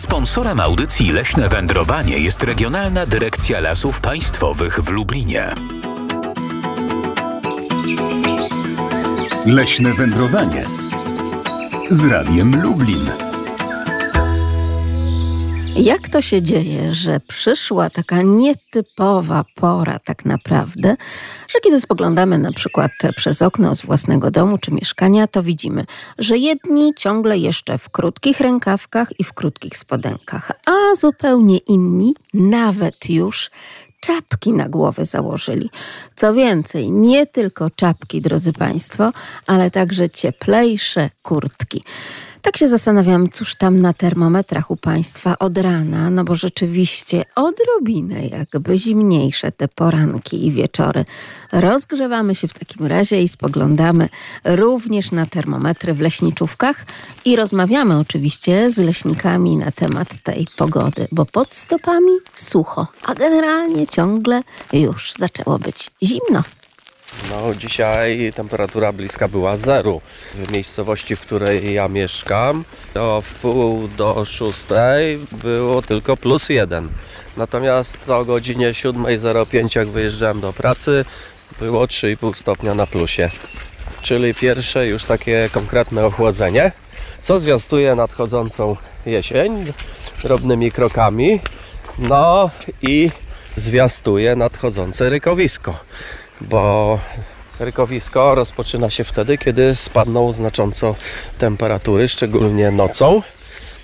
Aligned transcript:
Sponsorem 0.00 0.60
audycji 0.60 1.12
Leśne 1.12 1.48
Wędrowanie 1.48 2.18
jest 2.18 2.42
Regionalna 2.42 3.06
Dyrekcja 3.06 3.60
Lasów 3.60 4.00
Państwowych 4.00 4.80
w 4.80 4.88
Lublinie. 4.88 5.54
Leśne 9.46 9.92
wędrowanie 9.92 10.64
z 11.90 12.04
Radiem 12.04 12.62
Lublin. 12.62 13.29
Jak 15.76 16.08
to 16.08 16.22
się 16.22 16.42
dzieje, 16.42 16.94
że 16.94 17.20
przyszła 17.28 17.90
taka 17.90 18.22
nietypowa 18.22 19.44
pora 19.54 19.98
tak 19.98 20.24
naprawdę, 20.24 20.96
że 21.48 21.60
kiedy 21.60 21.80
spoglądamy 21.80 22.38
na 22.38 22.52
przykład 22.52 22.92
przez 23.16 23.42
okno 23.42 23.74
z 23.74 23.82
własnego 23.82 24.30
domu 24.30 24.58
czy 24.58 24.70
mieszkania, 24.70 25.26
to 25.26 25.42
widzimy, 25.42 25.84
że 26.18 26.38
jedni 26.38 26.92
ciągle 26.96 27.38
jeszcze 27.38 27.78
w 27.78 27.88
krótkich 27.88 28.40
rękawkach 28.40 29.20
i 29.20 29.24
w 29.24 29.32
krótkich 29.32 29.76
spodenkach, 29.76 30.52
a 30.66 30.94
zupełnie 30.94 31.58
inni 31.58 32.14
nawet 32.34 33.10
już 33.10 33.50
czapki 34.00 34.52
na 34.52 34.68
głowę 34.68 35.04
założyli. 35.04 35.70
Co 36.16 36.34
więcej, 36.34 36.90
nie 36.90 37.26
tylko 37.26 37.70
czapki, 37.70 38.20
drodzy 38.20 38.52
Państwo, 38.52 39.12
ale 39.46 39.70
także 39.70 40.10
cieplejsze 40.10 41.10
kurtki. 41.22 41.84
Tak 42.42 42.56
się 42.56 42.68
zastanawiam, 42.68 43.30
cóż 43.30 43.54
tam 43.54 43.80
na 43.80 43.92
termometrach 43.92 44.70
u 44.70 44.76
Państwa 44.76 45.38
od 45.38 45.58
rana, 45.58 46.10
no 46.10 46.24
bo 46.24 46.34
rzeczywiście 46.34 47.24
odrobinę 47.34 48.26
jakby 48.26 48.78
zimniejsze 48.78 49.52
te 49.52 49.68
poranki 49.68 50.46
i 50.46 50.52
wieczory. 50.52 51.04
Rozgrzewamy 51.52 52.34
się 52.34 52.48
w 52.48 52.52
takim 52.52 52.86
razie 52.86 53.22
i 53.22 53.28
spoglądamy 53.28 54.08
również 54.44 55.10
na 55.10 55.26
termometry 55.26 55.94
w 55.94 56.00
leśniczówkach 56.00 56.84
i 57.24 57.36
rozmawiamy 57.36 57.98
oczywiście 57.98 58.70
z 58.70 58.78
leśnikami 58.78 59.56
na 59.56 59.70
temat 59.70 60.22
tej 60.22 60.46
pogody, 60.56 61.06
bo 61.12 61.26
pod 61.26 61.54
stopami 61.54 62.12
sucho, 62.34 62.86
a 63.02 63.14
generalnie 63.14 63.86
ciągle 63.86 64.42
już 64.72 65.12
zaczęło 65.18 65.58
być 65.58 65.90
zimno. 66.02 66.42
No, 67.30 67.54
dzisiaj 67.54 68.32
temperatura 68.36 68.92
bliska 68.92 69.28
była 69.28 69.56
zeru. 69.56 70.00
W 70.34 70.52
miejscowości, 70.52 71.16
w 71.16 71.20
której 71.20 71.74
ja 71.74 71.88
mieszkam, 71.88 72.64
to 72.94 73.20
w 73.20 73.34
pół 73.34 73.88
do 73.88 74.24
szóstej 74.24 75.18
było 75.32 75.82
tylko 75.82 76.16
plus 76.16 76.48
jeden. 76.48 76.88
Natomiast 77.36 78.08
o 78.08 78.24
godzinie 78.24 78.72
7.05, 78.72 79.76
jak 79.76 79.88
wyjeżdżałem 79.88 80.40
do 80.40 80.52
pracy, 80.52 81.04
było 81.60 81.84
3,5 81.84 82.34
stopnia 82.34 82.74
na 82.74 82.86
plusie. 82.86 83.30
Czyli 84.02 84.34
pierwsze 84.34 84.86
już 84.86 85.04
takie 85.04 85.48
konkretne 85.52 86.06
ochłodzenie, 86.06 86.72
co 87.22 87.40
zwiastuje 87.40 87.94
nadchodzącą 87.94 88.76
jesień 89.06 89.72
drobnymi 90.22 90.72
krokami. 90.72 91.40
No 91.98 92.50
i 92.82 93.10
zwiastuje 93.56 94.36
nadchodzące 94.36 95.10
rykowisko 95.10 95.74
bo 96.40 96.98
rykowisko 97.60 98.34
rozpoczyna 98.34 98.90
się 98.90 99.04
wtedy, 99.04 99.38
kiedy 99.38 99.74
spadną 99.74 100.32
znacząco 100.32 100.94
temperatury, 101.38 102.08
szczególnie 102.08 102.70
nocą. 102.70 103.22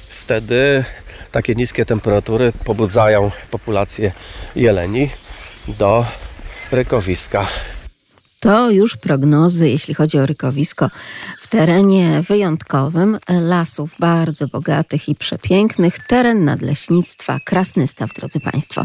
Wtedy 0.08 0.84
takie 1.32 1.54
niskie 1.54 1.86
temperatury 1.86 2.52
pobudzają 2.64 3.30
populację 3.50 4.12
jeleni 4.56 5.10
do 5.68 6.06
rykowiska. 6.72 7.46
To 8.46 8.70
już 8.70 8.96
prognozy, 8.96 9.68
jeśli 9.68 9.94
chodzi 9.94 10.18
o 10.18 10.26
rykowisko 10.26 10.90
w 11.38 11.46
terenie 11.46 12.22
wyjątkowym, 12.28 13.18
lasów 13.28 13.90
bardzo 13.98 14.48
bogatych 14.48 15.08
i 15.08 15.14
przepięknych, 15.14 15.98
teren 16.06 16.44
nadleśnictwa 16.44 17.40
Krasny 17.44 17.86
Staw, 17.86 18.10
drodzy 18.12 18.40
Państwo. 18.40 18.84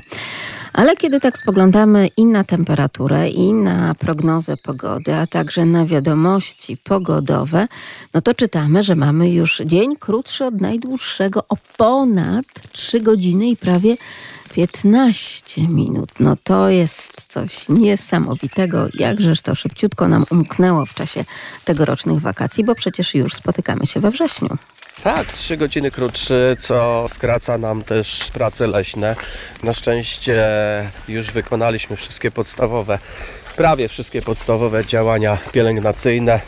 Ale 0.73 0.95
kiedy 0.95 1.19
tak 1.19 1.37
spoglądamy 1.37 2.07
i 2.17 2.25
na 2.25 2.43
temperaturę, 2.43 3.29
i 3.29 3.53
na 3.53 3.95
prognozę 3.95 4.57
pogody, 4.57 5.16
a 5.16 5.27
także 5.27 5.66
na 5.66 5.85
wiadomości 5.85 6.77
pogodowe, 6.77 7.67
no 8.13 8.21
to 8.21 8.33
czytamy, 8.33 8.83
że 8.83 8.95
mamy 8.95 9.31
już 9.31 9.61
dzień 9.66 9.95
krótszy 9.95 10.45
od 10.45 10.61
najdłuższego 10.61 11.44
o 11.50 11.57
ponad 11.77 12.45
3 12.71 13.00
godziny 13.00 13.50
i 13.50 13.57
prawie 13.57 13.97
15 14.53 15.67
minut. 15.67 16.09
No 16.19 16.35
to 16.44 16.69
jest 16.69 17.25
coś 17.28 17.69
niesamowitego. 17.69 18.88
Jakżeż 18.94 19.41
to 19.41 19.56
szybciutko 19.56 20.07
nam 20.07 20.25
umknęło 20.31 20.85
w 20.85 20.94
czasie 20.94 21.25
tegorocznych 21.66 22.19
wakacji, 22.19 22.63
bo 22.63 22.75
przecież 22.75 23.16
już 23.16 23.34
spotykamy 23.34 23.85
się 23.85 24.00
we 24.00 24.12
wrześniu. 24.12 24.57
Tak, 25.03 25.31
3 25.31 25.57
godziny 25.57 25.91
krótszy, 25.91 26.57
co 26.59 27.06
skraca 27.09 27.57
nam 27.57 27.84
też 27.84 28.31
prace 28.34 28.67
leśne. 28.67 29.16
Na 29.63 29.73
szczęście 29.73 30.44
już 31.07 31.31
wykonaliśmy 31.31 31.95
wszystkie 31.95 32.31
podstawowe, 32.31 33.00
prawie 33.56 33.88
wszystkie 33.88 34.22
podstawowe 34.22 34.85
działania 34.85 35.38
pielęgnacyjne 35.51 36.39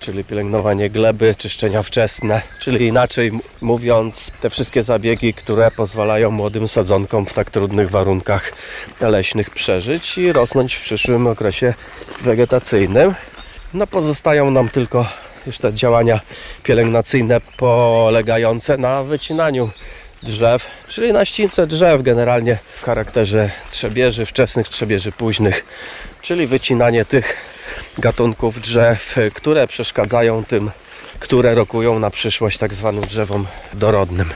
czyli 0.00 0.24
pielęgnowanie 0.24 0.90
gleby, 0.90 1.34
czyszczenia 1.38 1.82
wczesne, 1.82 2.42
czyli 2.58 2.86
inaczej 2.86 3.32
mówiąc, 3.60 4.30
te 4.40 4.50
wszystkie 4.50 4.82
zabiegi, 4.82 5.34
które 5.34 5.70
pozwalają 5.70 6.30
młodym 6.30 6.68
sadzonkom 6.68 7.26
w 7.26 7.32
tak 7.32 7.50
trudnych 7.50 7.90
warunkach 7.90 8.52
leśnych 9.00 9.50
przeżyć 9.50 10.18
i 10.18 10.32
rosnąć 10.32 10.74
w 10.74 10.80
przyszłym 10.80 11.26
okresie 11.26 11.74
wegetacyjnym. 12.20 13.14
No 13.74 13.86
pozostają 13.86 14.50
nam 14.50 14.68
tylko 14.68 15.06
już 15.46 15.58
te 15.58 15.72
działania 15.72 16.20
pielęgnacyjne 16.62 17.40
polegające 17.56 18.78
na 18.78 19.02
wycinaniu 19.02 19.70
drzew, 20.22 20.66
czyli 20.88 21.12
na 21.12 21.24
ścince 21.24 21.66
drzew 21.66 22.02
generalnie 22.02 22.58
w 22.76 22.82
charakterze 22.82 23.50
trzebieży 23.70 24.26
wczesnych, 24.26 24.68
trzebieży 24.68 25.12
późnych, 25.12 25.64
czyli 26.22 26.46
wycinanie 26.46 27.04
tych 27.04 27.36
gatunków 27.98 28.60
drzew, 28.60 29.16
które 29.34 29.66
przeszkadzają 29.66 30.44
tym, 30.44 30.70
które 31.20 31.54
rokują 31.54 31.98
na 31.98 32.10
przyszłość 32.10 32.58
tak 32.58 32.74
zwanym 32.74 33.04
drzewom 33.04 33.46
dorodnym. 33.74 34.30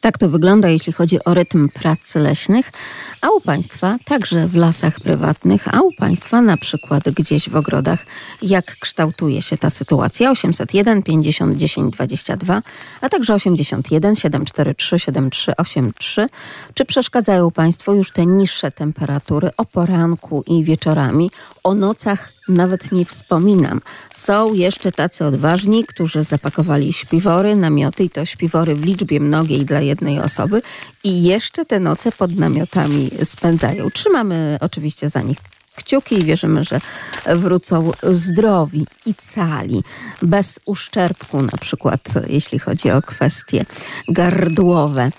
Tak 0.00 0.18
to 0.18 0.28
wygląda, 0.28 0.68
jeśli 0.68 0.92
chodzi 0.92 1.24
o 1.24 1.34
rytm 1.34 1.68
prac 1.68 2.14
leśnych, 2.14 2.72
a 3.20 3.30
u 3.30 3.40
Państwa 3.40 3.96
także 4.04 4.48
w 4.48 4.56
lasach 4.56 5.00
prywatnych, 5.00 5.74
a 5.74 5.80
u 5.80 5.92
Państwa 5.92 6.40
na 6.40 6.56
przykład 6.56 7.10
gdzieś 7.10 7.48
w 7.48 7.56
ogrodach. 7.56 8.06
Jak 8.42 8.76
kształtuje 8.76 9.42
się 9.42 9.56
ta 9.56 9.70
sytuacja? 9.70 10.30
801 10.30 11.02
50 11.02 11.56
10 11.56 11.94
22, 11.94 12.62
a 13.00 13.08
także 13.08 13.34
81 13.34 14.14
743 14.16 14.98
7383. 14.98 16.26
Czy 16.74 16.84
przeszkadzają 16.84 17.50
Państwu 17.50 17.94
już 17.94 18.12
te 18.12 18.26
niższe 18.26 18.70
temperatury 18.70 19.50
o 19.56 19.64
poranku 19.64 20.44
i 20.46 20.64
wieczorami? 20.64 21.30
O 21.64 21.74
nocach 21.74 22.37
nawet 22.48 22.92
nie 22.92 23.04
wspominam. 23.04 23.80
Są 24.12 24.54
jeszcze 24.54 24.92
tacy 24.92 25.24
odważni, 25.24 25.84
którzy 25.84 26.24
zapakowali 26.24 26.92
śpiwory, 26.92 27.56
namioty 27.56 28.04
i 28.04 28.10
to 28.10 28.24
śpiwory 28.24 28.74
w 28.74 28.84
liczbie 28.84 29.20
mnogiej 29.20 29.64
dla 29.64 29.80
jednej 29.80 30.20
osoby 30.20 30.62
i 31.04 31.22
jeszcze 31.22 31.64
te 31.64 31.80
noce 31.80 32.12
pod 32.12 32.36
namiotami 32.36 33.10
spędzają. 33.22 33.90
Trzymamy 33.90 34.58
oczywiście 34.60 35.08
za 35.08 35.22
nich 35.22 35.38
kciuki 35.78 36.18
i 36.18 36.24
wierzymy, 36.24 36.64
że 36.64 36.80
wrócą 37.26 37.90
zdrowi 38.02 38.86
i 39.06 39.14
cali, 39.14 39.82
bez 40.22 40.60
uszczerbku 40.64 41.42
na 41.42 41.58
przykład, 41.60 42.00
jeśli 42.26 42.58
chodzi 42.58 42.90
o 42.90 43.02
kwestie 43.02 43.64
gardłowe. 44.08 45.10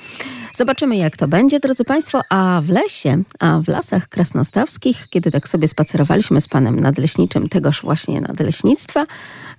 Zobaczymy, 0.60 0.98
jak 0.98 1.18
to 1.18 1.28
będzie, 1.28 1.60
drodzy 1.60 1.84
Państwo. 1.84 2.22
A 2.30 2.62
w 2.64 2.70
lesie, 2.70 3.24
a 3.40 3.60
w 3.60 3.68
lasach 3.68 4.08
krasnostawskich, 4.08 5.08
kiedy 5.10 5.32
tak 5.32 5.48
sobie 5.48 5.68
spacerowaliśmy 5.68 6.42
z 6.42 6.48
panem 6.48 6.80
nadleśniczym 6.80 7.50
tegoż 7.50 7.82
właśnie 7.82 8.22
nadleśnictwa, 8.22 9.06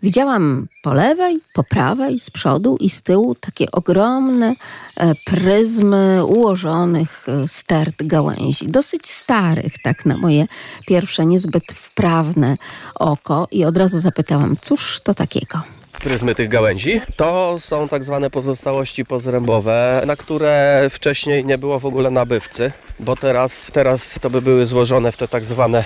widziałam 0.02 0.66
po 0.82 0.94
lewej, 0.94 1.38
po 1.54 1.64
prawej, 1.64 2.20
z 2.20 2.30
przodu 2.30 2.76
i 2.80 2.90
z 2.90 3.02
tyłu 3.02 3.34
takie 3.34 3.70
ogromne 3.70 4.54
e, 4.96 5.14
pryzmy 5.14 6.24
ułożonych 6.24 7.26
e, 7.28 7.48
stert 7.48 8.02
gałęzi. 8.02 8.68
Dosyć 8.68 9.10
starych, 9.10 9.72
tak 9.82 10.06
na 10.06 10.16
moje 10.16 10.46
pierwsze 10.86 11.26
niezbyt 11.26 11.72
wprawne 11.72 12.56
oko. 12.94 13.48
I 13.50 13.64
od 13.64 13.76
razu 13.76 14.00
zapytałam, 14.00 14.56
cóż 14.60 15.00
to 15.04 15.14
takiego? 15.14 15.79
Pryzmy 16.00 16.34
tych 16.34 16.48
gałęzi. 16.48 17.00
To 17.16 17.56
są 17.58 17.88
tak 17.88 18.04
zwane 18.04 18.30
pozostałości 18.30 19.04
pozrębowe, 19.04 20.02
na 20.06 20.16
które 20.16 20.86
wcześniej 20.90 21.44
nie 21.44 21.58
było 21.58 21.78
w 21.78 21.86
ogóle 21.86 22.10
nabywcy, 22.10 22.72
bo 23.00 23.16
teraz, 23.16 23.70
teraz 23.72 24.18
to 24.20 24.30
by 24.30 24.42
były 24.42 24.66
złożone 24.66 25.12
w 25.12 25.16
te 25.16 25.28
tak 25.28 25.44
zwane 25.44 25.84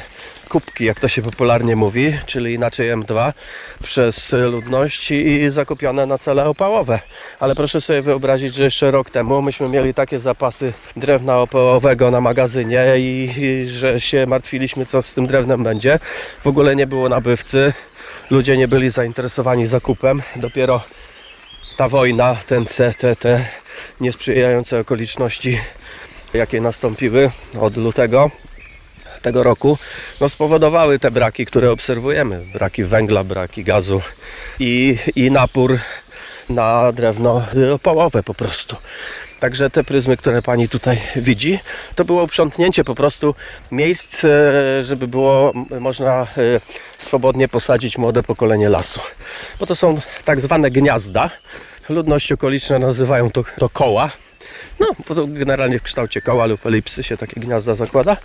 kubki, 0.49 0.85
jak 0.85 1.01
to 1.01 1.09
się 1.09 1.23
popularnie 1.23 1.77
mówi, 1.77 2.19
czyli 2.27 2.55
inaczej 2.55 2.93
M2 2.93 3.33
przez 3.83 4.33
ludność 4.33 5.11
i 5.11 5.49
zakupione 5.49 6.07
na 6.07 6.19
cele 6.19 6.45
opałowe. 6.45 7.01
Ale 7.41 7.55
proszę 7.55 7.81
sobie 7.81 8.03
wyobrazić, 8.03 8.55
że 8.55 8.65
jeszcze 8.65 8.91
rok 8.91 9.11
temu 9.11 9.43
myśmy 9.43 9.69
mieli 9.69 9.95
takie 9.95 10.19
zapasy 10.19 10.73
drewna 10.97 11.39
opałowego 11.39 12.11
na 12.11 12.21
magazynie 12.21 12.85
i, 12.99 13.31
i 13.39 13.71
że 13.71 14.01
się 14.01 14.27
martwiliśmy, 14.27 14.87
co 14.87 15.03
z 15.03 15.15
tym 15.15 15.27
drewnem 15.27 15.63
będzie. 15.63 15.99
W 16.45 16.47
ogóle 16.47 16.77
nie 16.77 16.87
było 16.87 17.09
nabywcy 17.09 17.73
ludzie 18.31 18.57
nie 18.57 18.69
byli 18.69 18.91
zainteresowani 18.91 19.67
zakupem. 19.67 20.23
Dopiero 20.37 20.81
ta 21.77 21.89
wojna, 21.89 22.37
ten, 22.47 22.67
te, 23.21 23.45
niesprzyjające 24.01 24.81
okoliczności, 24.81 25.61
jakie 26.35 26.61
nastąpiły 26.61 27.31
od 27.61 27.77
lutego 27.77 28.31
tego 29.23 29.43
roku, 29.43 29.79
no 30.21 30.29
spowodowały 30.29 30.99
te 30.99 31.11
braki, 31.11 31.47
które 31.47 31.71
obserwujemy. 31.71 32.45
Braki 32.53 32.85
węgla, 32.85 33.25
braki 33.25 33.65
gazu 33.65 34.03
i, 34.61 34.97
i 35.17 35.31
napór 35.31 35.79
na 36.49 36.93
drewno 36.93 37.43
opałowe 37.75 38.23
po 38.23 38.35
prostu. 38.35 38.77
Także 39.45 39.71
te 39.71 39.85
pryzmy, 39.85 40.17
które 40.17 40.43
pani 40.43 40.69
tutaj 40.69 41.01
widzi, 41.17 41.59
to 41.95 42.05
było 42.05 42.23
uprzątnięcie 42.23 42.85
po 42.85 42.95
prostu 42.95 43.35
miejsc, 43.73 44.25
e, 44.25 44.29
żeby 44.83 45.09
było 45.09 45.53
można 45.81 46.23
e, 46.23 46.27
swobodnie 46.99 47.49
posadzić 47.49 47.99
młode 47.99 48.23
pokolenie 48.23 48.69
lasu. 48.69 49.01
Bo 49.61 49.67
to 49.67 49.75
są 49.75 50.01
tak 50.25 50.41
zwane 50.41 50.71
gniazda. 50.71 51.31
Ludności 51.89 52.35
okoliczne 52.35 52.79
nazywają 52.79 53.31
to, 53.31 53.45
to 53.59 53.69
koła. 53.69 54.11
No, 54.81 54.87
generalnie 55.27 55.79
w 55.79 55.83
kształcie 55.83 56.21
koła 56.21 56.47
lub 56.47 56.67
elipsy 56.67 57.03
się 57.03 57.17
takie 57.17 57.41
gniazda 57.41 57.75
zakłada. 57.75 58.17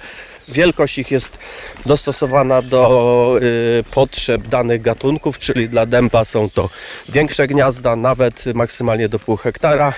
Wielkość 0.51 0.97
ich 0.97 1.11
jest 1.11 1.39
dostosowana 1.85 2.61
do 2.61 3.39
y, 3.41 3.83
potrzeb 3.91 4.47
danych 4.47 4.81
gatunków, 4.81 5.39
czyli 5.39 5.69
dla 5.69 5.85
dęba 5.85 6.25
są 6.25 6.49
to 6.49 6.69
większe 7.09 7.47
gniazda, 7.47 7.95
nawet 7.95 8.45
maksymalnie 8.45 9.09
do 9.09 9.19
pół 9.19 9.37
hektara. 9.37 9.93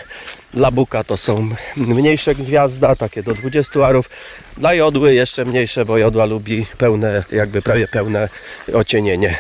Dla 0.53 0.71
buka 0.71 1.03
to 1.03 1.17
są 1.17 1.49
mniejsze 1.77 2.35
gniazda, 2.35 2.95
takie 2.95 3.23
do 3.23 3.33
20 3.33 3.85
arów. 3.85 4.09
Dla 4.57 4.73
jodły 4.73 5.13
jeszcze 5.13 5.45
mniejsze, 5.45 5.85
bo 5.85 5.97
jodła 5.97 6.25
lubi 6.25 6.65
pełne, 6.77 7.23
jakby 7.31 7.61
prawie 7.61 7.87
pełne 7.87 8.29
ocienienie. 8.73 9.37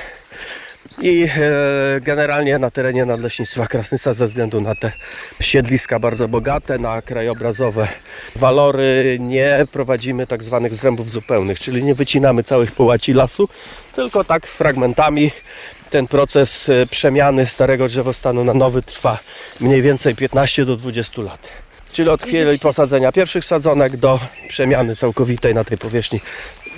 I 1.01 1.23
e, 1.23 2.01
generalnie 2.01 2.59
na 2.59 2.71
terenie 2.71 3.05
Nadleśnictwa 3.05 3.67
Krasnysa 3.67 4.13
ze 4.13 4.25
względu 4.25 4.61
na 4.61 4.75
te 4.75 4.91
siedliska 5.39 5.99
bardzo 5.99 6.27
bogate, 6.27 6.79
na 6.79 7.01
krajobrazowe 7.01 7.87
walory 8.35 9.17
nie 9.19 9.67
prowadzimy 9.71 10.27
tak 10.27 10.43
zwanych 10.43 10.75
zrębów 10.75 11.09
zupełnych, 11.09 11.59
czyli 11.59 11.83
nie 11.83 11.95
wycinamy 11.95 12.43
całych 12.43 12.71
połaci 12.71 13.13
lasu, 13.13 13.49
tylko 13.95 14.23
tak 14.23 14.47
fragmentami. 14.47 15.31
Ten 15.89 16.07
proces 16.07 16.69
e, 16.69 16.85
przemiany 16.85 17.45
starego 17.45 17.87
drzewostanu 17.87 18.43
na 18.43 18.53
nowy 18.53 18.81
trwa 18.81 19.19
mniej 19.59 19.81
więcej 19.81 20.15
15 20.15 20.65
do 20.65 20.75
20 20.75 21.21
lat. 21.21 21.49
Czyli 21.91 22.09
od 22.09 22.23
chwili 22.23 22.59
posadzenia 22.59 23.11
pierwszych 23.11 23.45
sadzonek 23.45 23.97
do 23.97 24.19
przemiany 24.47 24.95
całkowitej 24.95 25.55
na 25.55 25.63
tej 25.63 25.77
powierzchni 25.77 26.21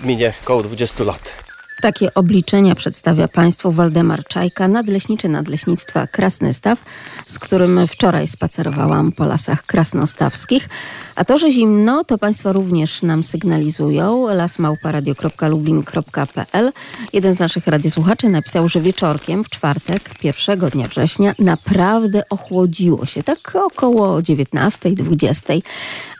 minie 0.03 0.33
około 0.43 0.63
20 0.63 1.03
lat. 1.03 1.42
Takie 1.83 2.13
obliczenia 2.13 2.75
przedstawia 2.75 3.27
Państwu 3.27 3.71
Waldemar 3.71 4.23
Czajka, 4.23 4.67
nadleśniczy 4.67 5.29
Nadleśnictwa 5.29 6.07
Krasnystaw, 6.07 6.83
z 7.25 7.39
którym 7.39 7.87
wczoraj 7.87 8.27
spacerowałam 8.27 9.11
po 9.11 9.25
lasach 9.25 9.65
krasnostawskich. 9.65 10.69
A 11.15 11.25
to, 11.25 11.37
że 11.37 11.51
zimno, 11.51 12.03
to 12.03 12.17
Państwo 12.17 12.53
również 12.53 13.01
nam 13.01 13.23
sygnalizują. 13.23 14.27
lasmałparadio.lublin.pl 14.27 16.71
Jeden 17.13 17.35
z 17.35 17.39
naszych 17.39 17.67
radiosłuchaczy 17.67 18.29
napisał, 18.29 18.69
że 18.69 18.81
wieczorkiem 18.81 19.43
w 19.43 19.49
czwartek, 19.49 20.19
pierwszego 20.19 20.69
dnia 20.69 20.87
września, 20.87 21.35
naprawdę 21.39 22.23
ochłodziło 22.29 23.05
się, 23.05 23.23
tak 23.23 23.55
około 23.55 24.19
19-20. 24.19 25.61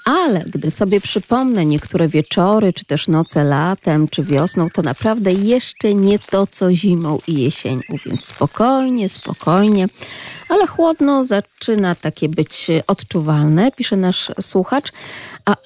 Ale 0.06 0.44
gdy 0.54 0.72
sobie 0.72 1.02
przypomnę 1.02 1.66
niektóre 1.66 2.08
wieczory, 2.08 2.74
czy 2.74 2.86
też 2.86 3.08
noce 3.08 3.44
latem, 3.44 4.08
czy 4.08 4.24
wiosną, 4.24 4.70
to 4.70 4.82
naprawdę 4.82 5.32
jeszcze 5.32 5.94
nie 5.94 6.20
to, 6.20 6.48
co 6.48 6.76
zimą 6.76 7.20
i 7.28 7.42
jesienią. 7.42 7.82
Więc 8.06 8.26
spokojnie, 8.26 9.10
spokojnie. 9.10 9.88
Ale 10.50 10.68
chłodno 10.68 11.26
zaczyna 11.26 11.96
takie 11.96 12.30
być 12.30 12.68
odczuwalne, 12.88 13.72
pisze 13.72 13.98
nasz 13.98 14.32
słuchacz. 14.42 14.92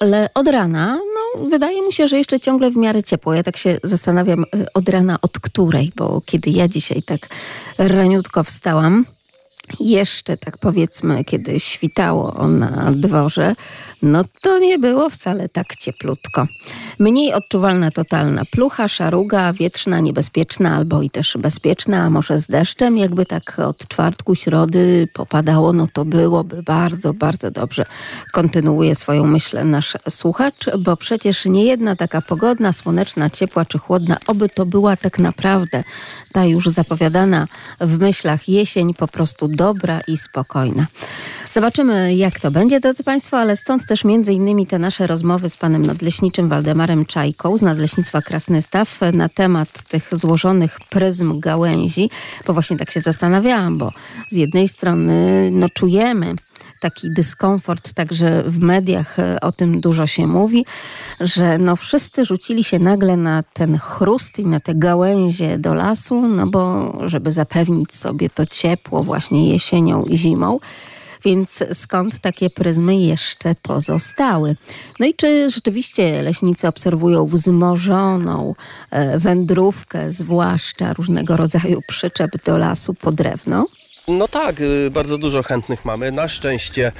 Ale 0.00 0.30
od 0.34 0.48
rana, 0.48 0.96
no, 0.96 1.48
wydaje 1.48 1.82
mu 1.82 1.92
się, 1.92 2.08
że 2.08 2.18
jeszcze 2.18 2.40
ciągle 2.40 2.70
w 2.70 2.76
miarę 2.76 3.02
ciepło. 3.02 3.34
Ja 3.34 3.42
tak 3.42 3.56
się 3.56 3.78
zastanawiam, 3.82 4.42
y, 4.42 4.66
od 4.74 4.88
rana 4.88 5.18
od 5.22 5.38
której, 5.38 5.92
bo 5.96 6.22
kiedy 6.26 6.50
ja 6.50 6.68
dzisiaj 6.68 7.02
tak 7.02 7.28
raniutko 7.78 8.44
wstałam, 8.44 9.04
jeszcze 9.80 10.36
tak 10.36 10.58
powiedzmy, 10.58 11.24
kiedy 11.24 11.60
świtało 11.60 12.48
na 12.48 12.92
dworze, 12.92 13.54
no 14.02 14.24
to 14.42 14.58
nie 14.58 14.78
było 14.78 15.10
wcale 15.10 15.48
tak 15.48 15.76
cieplutko. 15.76 16.46
Mniej 16.98 17.32
odczuwalna 17.32 17.90
totalna 17.90 18.42
plucha, 18.52 18.88
szaruga, 18.88 19.52
wietrzna, 19.52 20.00
niebezpieczna 20.00 20.76
albo 20.76 21.02
i 21.02 21.10
też 21.10 21.36
bezpieczna, 21.38 22.02
a 22.02 22.10
może 22.10 22.38
z 22.38 22.46
deszczem. 22.46 22.98
Jakby 22.98 23.26
tak 23.26 23.58
od 23.58 23.88
czwartku, 23.88 24.34
środy 24.34 25.08
popadało, 25.14 25.72
no 25.72 25.86
to 25.92 26.04
byłoby 26.04 26.62
bardzo, 26.62 27.14
bardzo 27.14 27.50
dobrze. 27.50 27.84
Kontynuuje 28.32 28.94
swoją 28.94 29.24
myśl 29.24 29.58
nasz 29.64 29.96
słuchacz, 30.08 30.76
bo 30.78 30.96
przecież 30.96 31.44
nie 31.44 31.64
jedna 31.64 31.96
taka 31.96 32.22
pogodna, 32.22 32.72
słoneczna, 32.72 33.30
ciepła 33.30 33.64
czy 33.64 33.78
chłodna, 33.78 34.16
oby 34.26 34.48
to 34.48 34.66
była 34.66 34.96
tak 34.96 35.18
naprawdę 35.18 35.84
ta 36.32 36.44
już 36.44 36.66
zapowiadana 36.66 37.46
w 37.80 37.98
myślach 37.98 38.48
jesień 38.48 38.94
po 38.94 39.08
prostu 39.08 39.48
dobra 39.58 40.00
i 40.06 40.16
spokojna. 40.16 40.86
Zobaczymy, 41.50 42.14
jak 42.14 42.40
to 42.40 42.50
będzie, 42.50 42.80
drodzy 42.80 43.04
Państwo, 43.04 43.38
ale 43.38 43.56
stąd 43.56 43.86
też 43.86 44.04
między 44.04 44.32
innymi 44.32 44.66
te 44.66 44.78
nasze 44.78 45.06
rozmowy 45.06 45.48
z 45.48 45.56
panem 45.56 45.86
nadleśniczym 45.86 46.48
Waldemarem 46.48 47.06
Czajką 47.06 47.56
z 47.56 47.62
Nadleśnictwa 47.62 48.22
Krasnystaw 48.22 49.00
na 49.12 49.28
temat 49.28 49.68
tych 49.88 50.08
złożonych 50.12 50.78
pryzm 50.90 51.40
gałęzi, 51.40 52.10
bo 52.46 52.52
właśnie 52.52 52.76
tak 52.76 52.90
się 52.90 53.00
zastanawiałam, 53.00 53.78
bo 53.78 53.92
z 54.28 54.36
jednej 54.36 54.68
strony 54.68 55.50
no 55.52 55.68
czujemy 55.68 56.34
taki 56.80 57.10
dyskomfort, 57.10 57.92
także 57.92 58.42
w 58.42 58.58
mediach 58.58 59.18
e, 59.18 59.40
o 59.40 59.52
tym 59.52 59.80
dużo 59.80 60.06
się 60.06 60.26
mówi, 60.26 60.64
że 61.20 61.58
no 61.58 61.76
wszyscy 61.76 62.24
rzucili 62.24 62.64
się 62.64 62.78
nagle 62.78 63.16
na 63.16 63.42
ten 63.42 63.78
chrust 63.78 64.38
i 64.38 64.46
na 64.46 64.60
te 64.60 64.74
gałęzie 64.74 65.58
do 65.58 65.74
lasu, 65.74 66.28
no 66.28 66.46
bo 66.46 66.92
żeby 67.08 67.32
zapewnić 67.32 67.94
sobie 67.94 68.30
to 68.30 68.46
ciepło 68.46 69.02
właśnie 69.02 69.52
jesienią 69.52 70.04
i 70.04 70.16
zimą. 70.16 70.58
Więc 71.24 71.64
skąd 71.72 72.18
takie 72.20 72.50
pryzmy 72.50 72.96
jeszcze 72.96 73.54
pozostały? 73.62 74.56
No 75.00 75.06
i 75.06 75.14
czy 75.14 75.50
rzeczywiście 75.50 76.22
leśnicy 76.22 76.68
obserwują 76.68 77.26
wzmożoną 77.26 78.54
e, 78.90 79.18
wędrówkę, 79.18 80.12
zwłaszcza 80.12 80.92
różnego 80.92 81.36
rodzaju 81.36 81.80
przyczep 81.88 82.30
do 82.44 82.58
lasu 82.58 82.94
po 82.94 83.12
drewno? 83.12 83.66
No 84.08 84.28
tak, 84.28 84.60
y, 84.60 84.90
bardzo 84.90 85.18
dużo 85.18 85.42
chętnych 85.42 85.84
mamy. 85.84 86.12
Na 86.12 86.28
szczęście 86.28 86.92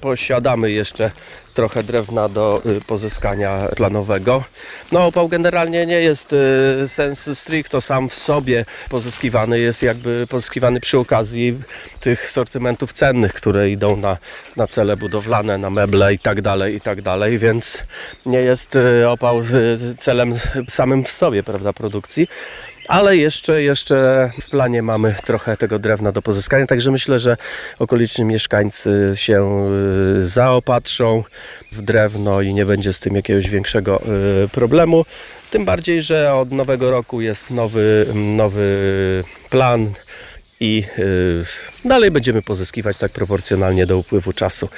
posiadamy 0.00 0.70
jeszcze 0.70 1.10
trochę 1.54 1.82
drewna 1.82 2.28
do 2.28 2.62
y, 2.66 2.80
pozyskania 2.80 3.68
planowego. 3.76 4.44
No 4.92 5.06
opał 5.06 5.28
generalnie 5.28 5.86
nie 5.86 6.00
jest 6.00 6.32
y, 6.32 6.88
sens 6.88 7.38
stricto 7.38 7.80
sam 7.80 8.08
w 8.08 8.14
sobie 8.14 8.64
pozyskiwany, 8.88 9.60
jest 9.60 9.82
jakby 9.82 10.26
pozyskiwany 10.26 10.80
przy 10.80 10.98
okazji 10.98 11.60
tych 12.00 12.30
sortymentów 12.30 12.92
cennych, 12.92 13.34
które 13.34 13.70
idą 13.70 13.96
na, 13.96 14.16
na 14.56 14.66
cele 14.66 14.96
budowlane, 14.96 15.58
na 15.58 15.70
meble 15.70 16.14
i 16.14 16.18
tak 16.18 16.42
dalej, 16.42 16.74
i 16.74 16.80
tak 16.80 17.02
dalej, 17.02 17.38
więc 17.38 17.84
nie 18.26 18.38
jest 18.40 18.78
opał 19.08 19.42
celem 19.98 20.34
samym 20.68 21.04
w 21.04 21.10
sobie, 21.10 21.42
prawda, 21.42 21.72
produkcji. 21.72 22.28
Ale 22.88 23.16
jeszcze, 23.16 23.62
jeszcze 23.62 24.30
w 24.40 24.50
planie 24.50 24.82
mamy 24.82 25.14
trochę 25.24 25.56
tego 25.56 25.78
drewna 25.78 26.12
do 26.12 26.22
pozyskania, 26.22 26.66
także 26.66 26.90
myślę, 26.90 27.18
że 27.18 27.36
okoliczni 27.78 28.24
mieszkańcy 28.24 29.12
się 29.14 29.68
y, 30.20 30.28
zaopatrzą 30.28 31.24
w 31.72 31.82
drewno 31.82 32.40
i 32.40 32.54
nie 32.54 32.66
będzie 32.66 32.92
z 32.92 33.00
tym 33.00 33.16
jakiegoś 33.16 33.48
większego 33.48 34.02
y, 34.44 34.48
problemu. 34.48 35.04
Tym 35.50 35.64
bardziej, 35.64 36.02
że 36.02 36.34
od 36.34 36.52
nowego 36.52 36.90
roku 36.90 37.20
jest 37.20 37.50
nowy, 37.50 38.06
nowy 38.14 39.24
plan 39.50 39.92
i 40.60 40.84
y, 40.98 41.44
dalej 41.84 42.10
będziemy 42.10 42.42
pozyskiwać 42.42 42.96
tak 42.96 43.12
proporcjonalnie 43.12 43.86
do 43.86 43.98
upływu 43.98 44.32
czasu. 44.32 44.68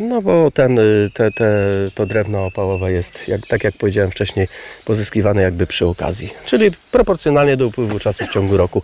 No 0.00 0.22
bo 0.22 0.50
ten, 0.50 0.78
y, 0.78 1.10
te, 1.14 1.30
te, 1.30 1.52
to 1.94 2.06
drewno 2.06 2.46
opałowe 2.46 2.92
jest, 2.92 3.28
jak, 3.28 3.46
tak 3.46 3.64
jak 3.64 3.74
powiedziałem 3.74 4.10
wcześniej, 4.10 4.48
pozyskiwane 4.84 5.42
jakby 5.42 5.66
przy 5.66 5.86
okazji. 5.86 6.30
Czyli 6.44 6.70
proporcjonalnie 6.92 7.56
do 7.56 7.66
upływu 7.66 7.98
czasu 7.98 8.26
w 8.26 8.28
ciągu 8.28 8.56
roku. 8.56 8.82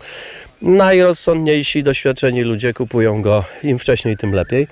Najrozsądniejsi, 0.61 1.83
doświadczeni 1.83 2.41
ludzie 2.41 2.73
kupują 2.73 3.21
go 3.21 3.43
im 3.63 3.79
wcześniej, 3.79 4.17
tym 4.17 4.33
lepiej. 4.33 4.67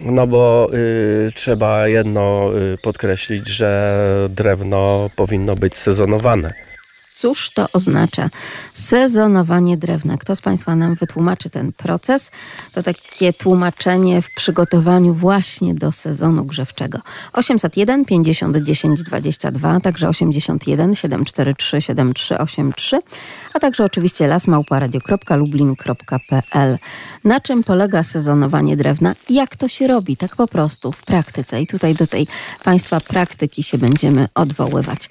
No 0.00 0.26
bo 0.26 0.70
y, 0.74 1.32
trzeba 1.34 1.88
jedno 1.88 2.50
y, 2.74 2.78
podkreślić, 2.82 3.48
że 3.48 3.98
drewno 4.30 5.10
powinno 5.16 5.54
być 5.54 5.76
sezonowane. 5.76 6.50
Cóż 7.14 7.50
to 7.50 7.66
oznacza? 7.72 8.30
Sezonowanie 8.72 9.76
drewna. 9.76 10.18
Kto 10.18 10.36
z 10.36 10.40
Państwa 10.40 10.76
nam 10.76 10.94
wytłumaczy 10.94 11.50
ten 11.50 11.72
proces? 11.72 12.30
To 12.72 12.82
takie 12.82 13.32
tłumaczenie 13.32 14.22
w 14.22 14.34
przygotowaniu 14.34 15.14
właśnie 15.14 15.74
do 15.74 15.92
sezonu 15.92 16.44
grzewczego. 16.44 16.98
801 17.32 18.04
50 18.04 18.56
10 18.56 19.02
22, 19.02 19.80
także 19.80 20.08
81 20.08 20.94
743 20.94 21.82
7383, 21.82 23.00
a 23.54 23.60
także 23.60 23.84
oczywiście 23.84 24.26
lasmałparadio.lublin.pl. 24.26 26.78
Na 27.24 27.40
czym 27.40 27.64
polega 27.64 28.02
sezonowanie 28.02 28.76
drewna? 28.76 29.14
Jak 29.30 29.56
to 29.56 29.68
się 29.68 29.86
robi? 29.86 30.16
Tak 30.16 30.36
po 30.36 30.48
prostu 30.48 30.92
w 30.92 31.04
praktyce. 31.04 31.62
I 31.62 31.66
tutaj 31.66 31.94
do 31.94 32.06
tej 32.06 32.26
Państwa 32.64 33.00
praktyki 33.00 33.62
się 33.62 33.78
będziemy 33.78 34.28
odwoływać. 34.34 35.08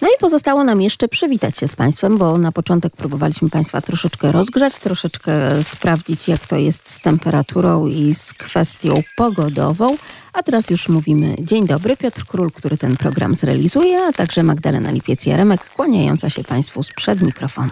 No 0.00 0.08
i 0.08 0.18
pozostało 0.20 0.64
nam 0.64 0.80
jeszcze 0.80 1.08
przywitać 1.08 1.58
się 1.58 1.68
z 1.68 1.76
Państwem, 1.76 2.18
bo 2.18 2.38
na 2.38 2.52
początek 2.52 2.96
próbowaliśmy 2.96 3.50
Państwa 3.50 3.80
troszeczkę 3.80 4.32
rozgrzać, 4.32 4.78
troszeczkę 4.78 5.62
sprawdzić, 5.62 6.28
jak 6.28 6.46
to 6.46 6.56
jest 6.56 6.90
z 6.90 7.00
temperaturą 7.00 7.86
i 7.86 8.14
z 8.14 8.32
kwestią 8.34 9.02
pogodową. 9.16 9.96
A 10.32 10.42
teraz 10.42 10.70
już 10.70 10.88
mówimy 10.88 11.36
dzień 11.40 11.66
dobry. 11.66 11.96
Piotr 11.96 12.24
Król, 12.26 12.52
który 12.52 12.76
ten 12.76 12.96
program 12.96 13.34
zrealizuje, 13.34 14.00
a 14.08 14.12
także 14.12 14.42
Magdalena 14.42 14.92
Lipiec-Jaremek, 14.92 15.58
kłaniająca 15.76 16.30
się 16.30 16.44
Państwu 16.44 16.82
sprzed 16.82 17.22
mikrofonu. 17.22 17.70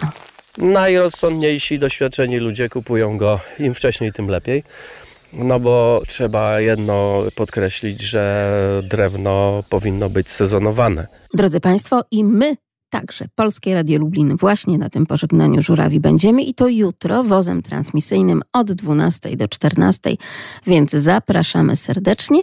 Najrozsądniejsi, 0.57 1.79
doświadczeni 1.79 2.37
ludzie 2.37 2.69
kupują 2.69 3.17
go 3.17 3.39
im 3.59 3.73
wcześniej, 3.73 4.13
tym 4.13 4.27
lepiej. 4.27 4.63
No 5.33 5.59
bo 5.59 6.01
trzeba 6.07 6.59
jedno 6.59 7.23
podkreślić, 7.35 8.01
że 8.01 8.51
drewno 8.83 9.63
powinno 9.69 10.09
być 10.09 10.29
sezonowane. 10.29 11.07
Drodzy 11.33 11.59
Państwo, 11.59 12.01
i 12.11 12.23
my 12.23 12.55
Także 12.89 13.25
Polskie 13.35 13.73
Radio 13.73 13.99
Lublin 13.99 14.35
właśnie 14.35 14.77
na 14.77 14.89
tym 14.89 15.05
pożegnaniu 15.05 15.61
żurawi 15.61 15.99
będziemy 15.99 16.43
i 16.43 16.53
to 16.53 16.67
jutro 16.67 17.23
wozem 17.23 17.61
transmisyjnym 17.61 18.41
od 18.53 18.71
12 18.71 19.37
do 19.37 19.47
14, 19.47 20.15
więc 20.65 20.91
zapraszamy 20.91 21.75
serdecznie 21.75 22.41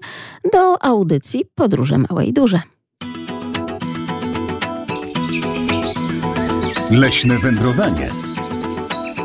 do 0.52 0.82
audycji 0.82 1.44
Podróże 1.54 1.98
Małe 1.98 2.24
i 2.24 2.32
Duże. 2.32 2.60
Leśne 6.90 7.38
wędrowanie 7.38 8.08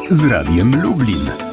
z 0.09 0.25
Radiem 0.25 0.81
Lublin. 0.81 1.48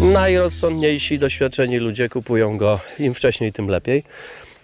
Najrozsądniejsi, 0.00 1.18
doświadczeni 1.18 1.78
ludzie 1.78 2.08
kupują 2.08 2.58
go 2.58 2.80
im 2.98 3.14
wcześniej, 3.14 3.52
tym 3.52 3.68
lepiej. 3.68 4.04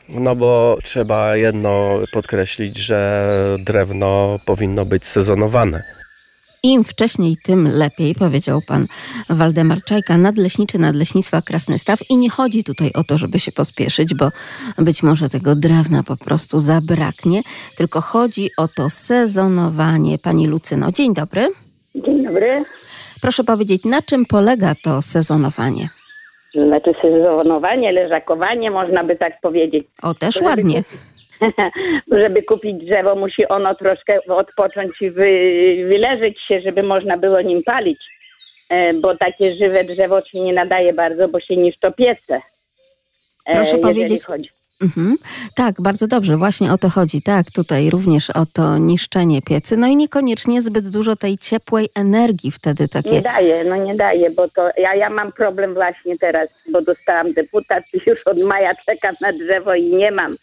No 0.09 0.37
bo 0.37 0.79
trzeba 0.83 1.37
jedno 1.37 1.97
podkreślić, 2.13 2.77
że 2.77 3.27
drewno 3.59 4.39
powinno 4.47 4.85
być 4.85 5.05
sezonowane. 5.07 5.83
Im 6.63 6.85
wcześniej, 6.85 7.37
tym 7.45 7.69
lepiej, 7.69 8.15
powiedział 8.15 8.63
pan 8.63 8.87
Waldemar 9.29 9.85
Czajka, 9.85 10.19
nadleśniczy 10.19 10.79
Nadleśnictwa 10.79 11.43
Krasny 11.43 11.79
Staw. 11.79 12.11
I 12.11 12.17
nie 12.17 12.31
chodzi 12.31 12.65
tutaj 12.65 12.93
o 12.95 13.05
to, 13.05 13.19
żeby 13.19 13.39
się 13.39 13.53
pospieszyć, 13.53 14.15
bo 14.15 14.29
być 14.79 15.03
może 15.03 15.29
tego 15.29 15.55
drewna 15.55 16.03
po 16.03 16.17
prostu 16.17 16.59
zabraknie, 16.59 17.43
tylko 17.77 18.01
chodzi 18.01 18.51
o 18.57 18.69
to 18.69 18.91
sezonowanie. 18.91 20.19
Pani 20.19 20.47
Lucyno, 20.47 20.93
dzień 20.93 21.15
dobry. 21.15 21.51
Dzień 21.95 22.25
dobry. 22.25 22.65
Proszę 23.23 23.45
powiedzieć, 23.45 23.85
na 23.85 24.03
czym 24.03 24.27
polega 24.27 24.75
to 24.85 25.03
sezonowanie? 25.03 25.89
Znaczy 26.55 26.93
sezonowanie, 26.93 27.93
leżakowanie, 27.93 28.71
można 28.71 29.05
by 29.05 29.17
tak 29.17 29.41
powiedzieć. 29.41 29.87
O, 30.03 30.15
też 30.15 30.35
Żeby 30.35 30.47
ładnie. 30.47 30.83
Żeby 32.23 32.43
kupić 32.43 32.85
drzewo, 32.85 33.15
musi 33.15 33.49
ono 33.49 33.75
troszkę 33.75 34.19
odpocząć 34.29 34.93
i 35.01 35.11
wy, 35.11 35.41
wyleżeć 35.85 36.41
się, 36.49 36.61
żeby 36.61 36.83
można 36.83 37.17
było 37.17 37.41
nim 37.41 37.63
palić. 37.63 37.99
E, 38.69 38.95
Bo 38.95 39.17
takie 39.17 39.57
żywe 39.57 39.85
drzewo 39.85 40.21
się 40.21 40.41
nie 40.41 40.53
nadaje 40.53 40.93
bardzo, 40.93 41.29
bo 41.29 41.41
się 41.41 41.57
niszczą 41.57 41.93
piece. 41.93 42.41
E, 43.47 43.53
Proszę 43.55 43.79
powiedzieć- 43.79 44.25
Chodzi. 44.25 44.49
Mhm. 44.81 45.17
Tak, 45.55 45.81
bardzo 45.81 46.07
dobrze, 46.07 46.37
właśnie 46.37 46.73
o 46.73 46.79
to 46.79 46.89
chodzi. 46.91 47.23
Tak, 47.23 47.51
tutaj 47.51 47.91
również 47.91 48.31
o 48.31 48.47
to 48.47 48.79
niszczenie 48.79 49.43
piecy. 49.43 49.77
No 49.77 49.87
i 49.87 49.97
niekoniecznie 49.97 50.63
zbyt 50.63 50.89
dużo 50.89 51.17
tej 51.17 51.39
ciepłej 51.39 51.89
energii 51.95 52.51
wtedy 52.51 52.83
Nie 52.83 52.89
takie. 52.89 53.21
daje, 53.23 53.65
no 53.65 53.77
nie 53.77 53.95
daje, 53.95 54.31
bo 54.31 54.49
to 54.49 54.71
ja, 54.77 54.95
ja 54.95 55.11
mam 55.11 55.33
problem 55.33 55.75
właśnie 55.75 56.19
teraz, 56.19 56.49
bo 56.73 56.83
dostałam 56.83 57.33
deputat 57.33 57.85
i 57.95 58.01
już 58.11 58.27
od 58.27 58.39
maja 58.39 58.75
czekam 58.87 59.15
na 59.21 59.33
drzewo 59.33 59.75
i 59.75 59.85
nie 59.97 60.11
mam. 60.11 60.37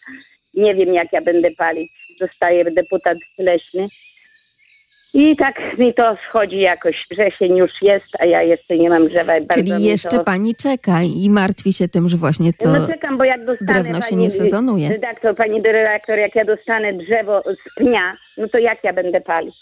Nie 0.54 0.74
wiem, 0.74 0.94
jak 0.94 1.12
ja 1.12 1.20
będę 1.20 1.50
palić. 1.50 1.92
Dostaję 2.20 2.64
deputat 2.64 3.18
leśny. 3.38 3.88
I 5.14 5.36
tak 5.36 5.78
mi 5.78 5.94
to 5.94 6.16
schodzi 6.28 6.58
jakoś. 6.60 7.06
Wrzesień 7.10 7.56
już 7.56 7.82
jest, 7.82 8.06
a 8.20 8.24
ja 8.24 8.42
jeszcze 8.42 8.78
nie 8.78 8.88
mam 8.88 9.08
drzewa. 9.08 9.32
Czyli 9.54 9.84
jeszcze 9.84 10.08
to... 10.08 10.24
pani 10.24 10.54
czeka 10.54 11.02
i 11.02 11.30
martwi 11.30 11.72
się 11.72 11.88
tym, 11.88 12.08
że 12.08 12.16
właśnie 12.16 12.52
to. 12.52 12.68
No 12.68 12.86
czekam, 12.86 13.18
bo 13.18 13.24
jak 13.24 13.44
dostanę... 13.44 13.72
drewno 13.72 14.00
się 14.00 14.10
pani 14.10 14.22
nie 14.22 14.30
sezonuje. 14.30 14.88
Redaktor, 14.88 15.36
pani 15.36 15.62
redaktor, 15.62 16.18
jak 16.18 16.34
ja 16.34 16.44
dostanę 16.44 16.92
drzewo 16.92 17.42
z 17.42 17.74
pnia, 17.76 18.16
no 18.36 18.48
to 18.48 18.58
jak 18.58 18.84
ja 18.84 18.92
będę 18.92 19.20
palić? 19.20 19.54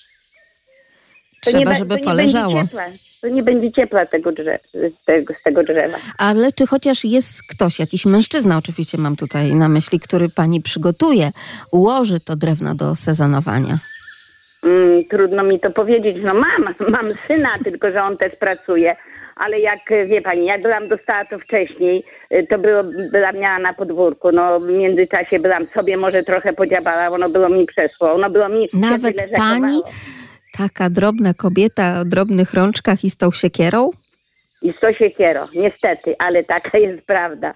To 1.45 1.50
Trzeba, 1.50 1.73
nie, 1.73 1.79
żeby 1.79 1.99
to 1.99 2.05
poleżało. 2.05 2.62
Ciepła. 2.62 2.85
To 3.21 3.29
nie 3.29 3.43
będzie 3.43 3.73
ciepła 3.73 4.07
tego 4.07 4.33
drzewa, 4.33 4.59
z, 4.99 5.05
tego, 5.05 5.35
z 5.35 5.43
tego 5.43 5.62
drzewa. 5.62 5.99
Ale 6.19 6.53
czy 6.53 6.67
chociaż 6.67 7.05
jest 7.05 7.43
ktoś, 7.50 7.79
jakiś 7.79 8.07
mężczyzna, 8.07 8.57
oczywiście 8.57 8.99
mam 8.99 9.17
tutaj 9.17 9.55
na 9.55 9.69
myśli, 9.69 10.00
który 10.00 10.29
pani 10.29 10.61
przygotuje, 10.62 11.33
ułoży 11.73 12.21
to 12.21 12.37
drewno 12.37 12.75
do 12.75 12.97
sezonowania? 12.97 13.79
Mm, 14.66 15.04
trudno 15.04 15.42
mi 15.42 15.61
to 15.61 15.70
powiedzieć. 15.70 16.16
No 16.23 16.35
mam, 16.35 16.75
mam 16.94 17.14
syna, 17.14 17.49
tylko 17.64 17.90
że 17.90 18.02
on 18.02 18.16
też 18.16 18.37
pracuje. 18.37 18.92
Ale 19.37 19.61
jak 19.61 19.80
wie 20.08 20.23
pani, 20.23 20.46
jak 20.46 20.62
byłam 20.62 20.88
dostała 20.88 21.25
to 21.25 21.38
wcześniej, 21.38 22.02
y, 22.32 22.46
to 22.50 22.58
było, 22.58 22.82
byłam 23.12 23.37
miała 23.38 23.58
na 23.58 23.75
podwórku. 23.75 24.32
No 24.32 24.61
w 24.61 24.68
międzyczasie 24.68 25.38
byłam 25.38 25.66
sobie 25.66 25.96
może 25.96 26.23
trochę 26.23 26.52
podziabała, 26.52 27.08
ono 27.08 27.28
było 27.28 27.49
mi 27.49 27.66
przeszło. 27.66 28.12
Ono 28.12 28.30
było 28.30 28.49
mi 28.49 28.68
Nawet 28.73 29.16
pani, 29.37 29.80
taka 30.58 30.90
drobna 30.90 31.35
kobieta 31.35 32.00
o 32.00 32.04
drobnych 32.04 32.54
rączkach 32.54 33.04
i 33.04 33.11
z 33.11 33.16
tą 33.16 33.30
siekierą? 33.30 33.90
I 34.66 34.73
sto 34.73 34.92
siekiero, 34.92 35.49
niestety, 35.54 36.14
ale 36.18 36.44
taka 36.44 36.78
jest 36.78 37.02
prawda. 37.06 37.54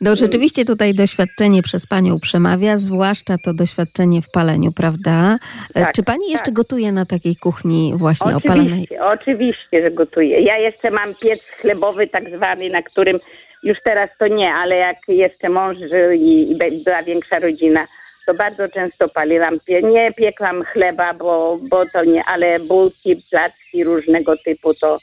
No 0.00 0.16
rzeczywiście 0.16 0.64
tutaj 0.64 0.94
doświadczenie 0.94 1.62
przez 1.62 1.86
panią 1.86 2.20
przemawia, 2.20 2.76
zwłaszcza 2.76 3.36
to 3.44 3.54
doświadczenie 3.54 4.22
w 4.22 4.30
paleniu, 4.30 4.72
prawda? 4.72 5.38
E, 5.74 5.80
Tak, 5.82 5.94
Czy 5.94 6.02
pani 6.02 6.30
jeszcze 6.30 6.44
tak. 6.44 6.54
gotuje 6.54 6.92
na 6.92 7.06
takiej 7.06 7.36
kuchni 7.36 7.92
właśnie 7.96 8.36
opalonej? 8.36 8.72
Oczywiście, 8.72 9.04
oczywiście, 9.04 9.82
że 9.82 9.90
gotuję. 9.90 10.40
Ja 10.40 10.58
jeszcze 10.58 10.90
mam 10.90 11.14
piec 11.14 11.40
chlebowy 11.60 12.08
tak 12.08 12.24
zwany, 12.36 12.70
na 12.70 12.82
którym 12.82 13.18
już 13.62 13.82
teraz 13.82 14.10
to 14.18 14.26
nie, 14.26 14.52
ale 14.52 14.76
jak 14.76 14.96
jeszcze 15.08 15.48
mąż 15.48 15.76
żył 15.78 16.10
i, 16.12 16.56
i 16.72 16.84
była 16.84 17.02
większa 17.02 17.38
rodzina, 17.38 17.84
to 18.26 18.34
bardzo 18.34 18.68
często 18.68 19.08
paliłam. 19.08 19.58
Nie 19.82 20.12
piekłam 20.12 20.62
chleba, 20.62 21.14
bo, 21.14 21.58
bo 21.70 21.86
to 21.86 22.04
nie, 22.04 22.24
ale 22.24 22.60
bułki, 22.60 23.16
placki 23.30 23.84
różnego 23.84 24.36
typu 24.36 24.74
to 24.74 24.98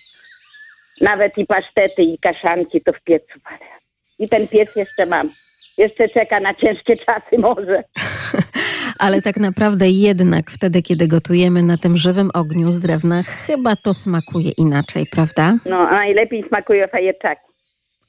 nawet 1.01 1.37
i 1.37 1.45
pasztety 1.45 2.01
i 2.01 2.17
kaszanki 2.17 2.81
to 2.81 2.93
w 2.93 3.01
piecu 3.03 3.39
palę. 3.43 3.71
I 4.19 4.29
ten 4.29 4.47
piec 4.47 4.75
jeszcze 4.75 5.05
mam. 5.05 5.29
Jeszcze 5.77 6.09
czeka 6.09 6.39
na 6.39 6.53
ciężkie 6.53 6.97
czasy 6.97 7.37
może. 7.37 7.83
Ale 8.99 9.21
tak 9.21 9.37
naprawdę 9.37 9.89
jednak 9.89 10.51
wtedy, 10.51 10.81
kiedy 10.81 11.07
gotujemy 11.07 11.63
na 11.63 11.77
tym 11.77 11.97
żywym 11.97 12.29
ogniu 12.33 12.71
z 12.71 12.79
drewna, 12.79 13.23
chyba 13.23 13.75
to 13.75 13.93
smakuje 13.93 14.51
inaczej, 14.57 15.05
prawda? 15.11 15.57
No, 15.65 15.77
a 15.77 15.91
najlepiej 15.91 16.45
smakują 16.47 16.87
fajerczaki. 16.87 17.41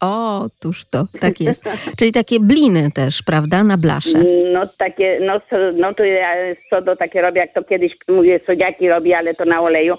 O, 0.00 0.46
tuż 0.60 0.84
to, 0.84 1.04
tak 1.20 1.40
jest. 1.40 1.64
Czyli 1.98 2.12
takie 2.12 2.40
bliny 2.40 2.90
też, 2.94 3.22
prawda, 3.22 3.64
na 3.64 3.78
blasze. 3.78 4.18
No 4.52 4.66
takie, 4.78 5.20
no, 5.20 5.40
no 5.74 5.94
to 5.94 6.04
ja 6.04 6.34
co 6.70 6.82
do 6.82 6.96
takie 6.96 7.22
robię, 7.22 7.40
jak 7.40 7.52
to 7.52 7.64
kiedyś 7.64 7.92
mówię, 8.08 8.40
sodziaki 8.46 8.88
robię, 8.88 9.18
ale 9.18 9.34
to 9.34 9.44
na 9.44 9.60
oleju, 9.60 9.94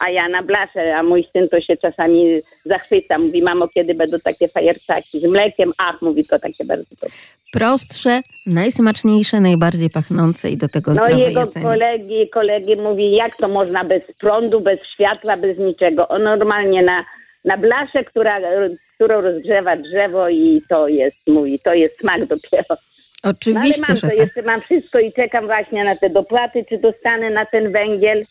a 0.00 0.10
ja 0.10 0.28
na 0.28 0.42
blasze, 0.42 0.96
a 0.96 1.02
mój 1.02 1.24
syn 1.32 1.48
to 1.48 1.60
się 1.60 1.76
czasami 1.76 2.40
zachwyca, 2.64 3.18
mówi 3.18 3.42
mamo, 3.42 3.68
kiedy 3.74 3.94
będą 3.94 4.18
takie 4.24 4.48
fajerczaki 4.48 5.20
z 5.20 5.24
mlekiem, 5.24 5.72
ach, 5.78 6.02
mówi 6.02 6.24
to 6.26 6.38
takie 6.38 6.64
bardzo 6.64 6.94
dobre. 7.02 7.16
Prostsze, 7.52 8.20
najsmaczniejsze, 8.46 9.40
najbardziej 9.40 9.90
pachnące 9.90 10.50
i 10.50 10.56
do 10.56 10.68
tego 10.68 10.90
No 10.90 11.04
zdrowe 11.04 11.20
jego 11.20 11.40
jedzenie. 11.40 11.66
kolegi, 11.66 12.28
kolegi 12.28 12.76
mówi, 12.76 13.12
jak 13.12 13.36
to 13.36 13.48
można 13.48 13.84
bez 13.84 14.18
prądu, 14.18 14.60
bez 14.60 14.80
światła, 14.94 15.36
bez 15.36 15.58
niczego, 15.58 16.08
o 16.08 16.18
normalnie 16.18 16.82
na, 16.82 17.04
na 17.44 17.56
blaszę, 17.56 18.04
która, 18.04 18.40
którą 18.94 19.20
rozgrzewa 19.20 19.76
drzewo 19.76 20.28
i 20.28 20.62
to 20.68 20.88
jest, 20.88 21.16
mówi, 21.26 21.58
to 21.64 21.74
jest 21.74 21.98
smak 21.98 22.26
dopiero. 22.26 22.64
No 22.68 22.76
ale 23.22 23.34
Oczywiście, 23.40 23.82
mam 23.88 23.96
że 23.96 24.00
to, 24.02 24.08
tak. 24.08 24.18
jeszcze 24.18 24.42
mam 24.42 24.60
wszystko 24.60 24.98
i 24.98 25.12
czekam 25.12 25.46
właśnie 25.46 25.84
na 25.84 25.96
te 25.96 26.10
dopłaty, 26.10 26.64
czy 26.68 26.78
dostanę 26.78 27.30
na 27.30 27.46
ten 27.46 27.72
węgiel. 27.72 28.24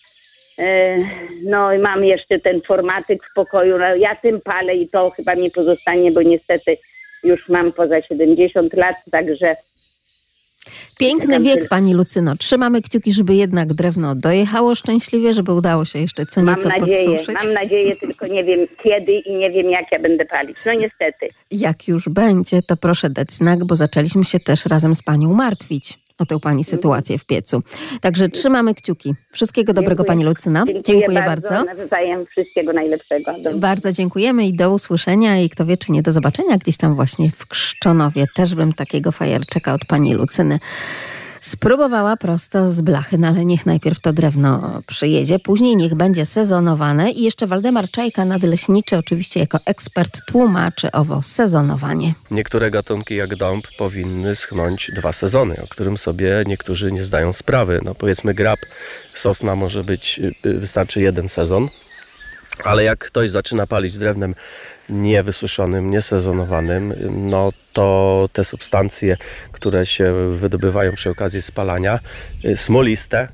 E, 0.60 0.98
No 1.44 1.74
i 1.74 1.80
mam 1.80 2.04
jeszcze 2.06 2.40
ten 2.40 2.62
formatyk 2.62 3.24
w 3.32 3.34
pokoju. 3.34 3.78
No, 3.78 3.96
ja 3.96 4.16
tym 4.16 4.42
palę 4.42 4.76
i 4.76 4.90
to 4.90 5.10
chyba 5.10 5.36
mi 5.36 5.52
pozostanie, 5.52 6.12
bo 6.12 6.22
niestety 6.22 6.78
już 7.24 7.50
mam 7.50 7.72
poza 7.74 8.02
70 8.02 8.74
lat, 8.74 8.96
także 9.12 9.56
Piękny 11.00 11.40
wiek, 11.40 11.68
pani 11.68 11.94
Lucyno. 11.94 12.36
Trzymamy 12.36 12.82
kciuki, 12.82 13.12
żeby 13.12 13.34
jednak 13.36 13.74
drewno 13.74 14.16
dojechało 14.16 14.76
szczęśliwie, 14.76 15.34
żeby 15.34 15.54
udało 15.54 15.86
się 15.86 16.00
jeszcze 16.00 16.26
co 16.26 16.42
Mam 16.42 16.56
nieco 16.56 16.70
nadzieję, 16.70 17.06
podsuszyć. 17.06 17.44
mam 17.46 17.54
nadzieję, 17.54 17.96
tylko 17.96 18.28
nie 18.28 18.44
wiem 18.44 18.60
kiedy 18.84 19.12
i 19.12 19.36
nie 19.36 19.52
wiem 19.52 19.70
jak 19.70 19.92
ja 19.92 20.00
będę 20.00 20.26
palić. 20.26 20.58
No 20.66 20.74
niestety. 20.74 21.30
Jak 21.52 21.88
już 21.88 22.10
będzie, 22.10 22.62
to 22.62 22.78
proszę 22.78 23.10
dać 23.10 23.32
znak, 23.32 23.66
bo 23.66 23.76
zaczęliśmy 23.76 24.26
się 24.26 24.40
też 24.40 24.66
razem 24.66 24.96
z 24.96 25.04
panią 25.04 25.34
martwić 25.34 26.00
o 26.20 26.26
tę 26.26 26.40
pani 26.40 26.64
sytuację 26.64 27.18
w 27.18 27.26
piecu. 27.26 27.62
Także 28.02 28.30
trzymamy 28.30 28.76
kciuki. 28.76 29.16
Wszystkiego 29.32 29.74
dobrego 29.74 30.04
Dziękuję. 30.04 30.08
pani 30.08 30.26
Lucyno. 30.26 30.66
Dziękuję, 30.86 31.22
bardzo. 31.22 31.64
Nawzajem 31.64 32.26
wszystkiego 32.26 32.74
najlepszego. 32.74 33.34
Do 33.44 33.58
Bardzo 33.58 33.92
dziękujemy 33.92 34.48
i 34.48 34.54
do 34.54 34.72
usłyszenia 34.72 35.42
i 35.42 35.50
kto 35.50 35.66
wie, 35.66 35.78
czy 35.78 35.92
nie 35.92 36.02
do 36.02 36.12
zobaczenia 36.12 36.58
gdzieś 36.58 36.78
tam 36.78 36.94
właśnie 36.94 37.32
w 37.32 37.48
Krzczonowie. 37.48 38.26
Też 38.36 38.56
bym 38.56 38.74
takiego 38.74 39.12
fajerczyka 39.12 39.74
od 39.74 39.86
pani 39.86 40.14
Lucyny 40.14 40.60
spróbowała 41.42 42.18
prosto 42.18 42.70
z 42.70 42.82
blachy, 42.82 43.18
no 43.18 43.28
ale 43.28 43.46
niech 43.46 43.66
najpierw 43.66 44.02
to 44.02 44.14
drewno 44.14 44.82
przyjedzie, 44.88 45.40
później 45.40 45.76
niech 45.76 45.96
będzie 45.96 46.26
sezonowane 46.26 47.12
i 47.12 47.24
jeszcze 47.24 47.48
Waldemar 47.48 47.92
Czajka, 47.92 48.26
nadleśniczy, 48.26 48.98
oczywiście 48.98 49.40
jako 49.40 49.60
ekspert 49.66 50.20
tłumaczy 50.28 50.92
owo 50.92 51.22
sezonowanie. 51.22 52.14
Niektóre 52.32 52.72
gatunki 52.72 53.16
jak 53.16 53.36
dąb 53.36 53.68
powinny 53.78 54.36
schnąć 54.36 54.92
dwa 54.96 55.14
sezony, 55.14 55.56
o 55.64 55.68
którym 55.68 55.98
sobie 55.98 56.44
niektórzy 56.48 56.92
nie 56.92 57.04
zdają 57.04 57.34
sprawy. 57.34 57.80
No 57.84 57.96
powiedzmy 57.96 58.34
grab, 58.34 58.60
sosna 59.14 59.56
może 59.56 59.84
być, 59.84 60.20
y, 60.46 60.60
wystarczy 60.60 61.02
jeden 61.02 61.30
sezon, 61.30 61.68
ale 62.64 62.84
jak 62.84 63.00
ktoś 63.00 63.32
zaczyna 63.32 63.68
palić 63.68 63.98
drewnem 63.98 64.36
niewysuszonym, 64.90 65.92
niesezonowanym, 65.92 66.94
no 67.12 67.50
to 67.74 68.30
te 68.34 68.44
substancje, 68.44 69.18
które 69.52 69.86
się 69.86 70.36
wydobywają 70.38 70.94
przy 70.94 71.10
okazji 71.10 71.42
spalania, 71.42 72.00
y, 72.46 72.58
smoliste, 72.58 73.28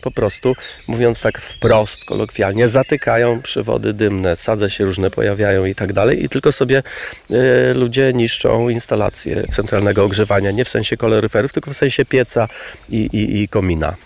po 0.00 0.10
prostu, 0.10 0.54
mówiąc 0.86 1.22
tak 1.22 1.40
wprost, 1.40 2.04
kolokwialnie, 2.04 2.68
zatykają 2.68 3.42
przewody 3.42 3.92
dymne, 3.92 4.36
sadze 4.36 4.70
się 4.70 4.84
różne 4.84 5.10
pojawiają 5.10 5.64
i 5.64 5.74
tak 5.74 5.92
dalej 5.92 6.24
i 6.24 6.28
tylko 6.28 6.52
sobie 6.52 6.82
e, 7.30 7.74
ludzie 7.74 8.12
niszczą 8.12 8.68
instalacje 8.68 9.42
centralnego 9.46 10.04
ogrzewania, 10.04 10.50
nie 10.50 10.64
w 10.64 10.68
sensie 10.68 10.96
kaloryferów, 10.96 11.52
tylko 11.52 11.70
w 11.70 11.76
sensie 11.76 12.04
pieca 12.04 12.48
i, 12.88 12.96
i, 12.96 13.42
i 13.42 13.48
komina. 13.48 13.96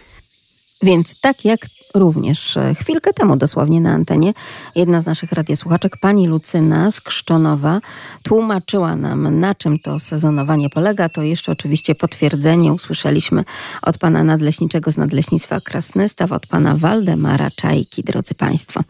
Więc 0.82 1.20
tak 1.20 1.44
jak 1.44 1.60
również 1.94 2.56
e, 2.56 2.74
chwilkę 2.74 3.12
temu 3.12 3.36
dosłownie 3.36 3.80
na 3.80 3.92
antenie 3.92 4.32
jedna 4.74 5.00
z 5.00 5.06
naszych 5.06 5.32
radiosłuchaczek, 5.32 5.96
pani 6.00 6.26
Lucyna 6.26 6.90
z 6.90 7.00
Krzczonowa, 7.00 7.80
tłumaczyła 8.22 8.96
nam 8.96 9.40
na 9.40 9.54
czym 9.54 9.78
to 9.78 9.98
sezonowanie 9.98 10.70
polega. 10.70 11.08
To 11.08 11.22
jeszcze 11.22 11.52
oczywiście 11.52 11.94
potwierdzenie 11.94 12.72
usłyszeliśmy 12.72 13.44
od 13.82 13.98
pana 13.98 14.24
nadleśniczego 14.24 14.92
z 14.92 14.96
Nadleśnictwa 14.96 15.60
Krasnystaw, 15.60 16.32
od 16.32 16.46
pana 16.46 16.76
Waldemara 16.76 17.50
Czajki, 17.50 18.02
drodzy 18.02 18.34
państwo. 18.34 18.80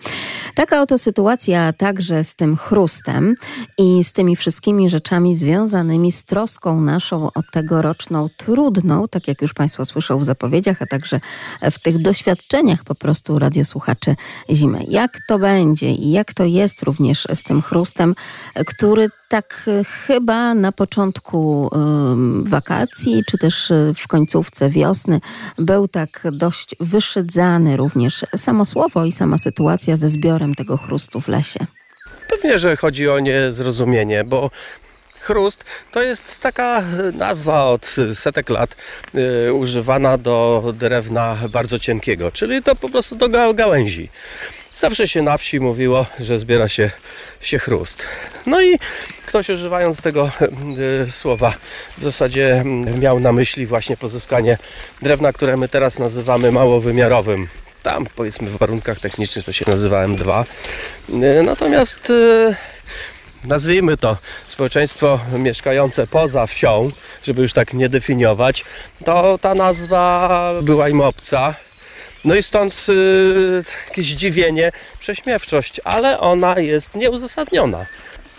Taka 0.54 0.82
oto 0.82 0.98
sytuacja 0.98 1.72
także 1.72 2.24
z 2.24 2.34
tym 2.34 2.56
chrustem 2.56 3.34
i 3.78 4.04
z 4.04 4.12
tymi 4.12 4.36
wszystkimi 4.36 4.90
rzeczami 4.90 5.36
związanymi 5.36 6.12
z 6.12 6.24
troską 6.24 6.80
naszą 6.80 7.26
o 7.26 7.42
tegoroczną 7.52 8.28
trudną, 8.36 9.08
tak 9.08 9.28
jak 9.28 9.42
już 9.42 9.54
państwo 9.54 9.84
słyszą 9.84 10.18
w 10.18 10.24
zapowiedziach, 10.24 10.82
a 10.82 10.86
także 10.86 11.20
w 11.70 11.78
tych 11.78 12.02
doświadczeniach 12.02 12.84
po 12.84 12.93
prostu 12.94 13.38
radiosłuchaczy 13.38 14.16
zimę. 14.50 14.80
Jak 14.88 15.18
to 15.28 15.38
będzie 15.38 15.90
i 15.90 16.10
jak 16.10 16.34
to 16.34 16.44
jest 16.44 16.82
również 16.82 17.26
z 17.34 17.42
tym 17.42 17.62
chrustem, 17.62 18.14
który 18.66 19.08
tak 19.28 19.64
e, 19.66 19.84
chyba 19.84 20.54
na 20.54 20.72
początku 20.72 21.70
wakacji, 22.44 23.22
czy 23.26 23.38
też 23.38 23.70
e, 23.70 23.92
w 23.96 24.08
końcówce 24.08 24.70
wiosny 24.70 25.20
był 25.58 25.88
tak 25.88 26.22
dość 26.32 26.76
wyszydzany 26.80 27.76
również 27.76 28.26
samo 28.36 28.64
słowo 28.64 29.04
i 29.04 29.12
sama 29.12 29.38
sytuacja 29.38 29.96
ze 29.96 30.08
zbiorem 30.08 30.54
tego 30.54 30.76
chrustu 30.76 31.20
w 31.20 31.28
lesie. 31.28 31.60
Pewnie, 32.28 32.58
że 32.58 32.76
chodzi 32.76 33.08
o 33.08 33.20
niezrozumienie, 33.20 34.24
bo 34.24 34.50
chrust 35.24 35.64
to 35.92 36.02
jest 36.02 36.38
taka 36.40 36.82
nazwa 37.12 37.64
od 37.64 37.96
setek 38.14 38.50
lat 38.50 38.76
y, 39.46 39.52
używana 39.52 40.18
do 40.18 40.64
drewna 40.78 41.38
bardzo 41.48 41.78
cienkiego, 41.78 42.32
czyli 42.32 42.62
to 42.62 42.76
po 42.76 42.88
prostu 42.88 43.16
do 43.16 43.26
ga- 43.28 43.54
gałęzi. 43.54 44.08
Zawsze 44.74 45.08
się 45.08 45.22
na 45.22 45.36
wsi 45.36 45.60
mówiło, 45.60 46.06
że 46.20 46.38
zbiera 46.38 46.68
się, 46.68 46.90
się 47.40 47.58
chrust. 47.58 48.06
No 48.46 48.62
i 48.62 48.78
ktoś 49.26 49.48
używając 49.48 50.02
tego 50.02 50.30
y, 51.06 51.10
słowa 51.10 51.54
w 51.98 52.02
zasadzie 52.02 52.52
mm, 52.52 53.00
miał 53.00 53.20
na 53.20 53.32
myśli 53.32 53.66
właśnie 53.66 53.96
pozyskanie 53.96 54.58
drewna, 55.02 55.32
które 55.32 55.56
my 55.56 55.68
teraz 55.68 55.98
nazywamy 55.98 56.52
małowymiarowym. 56.52 57.48
Tam 57.82 58.06
powiedzmy 58.16 58.50
w 58.50 58.56
warunkach 58.56 59.00
technicznych 59.00 59.44
to 59.44 59.52
się 59.52 59.64
nazywa 59.68 60.06
M2. 60.06 60.44
Y, 61.08 61.42
Natomiast 61.42 62.10
y, 62.10 62.54
nazwijmy 63.44 63.96
to 63.96 64.16
społeczeństwo 64.48 65.20
mieszkające 65.38 66.06
poza 66.06 66.46
wsią, 66.46 66.90
żeby 67.24 67.42
już 67.42 67.52
tak 67.52 67.74
nie 67.74 67.88
definiować, 67.88 68.64
to 69.04 69.38
ta 69.38 69.54
nazwa 69.54 70.52
była 70.62 70.88
im 70.88 71.00
obca. 71.00 71.54
No 72.24 72.34
i 72.34 72.42
stąd 72.42 72.86
y, 72.88 73.64
jakieś 73.88 74.06
zdziwienie, 74.06 74.72
prześmiewczość, 74.98 75.80
ale 75.84 76.20
ona 76.20 76.58
jest 76.58 76.94
nieuzasadniona 76.94 77.86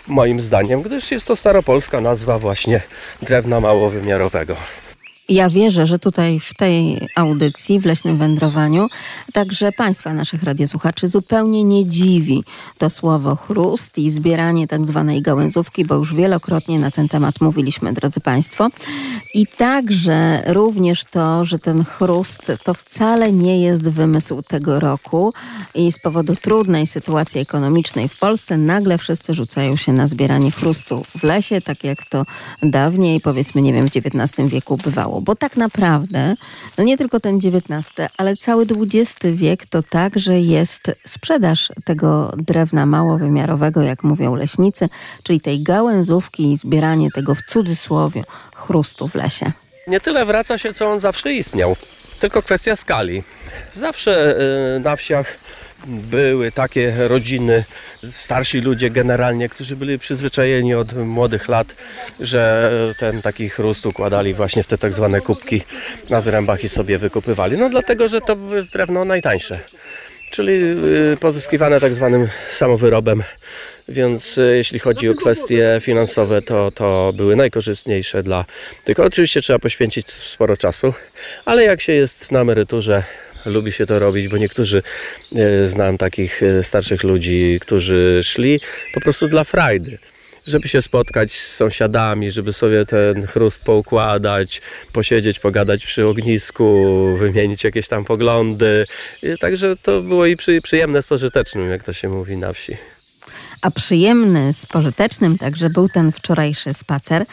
moim 0.06 0.40
zdaniem, 0.40 0.82
gdyż 0.82 1.10
jest 1.10 1.26
to 1.26 1.36
staropolska 1.36 2.00
nazwa 2.00 2.38
właśnie 2.38 2.80
drewna 3.22 3.60
małowymiarowego. 3.60 4.56
Ja 5.28 5.50
wierzę, 5.50 5.86
że 5.86 5.98
tutaj 5.98 6.40
w 6.40 6.54
tej 6.54 7.08
audycji, 7.16 7.80
w 7.80 7.86
leśnym 7.86 8.16
wędrowaniu, 8.16 8.88
także 9.32 9.72
Państwa, 9.72 10.14
naszych 10.14 10.42
radiosłuchaczy, 10.42 11.08
zupełnie 11.08 11.64
nie 11.64 11.86
dziwi 11.86 12.44
to 12.78 12.90
słowo 12.90 13.36
chrust 13.36 13.98
i 13.98 14.10
zbieranie 14.10 14.68
tak 14.68 14.86
zwanej 14.86 15.22
gałęzówki, 15.22 15.84
bo 15.84 15.94
już 15.94 16.14
wielokrotnie 16.14 16.78
na 16.78 16.90
ten 16.90 17.08
temat 17.08 17.40
mówiliśmy, 17.40 17.92
drodzy 17.92 18.20
Państwo. 18.20 18.68
I 19.34 19.46
także 19.46 20.42
również 20.46 21.04
to, 21.04 21.44
że 21.44 21.58
ten 21.58 21.84
chrust 21.84 22.52
to 22.64 22.74
wcale 22.74 23.32
nie 23.32 23.62
jest 23.62 23.82
wymysł 23.82 24.42
tego 24.42 24.80
roku 24.80 25.32
i 25.74 25.92
z 25.92 25.98
powodu 25.98 26.36
trudnej 26.36 26.86
sytuacji 26.86 27.40
ekonomicznej 27.40 28.08
w 28.08 28.18
Polsce 28.18 28.56
nagle 28.56 28.98
wszyscy 28.98 29.34
rzucają 29.34 29.76
się 29.76 29.92
na 29.92 30.06
zbieranie 30.06 30.50
chrustu 30.50 31.04
w 31.18 31.22
lesie, 31.22 31.60
tak 31.60 31.84
jak 31.84 32.06
to 32.08 32.24
dawniej, 32.62 33.20
powiedzmy, 33.20 33.62
nie 33.62 33.72
wiem, 33.72 33.88
w 33.88 33.96
XIX 33.96 34.48
wieku 34.48 34.76
bywało. 34.76 35.15
Bo 35.20 35.36
tak 35.36 35.56
naprawdę, 35.56 36.34
no 36.78 36.84
nie 36.84 36.98
tylko 36.98 37.20
ten 37.20 37.36
XIX, 37.36 37.90
ale 38.16 38.36
cały 38.36 38.66
XX 38.80 39.16
wiek 39.32 39.66
to 39.66 39.82
także 39.82 40.40
jest 40.40 40.90
sprzedaż 41.06 41.68
tego 41.84 42.32
drewna 42.36 42.86
małowymiarowego, 42.86 43.82
jak 43.82 44.04
mówią 44.04 44.34
leśnicy, 44.34 44.88
czyli 45.22 45.40
tej 45.40 45.62
gałęzówki 45.62 46.52
i 46.52 46.56
zbieranie 46.56 47.10
tego 47.10 47.34
w 47.34 47.42
cudzysłowie 47.42 48.24
chrustu 48.54 49.08
w 49.08 49.14
lesie. 49.14 49.52
Nie 49.86 50.00
tyle 50.00 50.24
wraca 50.24 50.58
się, 50.58 50.74
co 50.74 50.90
on 50.90 51.00
zawsze 51.00 51.32
istniał, 51.32 51.76
tylko 52.18 52.42
kwestia 52.42 52.76
skali. 52.76 53.22
Zawsze 53.74 54.36
y, 54.76 54.80
na 54.80 54.96
wsiach 54.96 55.26
były 55.86 56.52
takie 56.52 56.94
rodziny, 57.08 57.64
starsi 58.10 58.60
ludzie 58.60 58.90
generalnie, 58.90 59.48
którzy 59.48 59.76
byli 59.76 59.98
przyzwyczajeni 59.98 60.74
od 60.74 60.92
młodych 60.92 61.48
lat, 61.48 61.74
że 62.20 62.72
ten 62.98 63.22
taki 63.22 63.48
chrust 63.48 63.86
układali 63.86 64.34
właśnie 64.34 64.62
w 64.62 64.66
te 64.66 64.78
tak 64.78 64.92
zwane 64.92 65.20
kubki 65.20 65.62
na 66.10 66.20
zrębach 66.20 66.64
i 66.64 66.68
sobie 66.68 66.98
wykupywali. 66.98 67.58
No 67.58 67.68
dlatego, 67.68 68.08
że 68.08 68.20
to 68.20 68.36
jest 68.54 68.72
drewno 68.72 69.04
najtańsze, 69.04 69.60
czyli 70.30 70.52
y, 71.12 71.16
pozyskiwane 71.20 71.80
tak 71.80 71.94
zwanym 71.94 72.28
samowyrobem. 72.48 73.22
Więc 73.88 74.38
y, 74.38 74.56
jeśli 74.56 74.78
chodzi 74.78 75.08
o 75.08 75.14
kwestie 75.14 75.78
finansowe, 75.80 76.42
to, 76.42 76.70
to 76.70 77.12
były 77.16 77.36
najkorzystniejsze 77.36 78.22
dla. 78.22 78.44
Tylko 78.84 79.04
oczywiście 79.04 79.40
trzeba 79.40 79.58
poświęcić 79.58 80.10
sporo 80.10 80.56
czasu, 80.56 80.94
ale 81.44 81.64
jak 81.64 81.80
się 81.80 81.92
jest 81.92 82.32
na 82.32 82.40
emeryturze, 82.40 83.02
lubi 83.46 83.72
się 83.72 83.86
to 83.86 83.98
robić, 83.98 84.28
bo 84.28 84.36
niektórzy 84.36 84.82
y, 85.36 85.68
znam 85.68 85.98
takich 85.98 86.42
y, 86.42 86.62
starszych 86.62 87.04
ludzi, 87.04 87.58
którzy 87.60 88.20
szli 88.22 88.60
po 88.94 89.00
prostu 89.00 89.28
dla 89.28 89.44
frajdy. 89.44 89.98
Żeby 90.46 90.68
się 90.68 90.82
spotkać 90.82 91.32
z 91.32 91.54
sąsiadami, 91.54 92.30
żeby 92.30 92.52
sobie 92.52 92.86
ten 92.86 93.26
chrust 93.26 93.64
poukładać, 93.64 94.60
posiedzieć, 94.92 95.38
pogadać 95.38 95.86
przy 95.86 96.06
ognisku, 96.06 97.16
wymienić 97.18 97.64
jakieś 97.64 97.88
tam 97.88 98.04
poglądy. 98.04 98.86
Także 99.40 99.76
to 99.76 100.02
było 100.02 100.26
i 100.26 100.36
przy, 100.36 100.60
przyjemne 100.62 101.02
z 101.02 101.06
pożytecznym, 101.06 101.70
jak 101.70 101.82
to 101.82 101.92
się 101.92 102.08
mówi 102.08 102.36
na 102.36 102.52
wsi. 102.52 102.76
A 103.62 103.70
przyjemny 103.70 104.52
z 104.52 104.66
pożytecznym 104.66 105.38
także 105.38 105.70
był 105.70 105.88
ten 105.88 106.12
wczorajszy 106.12 106.74
spacer, 106.74 107.26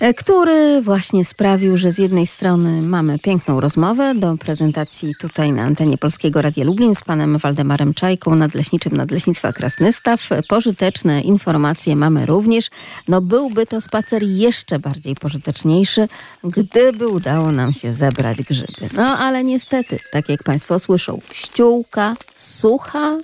e, 0.00 0.14
który 0.14 0.82
właśnie 0.82 1.24
sprawił, 1.24 1.76
że 1.76 1.92
z 1.92 1.98
jednej 1.98 2.26
strony 2.26 2.82
mamy 2.82 3.18
piękną 3.18 3.60
rozmowę 3.60 4.14
do 4.14 4.36
prezentacji 4.36 5.14
tutaj 5.20 5.52
na 5.52 5.62
antenie 5.62 5.98
Polskiego 5.98 6.42
Radia 6.42 6.64
Lublin 6.64 6.94
z 6.94 7.04
panem 7.04 7.38
Waldemarem 7.38 7.94
Czajką, 7.94 8.34
nadleśniczym 8.34 8.96
Nadleśnictwa 8.96 9.52
Krasnystaw. 9.52 10.28
Pożyteczne 10.48 11.20
informacje 11.20 11.96
mamy 11.96 12.26
również. 12.26 12.70
No 13.08 13.20
byłby 13.20 13.66
to 13.66 13.80
spacer 13.80 14.22
jeszcze 14.22 14.78
bardziej 14.78 15.14
pożyteczniejszy, 15.14 16.08
gdyby 16.44 17.08
udało 17.08 17.52
nam 17.52 17.72
się 17.72 17.94
zebrać 17.94 18.42
grzyby. 18.42 18.88
No 18.96 19.18
ale 19.18 19.44
niestety, 19.44 19.98
tak 20.12 20.28
jak 20.28 20.42
państwo 20.42 20.78
słyszą, 20.78 21.20
ściółka 21.32 22.16
sucha, 22.34 23.18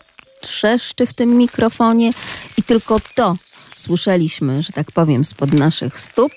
trzeszczy 0.45 1.07
w 1.07 1.13
tym 1.13 1.37
mikrofonie 1.37 2.13
i 2.57 2.63
tylko 2.63 3.01
to 3.15 3.37
słyszeliśmy, 3.75 4.63
że 4.63 4.73
tak 4.73 4.93
powiem, 4.93 5.25
spod 5.25 5.53
naszych 5.53 6.01
stóp. 6.01 6.33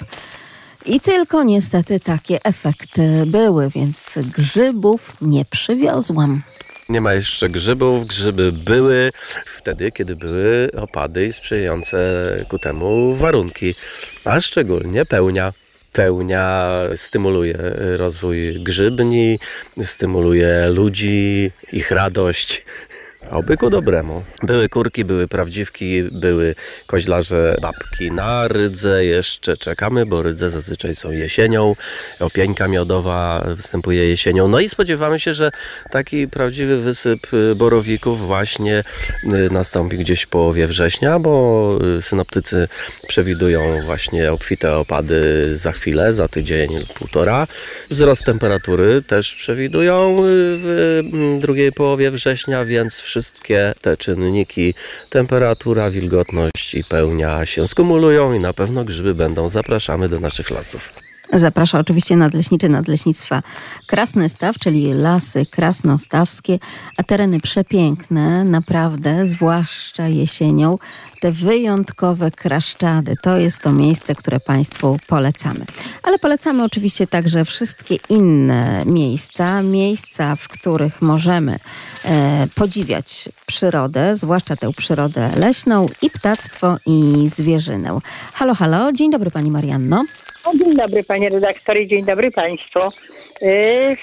I 0.85 0.99
tylko 0.99 1.43
niestety 1.43 1.99
takie 1.99 2.43
efekty 2.43 3.23
były, 3.25 3.69
więc 3.69 4.19
grzybów 4.37 5.13
nie 5.21 5.45
przywiozłam. 5.45 6.41
Nie 6.89 7.01
ma 7.01 7.13
jeszcze 7.13 7.49
grzybów. 7.49 8.07
Grzyby 8.07 8.51
były 8.51 9.11
wtedy, 9.45 9.91
kiedy 9.91 10.15
były 10.15 10.69
opady 10.77 11.25
i 11.25 11.33
sprzyjające 11.33 11.97
ku 12.49 12.59
temu 12.59 13.15
warunki, 13.15 13.75
a 14.25 14.39
szczególnie 14.39 15.05
pełnia. 15.05 15.53
Pełnia 15.93 16.71
stymuluje 16.95 17.57
rozwój 17.97 18.63
grzybni, 18.63 19.39
stymuluje 19.83 20.67
ludzi, 20.67 21.51
ich 21.73 21.91
radość. 21.91 22.65
Oby 23.31 23.57
ku 23.57 23.69
dobremu. 23.69 24.23
Były 24.43 24.69
kurki, 24.69 25.05
były 25.05 25.27
prawdziwki, 25.27 26.03
były 26.03 26.55
koźlarze, 26.85 27.57
babki 27.61 28.11
na 28.11 28.47
rydze. 28.47 29.05
Jeszcze 29.05 29.57
czekamy, 29.57 30.05
bo 30.05 30.21
rydze 30.21 30.49
zazwyczaj 30.49 30.95
są 30.95 31.11
jesienią. 31.11 31.75
Opieńka 32.19 32.67
miodowa 32.67 33.45
występuje 33.55 34.09
jesienią. 34.09 34.47
No 34.47 34.59
i 34.59 34.69
spodziewamy 34.69 35.19
się, 35.19 35.33
że 35.33 35.51
taki 35.91 36.27
prawdziwy 36.27 36.77
wysyp 36.77 37.19
borowików 37.55 38.27
właśnie 38.27 38.83
y, 39.23 39.49
nastąpi 39.51 39.97
gdzieś 39.97 40.21
w 40.21 40.27
połowie 40.27 40.67
września, 40.67 41.19
bo 41.19 41.73
y, 41.97 42.01
synoptycy 42.01 42.67
przewidują 43.07 43.85
właśnie 43.85 44.31
obfite 44.31 44.75
opady 44.75 45.21
za 45.55 45.71
chwilę, 45.71 46.13
za 46.13 46.27
tydzień, 46.27 46.85
półtora. 46.95 47.47
Wzrost 47.89 48.23
temperatury 48.23 49.01
też 49.07 49.35
przewidują 49.35 50.19
y, 50.19 50.23
w 50.63 51.37
drugiej 51.39 51.71
połowie 51.71 52.11
września, 52.11 52.65
więc 52.65 52.99
wszystko 52.99 53.16
wszystkie 53.17 53.73
te 53.81 53.97
czynniki, 53.97 54.73
temperatura, 55.09 55.91
wilgotność 55.91 56.75
i 56.75 56.83
pełnia 56.83 57.45
się 57.45 57.67
skumulują 57.67 58.33
i 58.33 58.39
na 58.39 58.53
pewno 58.53 58.83
grzyby 58.83 59.15
będą. 59.15 59.49
Zapraszamy 59.49 60.09
do 60.09 60.19
naszych 60.19 60.51
lasów. 60.51 60.93
Zaprasza 61.33 61.79
oczywiście 61.79 62.15
nadleśniczy 62.15 62.69
Nadleśnictwa 62.69 63.41
Krasnystaw, 63.87 64.59
czyli 64.59 64.93
lasy 64.93 65.45
krasnostawskie, 65.45 66.59
a 66.97 67.03
tereny 67.03 67.39
przepiękne, 67.39 68.43
naprawdę, 68.43 69.25
zwłaszcza 69.25 70.07
jesienią. 70.07 70.77
Te 71.19 71.31
wyjątkowe 71.31 72.31
kraszczady 72.31 73.15
to 73.23 73.37
jest 73.37 73.61
to 73.61 73.71
miejsce, 73.71 74.15
które 74.15 74.39
Państwu 74.39 74.97
polecamy. 75.07 75.65
Ale 76.03 76.19
polecamy 76.19 76.63
oczywiście 76.63 77.07
także 77.07 77.45
wszystkie 77.45 77.95
inne 78.09 78.83
miejsca, 78.85 79.61
miejsca, 79.61 80.35
w 80.35 80.47
których 80.47 81.01
możemy 81.01 81.55
e, 82.05 82.47
podziwiać 82.55 83.29
przyrodę, 83.45 84.15
zwłaszcza 84.15 84.55
tę 84.55 84.71
przyrodę 84.77 85.29
leśną 85.37 85.87
i 86.01 86.09
ptactwo 86.09 86.77
i 86.85 87.27
zwierzynę. 87.27 87.99
Halo, 88.33 88.55
halo, 88.55 88.91
dzień 88.91 89.11
dobry 89.11 89.31
Pani 89.31 89.51
Marianno. 89.51 90.03
Dzień 90.55 90.75
dobry 90.75 91.03
panie 91.03 91.29
redaktorze, 91.29 91.87
dzień 91.87 92.05
dobry 92.05 92.31
państwu. 92.31 92.79
Yy, 93.41 93.97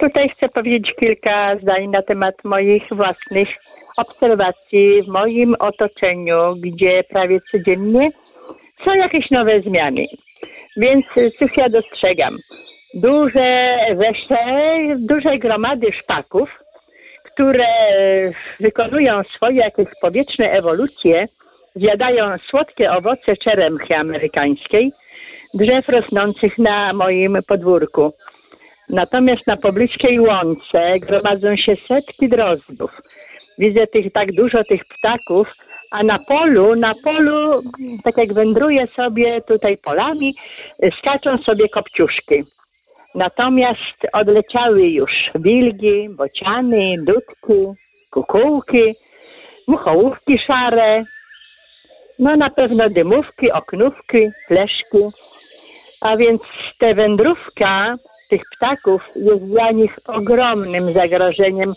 tutaj 0.00 0.28
chcę 0.28 0.48
powiedzieć 0.48 0.92
kilka 1.00 1.56
zdań 1.62 1.88
na 1.88 2.02
temat 2.02 2.44
moich 2.44 2.82
własnych 2.90 3.48
obserwacji 3.96 5.02
w 5.02 5.08
moim 5.08 5.54
otoczeniu, 5.58 6.38
gdzie 6.62 7.04
prawie 7.04 7.40
codziennie 7.52 8.10
są 8.84 8.90
jakieś 8.98 9.30
nowe 9.30 9.60
zmiany. 9.60 10.04
Więc 10.76 11.06
cóż 11.38 11.56
ja 11.56 11.68
dostrzegam? 11.68 12.36
Duże 12.94 13.76
wesze, 13.96 14.44
duże 14.98 15.38
gromady 15.38 15.92
szpaków, 15.92 16.50
które 17.24 17.66
wykonują 18.60 19.22
swoje 19.22 19.56
jakieś 19.56 19.88
powietrzne 20.00 20.50
ewolucje, 20.50 21.26
zjadają 21.76 22.38
słodkie 22.50 22.90
owoce 22.90 23.36
czeremchy 23.36 23.96
amerykańskiej, 23.96 24.92
drzew 25.54 25.88
rosnących 25.88 26.58
na 26.58 26.92
moim 26.92 27.38
podwórku. 27.48 28.12
Natomiast 28.88 29.46
na 29.46 29.56
pobliskiej 29.56 30.20
łące 30.20 30.98
gromadzą 30.98 31.56
się 31.56 31.76
setki 31.76 32.28
drozdów. 32.28 33.00
Widzę 33.58 33.86
tych 33.86 34.12
tak 34.12 34.32
dużo 34.32 34.64
tych 34.64 34.80
ptaków, 34.84 35.48
a 35.90 36.02
na 36.02 36.18
polu, 36.18 36.76
na 36.76 36.94
polu, 37.04 37.62
tak 38.04 38.16
jak 38.16 38.32
wędruję 38.32 38.86
sobie 38.86 39.40
tutaj 39.48 39.76
polami, 39.84 40.34
skaczą 40.98 41.36
sobie 41.36 41.68
kopciuszki. 41.68 42.44
Natomiast 43.14 44.06
odleciały 44.12 44.88
już 44.88 45.10
wilgi, 45.34 46.08
bociany, 46.10 46.96
dudki, 46.98 47.84
kukułki, 48.10 48.94
muchołówki 49.68 50.38
szare, 50.38 51.04
no 52.18 52.36
na 52.36 52.50
pewno 52.50 52.90
dymówki, 52.90 53.52
oknówki, 53.52 54.30
fleszki. 54.48 54.98
A 56.00 56.16
więc 56.16 56.42
ta 56.78 56.94
wędrówka 56.94 57.96
tych 58.30 58.42
ptaków 58.56 59.02
jest 59.16 59.44
dla 59.44 59.70
nich 59.70 59.98
ogromnym 60.06 60.94
zagrożeniem. 60.94 61.72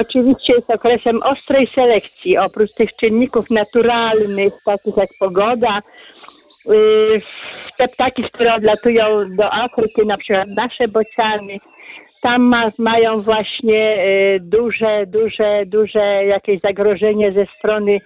Oczywiście 0.00 0.52
jest 0.52 0.70
okresem 0.70 1.22
ostrej 1.22 1.66
selekcji. 1.66 2.38
Oprócz 2.38 2.72
tych 2.72 2.96
czynników 2.96 3.50
naturalnych, 3.50 4.52
takich 4.64 4.96
jak 4.96 5.10
pogoda, 5.18 5.80
yy, 6.66 7.22
te 7.78 7.88
ptaki, 7.88 8.22
które 8.22 8.54
odlatują 8.54 9.04
do 9.36 9.52
Afryki, 9.52 10.06
na 10.06 10.16
przykład 10.16 10.48
nasze 10.56 10.88
bociany, 10.88 11.56
tam 12.22 12.42
ma, 12.42 12.70
mają 12.78 13.20
właśnie 13.20 13.96
yy, 13.96 14.40
duże, 14.40 15.06
duże, 15.06 15.66
duże 15.66 16.24
jakieś 16.24 16.60
zagrożenie 16.60 17.32
ze 17.32 17.46
strony 17.58 18.00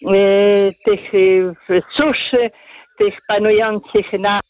yy, 0.00 0.74
tych 0.84 1.12
suszy, 1.96 2.50
tych 2.98 3.14
panujących 3.28 4.12
na 4.12 4.40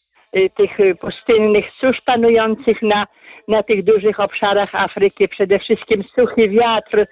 tych 0.57 0.77
pustynnych 1.01 1.65
susz 1.71 2.01
panujących 2.01 2.81
na, 2.81 3.05
na 3.47 3.63
tych 3.63 3.83
dużych 3.83 4.19
obszarach 4.19 4.75
Afryki. 4.75 5.27
Przede 5.27 5.59
wszystkim 5.59 6.03
suchy 6.03 6.49
wiatr, 6.49 7.05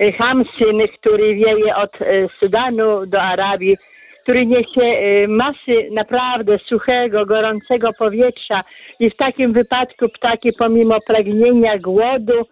y, 0.00 0.12
Hamsyn, 0.12 0.88
który 0.98 1.34
wieje 1.34 1.76
od 1.76 1.98
Sudanu 2.38 3.06
do 3.06 3.22
Arabii, 3.22 3.76
który 4.22 4.46
niesie 4.46 4.96
masy 5.28 5.88
naprawdę 5.94 6.58
suchego, 6.58 7.26
gorącego 7.26 7.90
powietrza 7.98 8.64
i 9.00 9.10
w 9.10 9.16
takim 9.16 9.52
wypadku 9.52 10.08
ptaki 10.08 10.52
pomimo 10.52 10.96
pragnienia, 11.06 11.78
głodu, 11.78 12.46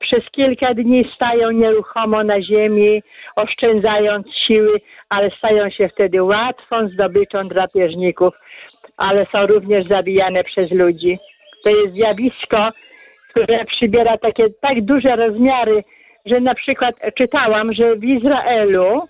przez 0.00 0.24
kilka 0.30 0.74
dni 0.74 1.10
stają 1.14 1.50
nieruchomo 1.50 2.24
na 2.24 2.42
ziemi, 2.42 3.02
oszczędzając 3.36 4.36
siły, 4.36 4.80
ale 5.08 5.30
stają 5.30 5.70
się 5.70 5.88
wtedy 5.88 6.22
łatwą 6.22 6.88
zdobyczą 6.88 7.48
drapieżników 7.48 8.34
ale 9.00 9.26
są 9.26 9.46
również 9.46 9.88
zabijane 9.88 10.44
przez 10.44 10.70
ludzi. 10.70 11.18
To 11.64 11.70
jest 11.70 11.92
zjawisko, 11.92 12.68
które 13.28 13.64
przybiera 13.64 14.18
takie 14.18 14.50
tak 14.60 14.82
duże 14.82 15.16
rozmiary, 15.16 15.84
że 16.26 16.40
na 16.40 16.54
przykład 16.54 16.94
czytałam, 17.18 17.72
że 17.72 17.96
w 17.96 18.04
Izraelu 18.04 19.02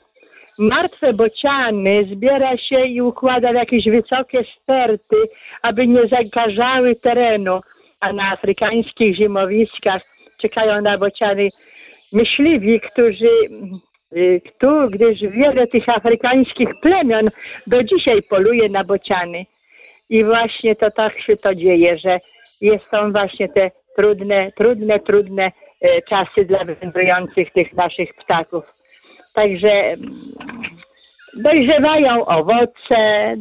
martwe 0.58 1.12
bociany 1.12 2.04
zbiera 2.12 2.56
się 2.56 2.86
i 2.86 3.02
układa 3.02 3.52
w 3.52 3.54
jakieś 3.54 3.84
wysokie 3.84 4.44
sterty, 4.62 5.16
aby 5.62 5.86
nie 5.86 6.06
zakażały 6.06 6.96
terenu, 6.96 7.60
a 8.00 8.12
na 8.12 8.32
afrykańskich 8.32 9.16
zimowiskach 9.16 10.02
czekają 10.40 10.80
na 10.82 10.98
bociany 10.98 11.48
myśliwi, 12.12 12.80
którzy 12.80 13.30
y, 14.16 14.40
tu, 14.60 14.90
gdyż 14.90 15.20
wiele 15.20 15.66
tych 15.66 15.88
afrykańskich 15.88 16.68
plemion 16.82 17.30
do 17.66 17.82
dzisiaj 17.82 18.22
poluje 18.22 18.68
na 18.68 18.84
bociany. 18.84 19.44
I 20.10 20.24
właśnie 20.24 20.76
to 20.76 20.90
tak 20.90 21.18
się 21.18 21.36
to 21.36 21.54
dzieje, 21.54 21.98
że 21.98 22.18
są 22.90 23.12
właśnie 23.12 23.48
te 23.48 23.70
trudne, 23.96 24.52
trudne, 24.52 25.00
trudne 25.00 25.52
e, 25.80 26.02
czasy 26.02 26.44
dla 26.44 26.64
wędrujących 26.64 27.52
tych 27.52 27.72
naszych 27.72 28.10
ptaków. 28.14 28.64
Także 29.34 29.70
mm, 29.70 29.98
dojrzewają 31.36 32.26
owoce, 32.26 33.34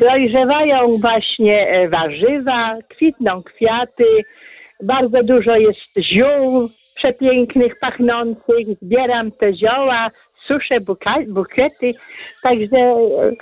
dojrzewają 0.00 0.96
właśnie 0.96 1.68
e, 1.68 1.88
warzywa, 1.88 2.76
kwitną 2.88 3.42
kwiaty, 3.42 4.04
bardzo 4.82 5.22
dużo 5.22 5.56
jest 5.56 5.98
ziół 5.98 6.68
przepięknych, 6.94 7.78
pachnących. 7.78 8.66
Zbieram 8.82 9.32
te 9.32 9.54
zioła, 9.54 10.10
suszę 10.46 10.80
buka, 10.80 11.14
bukiety, 11.28 11.92
także 12.42 12.76
e, 12.76 13.32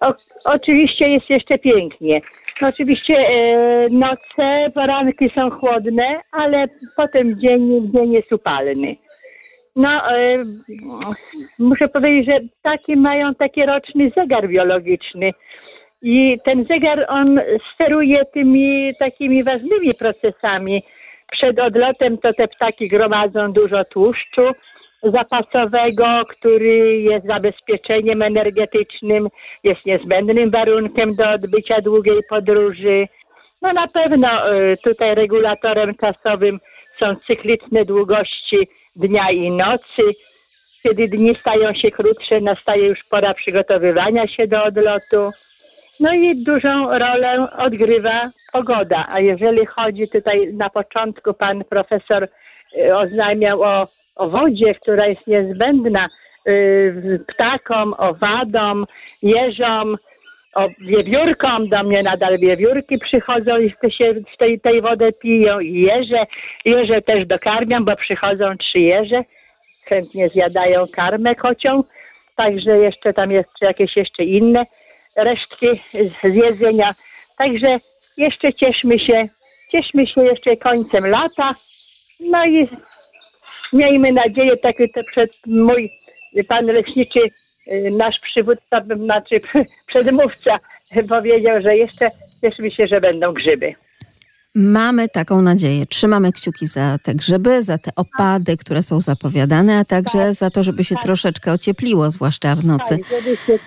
o, 0.00 0.14
oczywiście 0.44 1.08
jest 1.08 1.30
jeszcze 1.30 1.58
pięknie. 1.58 2.20
No, 2.60 2.68
oczywiście 2.68 3.14
e, 3.18 3.88
noce, 3.90 4.70
poranki 4.74 5.30
są 5.34 5.50
chłodne, 5.50 6.20
ale 6.32 6.66
potem 6.96 7.40
dzień, 7.40 7.90
dzień 7.92 8.12
jest 8.12 8.32
upalny. 8.32 8.96
No, 9.76 10.16
e, 10.16 10.36
muszę 11.58 11.88
powiedzieć, 11.88 12.26
że 12.26 12.40
ptaki 12.60 12.96
mają 12.96 13.34
taki 13.34 13.66
roczny 13.66 14.10
zegar 14.16 14.48
biologiczny. 14.48 15.32
I 16.02 16.38
ten 16.44 16.64
zegar, 16.64 17.06
on 17.08 17.40
steruje 17.64 18.24
tymi 18.24 18.92
takimi 18.98 19.44
ważnymi 19.44 19.94
procesami. 19.94 20.82
Przed 21.32 21.58
odlotem 21.58 22.18
to 22.18 22.32
te 22.32 22.48
ptaki 22.48 22.88
gromadzą 22.88 23.52
dużo 23.52 23.82
tłuszczu 23.92 24.42
zapasowego, 25.02 26.22
który 26.28 27.00
jest 27.00 27.26
zabezpieczeniem 27.26 28.22
energetycznym, 28.22 29.28
jest 29.64 29.86
niezbędnym 29.86 30.50
warunkiem 30.50 31.14
do 31.14 31.30
odbycia 31.30 31.80
długiej 31.80 32.22
podróży. 32.28 33.08
No 33.62 33.72
na 33.72 33.88
pewno 33.88 34.54
y, 34.54 34.76
tutaj 34.84 35.14
regulatorem 35.14 35.94
czasowym 35.94 36.58
są 36.98 37.14
cykliczne 37.26 37.84
długości 37.84 38.68
dnia 38.96 39.30
i 39.30 39.50
nocy. 39.50 40.02
Kiedy 40.82 41.08
dni 41.08 41.34
stają 41.34 41.74
się 41.74 41.90
krótsze, 41.90 42.40
nastaje 42.40 42.88
już 42.88 43.04
pora 43.04 43.34
przygotowywania 43.34 44.26
się 44.26 44.46
do 44.46 44.64
odlotu. 44.64 45.30
No 46.00 46.14
i 46.14 46.44
dużą 46.44 46.98
rolę 46.98 47.48
odgrywa 47.58 48.30
pogoda. 48.52 49.06
A 49.08 49.20
jeżeli 49.20 49.66
chodzi 49.66 50.08
tutaj 50.08 50.54
na 50.54 50.70
początku, 50.70 51.34
pan 51.34 51.64
profesor 51.64 52.28
oznajmiał 52.94 53.62
o, 53.62 53.88
o 54.16 54.30
wodzie, 54.30 54.74
która 54.74 55.06
jest 55.06 55.26
niezbędna 55.26 56.08
y, 56.48 57.24
ptakom, 57.28 57.94
owadom, 57.98 58.84
jeżom, 59.22 59.96
o 60.54 60.68
wiewiórkom, 60.80 61.68
do 61.68 61.82
mnie 61.82 62.02
nadal 62.02 62.38
wiewiórki 62.38 62.98
przychodzą 62.98 63.58
i 63.58 63.70
się 63.90 64.14
w 64.34 64.36
tej, 64.38 64.60
tej 64.60 64.82
wodę 64.82 65.12
piją 65.12 65.60
i 65.60 65.80
jeże, 65.80 66.26
jeże 66.64 67.02
też 67.02 67.26
dokarmiam, 67.26 67.84
bo 67.84 67.96
przychodzą 67.96 68.56
trzy 68.56 68.80
jeże, 68.80 69.24
chętnie 69.84 70.28
zjadają 70.28 70.86
karmę 70.92 71.34
kocią, 71.34 71.84
także 72.36 72.78
jeszcze 72.78 73.12
tam 73.12 73.30
jest 73.30 73.50
jakieś 73.60 73.96
jeszcze 73.96 74.24
inne 74.24 74.62
resztki 75.16 75.66
z 76.24 76.34
jedzenia. 76.34 76.94
Także 77.38 77.76
jeszcze 78.16 78.52
cieszmy 78.52 78.98
się, 78.98 79.28
cieszmy 79.72 80.06
się 80.06 80.24
jeszcze 80.24 80.56
końcem 80.56 81.06
lata. 81.06 81.54
No 82.20 82.46
i 82.46 82.68
miejmy 83.72 84.12
nadzieję, 84.12 84.56
tak 84.56 84.76
to 84.94 85.00
przed 85.10 85.30
mój 85.46 85.90
pan 86.48 86.66
leśniczy, 86.66 87.20
y, 87.72 87.90
nasz 87.90 88.20
przywódca, 88.20 88.80
znaczy 88.80 89.40
przedmówca 89.86 90.58
powiedział, 91.08 91.60
że 91.60 91.76
jeszcze 91.76 92.10
cieszmy 92.40 92.70
się, 92.70 92.86
że 92.86 93.00
będą 93.00 93.32
grzyby. 93.32 93.74
Mamy 94.60 95.08
taką 95.08 95.42
nadzieję. 95.42 95.86
Trzymamy 95.86 96.32
kciuki 96.32 96.66
za 96.66 96.98
te 97.02 97.14
grzyby, 97.14 97.62
za 97.62 97.78
te 97.78 97.90
opady, 97.96 98.56
które 98.56 98.82
są 98.82 99.00
zapowiadane, 99.00 99.78
a 99.78 99.84
także 99.84 100.18
tak. 100.18 100.34
za 100.34 100.50
to, 100.50 100.62
żeby 100.62 100.84
się 100.84 100.94
tak. 100.94 101.04
troszeczkę 101.04 101.52
ociepliło, 101.52 102.10
zwłaszcza 102.10 102.56
w 102.56 102.64
nocy. 102.64 102.98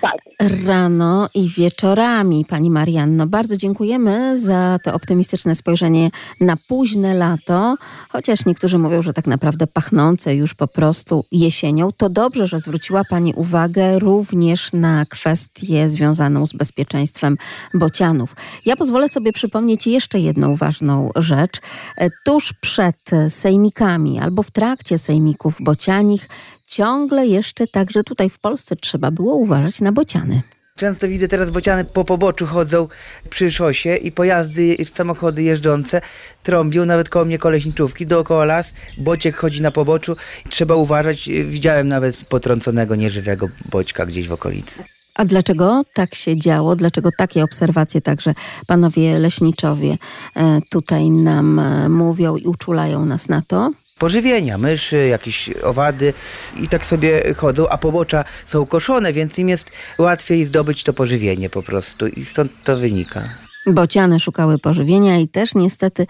tak. 0.00 0.50
Rano 0.66 1.28
i 1.34 1.48
wieczorami, 1.48 2.44
Pani 2.48 2.70
Marianno. 2.70 3.26
Bardzo 3.26 3.56
dziękujemy 3.56 4.38
za 4.38 4.78
to 4.84 4.94
optymistyczne 4.94 5.54
spojrzenie 5.54 6.10
na 6.40 6.56
późne 6.68 7.14
lato, 7.14 7.76
chociaż 8.08 8.46
niektórzy 8.46 8.78
mówią, 8.78 9.02
że 9.02 9.12
tak 9.12 9.26
naprawdę 9.26 9.66
pachnące 9.66 10.34
już 10.34 10.54
po 10.54 10.68
prostu 10.68 11.24
jesienią. 11.32 11.92
To 11.92 12.08
dobrze, 12.08 12.46
że 12.46 12.58
zwróciła 12.58 13.02
Pani 13.10 13.34
uwagę 13.34 13.98
również 13.98 14.72
na 14.72 15.04
kwestię 15.06 15.90
związaną 15.90 16.46
z 16.46 16.52
bezpieczeństwem 16.52 17.36
bocianów. 17.74 18.36
Ja 18.66 18.76
pozwolę 18.76 19.08
sobie 19.08 19.32
przypomnieć 19.32 19.86
jeszcze 19.86 20.20
jedną 20.20 20.56
ważną 20.56 20.81
ważną 20.82 21.10
rzecz. 21.16 21.60
E, 21.96 22.10
tuż 22.24 22.52
przed 22.60 22.96
sejmikami 23.28 24.20
albo 24.20 24.42
w 24.42 24.50
trakcie 24.50 24.98
sejmików 24.98 25.56
bocianich 25.60 26.28
ciągle 26.66 27.26
jeszcze 27.26 27.66
także 27.66 28.04
tutaj 28.04 28.30
w 28.30 28.38
Polsce 28.38 28.76
trzeba 28.76 29.10
było 29.10 29.34
uważać 29.34 29.80
na 29.80 29.92
bociany. 29.92 30.42
Często 30.76 31.08
widzę 31.08 31.28
teraz 31.28 31.50
bociany 31.50 31.84
po 31.84 32.04
poboczu 32.04 32.46
chodzą 32.46 32.88
przy 33.30 33.50
szosie 33.50 33.96
i 33.96 34.12
pojazdy, 34.12 34.76
samochody 34.94 35.42
jeżdżące 35.42 36.00
trąbią, 36.42 36.84
nawet 36.84 37.08
koło 37.08 37.24
mnie 37.24 37.38
koleśniczówki, 37.38 38.06
dookoła 38.06 38.44
las, 38.44 38.72
bociek 38.98 39.36
chodzi 39.36 39.62
na 39.62 39.70
poboczu. 39.70 40.16
Trzeba 40.50 40.74
uważać, 40.74 41.28
widziałem 41.44 41.88
nawet 41.88 42.16
potrąconego 42.16 42.96
nieżywego 42.96 43.48
boćka 43.70 44.06
gdzieś 44.06 44.28
w 44.28 44.32
okolicy. 44.32 44.84
A 45.18 45.24
dlaczego 45.24 45.82
tak 45.94 46.14
się 46.14 46.36
działo? 46.36 46.76
Dlaczego 46.76 47.10
takie 47.18 47.44
obserwacje 47.44 48.00
także 48.00 48.34
panowie 48.66 49.18
leśniczowie 49.18 49.96
e, 50.36 50.60
tutaj 50.70 51.10
nam 51.10 51.58
e, 51.58 51.88
mówią 51.88 52.36
i 52.36 52.46
uczulają 52.46 53.04
nas 53.04 53.28
na 53.28 53.42
to? 53.42 53.70
pożywienia, 54.02 54.58
myszy, 54.58 55.06
jakieś 55.06 55.50
owady 55.62 56.14
i 56.62 56.68
tak 56.68 56.86
sobie 56.86 57.34
chodzą, 57.34 57.68
a 57.68 57.78
pobocza 57.78 58.24
są 58.46 58.66
koszone, 58.66 59.12
więc 59.12 59.38
im 59.38 59.48
jest 59.48 59.70
łatwiej 59.98 60.46
zdobyć 60.46 60.84
to 60.84 60.92
pożywienie 60.92 61.50
po 61.50 61.62
prostu 61.62 62.06
i 62.06 62.24
stąd 62.24 62.52
to 62.64 62.76
wynika. 62.76 63.51
Bociany 63.66 64.20
szukały 64.20 64.58
pożywienia 64.58 65.18
i 65.18 65.28
też 65.28 65.54
niestety 65.54 66.06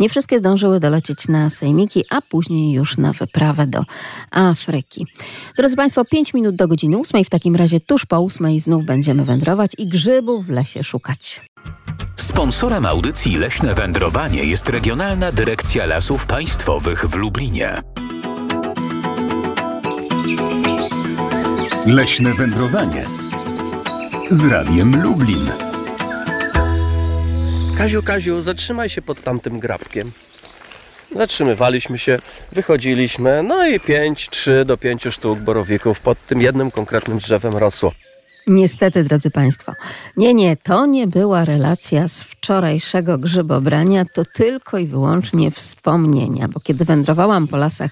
nie 0.00 0.08
wszystkie 0.08 0.38
zdążyły 0.38 0.80
dolecieć 0.80 1.28
na 1.28 1.50
sejmiki, 1.50 2.04
a 2.10 2.20
później 2.30 2.72
już 2.72 2.96
na 2.96 3.12
wyprawę 3.12 3.66
do 3.66 3.82
Afryki. 4.30 5.06
Drodzy 5.56 5.76
Państwo, 5.76 6.04
5 6.04 6.34
minut 6.34 6.56
do 6.56 6.68
godziny 6.68 6.98
8. 6.98 7.24
W 7.24 7.30
takim 7.30 7.56
razie 7.56 7.80
tuż 7.80 8.06
po 8.06 8.16
8 8.16 8.58
znów 8.58 8.84
będziemy 8.84 9.24
wędrować 9.24 9.70
i 9.78 9.88
grzybów 9.88 10.46
w 10.46 10.50
lesie 10.50 10.84
szukać. 10.84 11.42
Sponsorem 12.16 12.86
audycji 12.86 13.36
Leśne 13.36 13.74
Wędrowanie 13.74 14.44
jest 14.44 14.68
Regionalna 14.68 15.32
Dyrekcja 15.32 15.86
Lasów 15.86 16.26
Państwowych 16.26 17.04
w 17.04 17.14
Lublinie. 17.14 17.82
Leśne 21.86 22.32
Wędrowanie 22.32 23.06
z 24.30 24.44
Radiem 24.44 25.02
Lublin. 25.02 25.73
Kaziu, 27.78 28.02
Kaziu, 28.02 28.40
zatrzymaj 28.40 28.88
się 28.88 29.02
pod 29.02 29.22
tamtym 29.22 29.60
grabkiem. 29.60 30.12
Zatrzymywaliśmy 31.16 31.98
się, 31.98 32.18
wychodziliśmy, 32.52 33.42
no 33.42 33.66
i 33.66 33.80
5, 33.80 34.28
3 34.30 34.64
do 34.64 34.76
5 34.76 35.02
sztuk 35.10 35.38
borowików 35.38 36.00
pod 36.00 36.26
tym 36.26 36.42
jednym 36.42 36.70
konkretnym 36.70 37.18
drzewem 37.18 37.56
rosło. 37.56 37.92
Niestety, 38.46 39.04
drodzy 39.04 39.30
Państwo, 39.30 39.72
nie, 40.16 40.34
nie, 40.34 40.56
to 40.56 40.86
nie 40.86 41.06
była 41.06 41.44
relacja 41.44 42.08
z 42.08 42.22
wczorajszego 42.22 43.18
grzybobrania, 43.18 44.04
to 44.14 44.22
tylko 44.34 44.78
i 44.78 44.86
wyłącznie 44.86 45.50
wspomnienia, 45.50 46.48
bo 46.48 46.60
kiedy 46.60 46.84
wędrowałam 46.84 47.48
po 47.48 47.56
lasach 47.56 47.90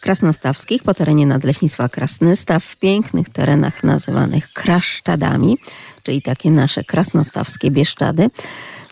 krasnostawskich, 0.00 0.82
po 0.82 0.94
terenie 0.94 1.26
Nadleśnictwa 1.26 1.88
Krasnystaw, 1.88 2.64
w 2.64 2.76
pięknych 2.76 3.28
terenach 3.28 3.84
nazywanych 3.84 4.52
kraszczadami, 4.52 5.58
czyli 6.02 6.22
takie 6.22 6.50
nasze 6.50 6.84
krasnostawskie 6.84 7.70
bieszczady, 7.70 8.30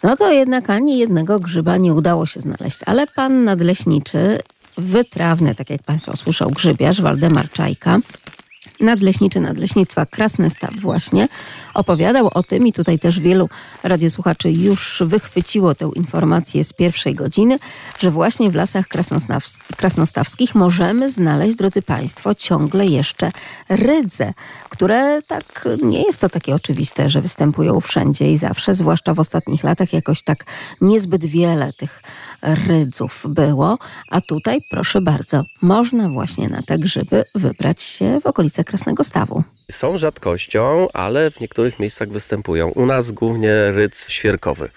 no 0.03 0.17
to 0.17 0.33
jednak 0.33 0.71
ani 0.71 0.99
jednego 0.99 1.41
grzyba 1.41 1.77
nie 1.77 1.95
udało 1.95 2.27
się 2.27 2.41
znaleźć. 2.41 2.79
Ale 2.87 3.07
pan 3.07 3.45
nadleśniczy, 3.45 4.39
wytrawny, 4.79 5.55
tak 5.55 5.71
jak 5.71 5.83
państwo 5.83 6.17
słyszał, 6.17 6.51
grzybiarz 6.51 7.03
Waldemar 7.03 7.51
Czajka, 7.51 7.99
nadleśniczy 8.83 9.41
Nadleśnictwa 9.41 10.07
Krasny 10.07 10.51
Staw 10.51 10.75
właśnie 10.75 11.29
opowiadał 11.75 12.31
o 12.35 12.43
tym 12.43 12.67
i 12.67 12.73
tutaj 12.73 12.99
też 12.99 13.21
wielu 13.21 13.49
radiosłuchaczy 13.83 14.51
już 14.51 15.03
wychwyciło 15.07 15.75
tę 15.75 15.91
informację 15.95 16.65
z 16.65 16.73
pierwszej 16.73 17.15
godziny, 17.15 17.59
że 17.99 18.11
właśnie 18.11 18.51
w 18.51 18.55
lasach 18.55 18.87
krasnostawskich 19.77 20.55
możemy 20.55 21.11
znaleźć, 21.11 21.57
drodzy 21.57 21.83
Państwo, 21.83 22.35
ciągle 22.35 22.87
jeszcze 22.87 23.33
rydze, 23.69 24.33
które 24.69 25.23
tak 25.23 25.69
nie 25.83 26.03
jest 26.03 26.19
to 26.19 26.29
takie 26.29 26.55
oczywiste, 26.55 27.11
że 27.11 27.23
występują 27.23 27.81
wszędzie 27.81 28.33
i 28.33 28.37
zawsze, 28.37 28.75
zwłaszcza 28.75 29.15
w 29.15 29.21
ostatnich 29.21 29.65
latach 29.65 29.93
jakoś 29.93 30.23
tak 30.23 30.45
niezbyt 30.81 31.25
wiele 31.25 31.73
tych 31.73 32.03
rydzów 32.43 33.27
było, 33.29 33.79
a 34.11 34.21
tutaj 34.21 34.61
proszę 34.71 35.01
bardzo, 35.01 35.45
można 35.63 36.09
właśnie 36.09 36.49
na 36.49 36.63
te 36.63 36.79
grzyby 36.79 37.25
wybrać 37.35 37.83
się 37.83 38.21
w 38.21 38.27
okolice 38.27 38.65
Krasnego 38.65 39.05
Stawu. 39.05 39.43
Są 39.71 39.99
rzadkością, 39.99 40.87
ale 40.95 41.31
w 41.31 41.41
niektórych 41.41 41.79
miejscach 41.79 42.09
występują. 42.09 42.69
U 42.69 42.87
nas 42.87 43.13
głównie 43.13 43.71
rydz 43.71 44.09
świerkowy. 44.09 44.69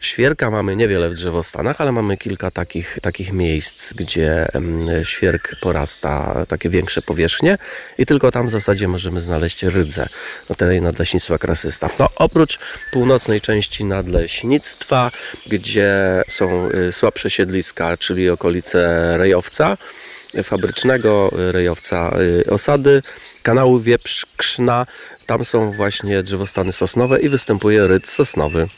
Świerka 0.00 0.50
mamy 0.50 0.76
niewiele 0.76 1.10
w 1.10 1.14
drzewostanach, 1.14 1.80
ale 1.80 1.92
mamy 1.92 2.16
kilka 2.16 2.50
takich, 2.50 2.98
takich 3.02 3.32
miejsc, 3.32 3.92
gdzie 3.92 4.48
świerk 5.02 5.56
porasta 5.60 6.44
takie 6.48 6.70
większe 6.70 7.02
powierzchnie 7.02 7.58
i 7.98 8.06
tylko 8.06 8.30
tam 8.30 8.46
w 8.48 8.50
zasadzie 8.50 8.88
możemy 8.88 9.20
znaleźć 9.20 9.62
rydzę 9.62 10.08
na 10.48 10.54
terenie 10.54 10.80
Nadleśnictwa 10.80 11.38
Krasystaw. 11.38 11.98
No, 11.98 12.08
oprócz 12.16 12.58
północnej 12.92 13.40
części 13.40 13.84
Nadleśnictwa, 13.84 15.10
gdzie 15.46 16.22
są 16.28 16.70
y, 16.70 16.92
słabsze 16.92 17.30
siedliska, 17.30 17.96
czyli 17.96 18.30
okolice 18.30 19.14
Rejowca, 19.18 19.76
fabrycznego, 20.44 21.30
rejowca 21.32 22.12
y, 22.20 22.50
osady, 22.50 23.02
kanału 23.42 23.78
Wieprz-Krzna. 23.78 24.84
Tam 25.26 25.44
są 25.44 25.72
właśnie 25.72 26.22
drzewostany 26.22 26.72
sosnowe 26.72 27.20
i 27.20 27.28
występuje 27.28 27.86
rydz 27.86 28.10
sosnowy. 28.10 28.68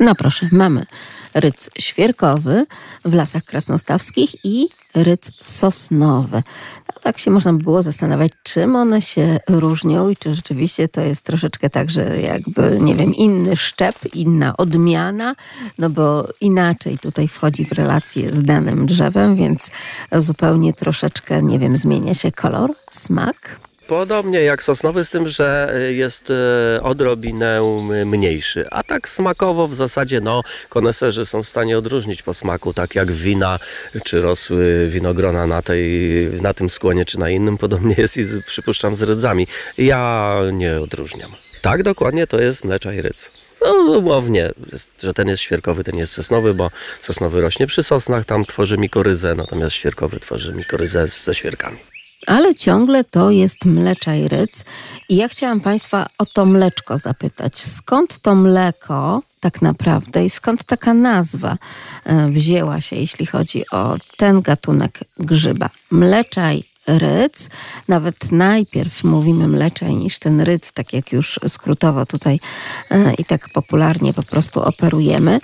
No 0.00 0.14
proszę, 0.14 0.48
mamy 0.52 0.86
ryc 1.34 1.70
świerkowy 1.78 2.66
w 3.04 3.14
lasach 3.14 3.44
krasnostawskich 3.44 4.44
i 4.44 4.68
ryc 4.94 5.30
sosnowy. 5.42 6.42
No, 6.88 7.00
tak 7.02 7.18
się 7.18 7.30
można 7.30 7.52
by 7.52 7.62
było 7.62 7.82
zastanawiać, 7.82 8.32
czym 8.42 8.76
one 8.76 9.02
się 9.02 9.40
różnią 9.48 10.08
i 10.08 10.16
czy 10.16 10.34
rzeczywiście 10.34 10.88
to 10.88 11.00
jest 11.00 11.24
troszeczkę 11.24 11.70
tak, 11.70 11.90
że 11.90 12.20
jakby, 12.20 12.78
nie 12.80 12.94
wiem, 12.94 13.14
inny 13.14 13.56
szczep, 13.56 14.14
inna 14.14 14.56
odmiana, 14.56 15.34
no 15.78 15.90
bo 15.90 16.28
inaczej 16.40 16.98
tutaj 16.98 17.28
wchodzi 17.28 17.64
w 17.64 17.72
relację 17.72 18.34
z 18.34 18.42
danym 18.42 18.86
drzewem, 18.86 19.36
więc 19.36 19.70
zupełnie 20.12 20.72
troszeczkę, 20.72 21.42
nie 21.42 21.58
wiem, 21.58 21.76
zmienia 21.76 22.14
się 22.14 22.32
kolor, 22.32 22.74
smak. 22.90 23.60
Podobnie 23.86 24.40
jak 24.40 24.62
sosnowy, 24.62 25.04
z 25.04 25.10
tym, 25.10 25.28
że 25.28 25.74
jest 25.90 26.30
e, 26.30 26.82
odrobinę 26.82 27.60
mniejszy. 28.06 28.66
A 28.70 28.82
tak 28.82 29.08
smakowo 29.08 29.68
w 29.68 29.74
zasadzie, 29.74 30.20
no, 30.20 30.42
koneserzy 30.68 31.26
są 31.26 31.42
w 31.42 31.48
stanie 31.48 31.78
odróżnić 31.78 32.22
po 32.22 32.34
smaku, 32.34 32.74
tak 32.74 32.94
jak 32.94 33.12
wina, 33.12 33.58
czy 34.04 34.20
rosły 34.20 34.88
winogrona 34.88 35.46
na, 35.46 35.62
tej, 35.62 36.28
na 36.42 36.54
tym 36.54 36.70
skłonie, 36.70 37.04
czy 37.04 37.18
na 37.18 37.30
innym. 37.30 37.58
Podobnie 37.58 37.94
jest 37.98 38.16
i 38.16 38.24
z, 38.24 38.44
przypuszczam 38.44 38.94
z 38.94 39.02
rydzami. 39.02 39.46
Ja 39.78 40.38
nie 40.52 40.80
odróżniam. 40.80 41.30
Tak, 41.62 41.82
dokładnie 41.82 42.26
to 42.26 42.40
jest 42.40 42.64
mlecza 42.64 42.92
i 42.92 43.02
rydz. 43.02 43.30
No, 43.62 43.72
umownie, 43.98 44.50
że 45.02 45.14
ten 45.14 45.28
jest 45.28 45.42
świerkowy, 45.42 45.84
ten 45.84 45.96
jest 45.96 46.12
sosnowy, 46.12 46.54
bo 46.54 46.70
sosnowy 47.02 47.40
rośnie 47.40 47.66
przy 47.66 47.82
sosnach, 47.82 48.24
tam 48.24 48.44
tworzy 48.44 48.78
mikoryzę, 48.78 49.34
natomiast 49.34 49.72
świerkowy 49.72 50.20
tworzy 50.20 50.52
mikoryzę 50.52 51.06
ze 51.06 51.34
świerkami 51.34 51.76
ale 52.26 52.54
ciągle 52.54 53.04
to 53.04 53.30
jest 53.30 53.64
mleczaj 53.64 54.28
ryc. 54.28 54.64
I 55.08 55.16
ja 55.16 55.28
chciałam 55.28 55.60
Państwa 55.60 56.06
o 56.18 56.26
to 56.26 56.46
mleczko 56.46 56.98
zapytać. 56.98 57.58
Skąd 57.58 58.18
to 58.18 58.34
mleko 58.34 59.22
tak 59.40 59.62
naprawdę 59.62 60.24
i 60.24 60.30
skąd 60.30 60.64
taka 60.64 60.94
nazwa 60.94 61.56
e, 62.04 62.28
wzięła 62.28 62.80
się, 62.80 62.96
jeśli 62.96 63.26
chodzi 63.26 63.70
o 63.70 63.96
ten 64.16 64.40
gatunek 64.42 64.98
grzyba? 65.18 65.70
Mleczaj 65.90 66.64
ryc. 66.86 67.50
Nawet 67.88 68.32
najpierw 68.32 69.04
mówimy 69.04 69.48
mleczej 69.48 69.96
niż 69.96 70.18
ten 70.18 70.40
ryc, 70.40 70.72
tak 70.72 70.92
jak 70.92 71.12
już 71.12 71.40
skrótowo 71.48 72.06
tutaj 72.06 72.40
e, 72.90 73.14
i 73.14 73.24
tak 73.24 73.48
popularnie 73.48 74.12
po 74.12 74.22
prostu 74.22 74.62
operujemy. 74.62 75.40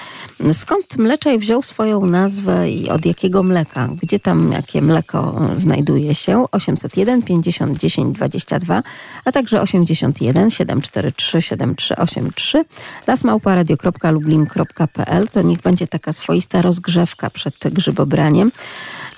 Skąd 0.52 0.98
mleczaj 0.98 1.38
wziął 1.38 1.62
swoją 1.62 2.06
nazwę 2.06 2.70
i 2.70 2.90
od 2.90 3.06
jakiego 3.06 3.42
mleka? 3.42 3.88
Gdzie 4.02 4.18
tam 4.18 4.52
jakie 4.52 4.82
mleko 4.82 5.40
znajduje 5.56 6.14
się? 6.14 6.44
801 6.52 7.22
50 7.22 7.78
10 7.78 8.16
22, 8.16 8.82
a 9.24 9.32
także 9.32 9.60
81 9.60 10.50
743 10.50 11.42
7383 11.42 12.64
lasmałparadio.lublin.pl 13.06 15.28
to 15.28 15.42
niech 15.42 15.60
będzie 15.60 15.86
taka 15.86 16.12
swoista 16.12 16.62
rozgrzewka 16.62 17.30
przed 17.30 17.54
grzybobraniem. 17.64 18.52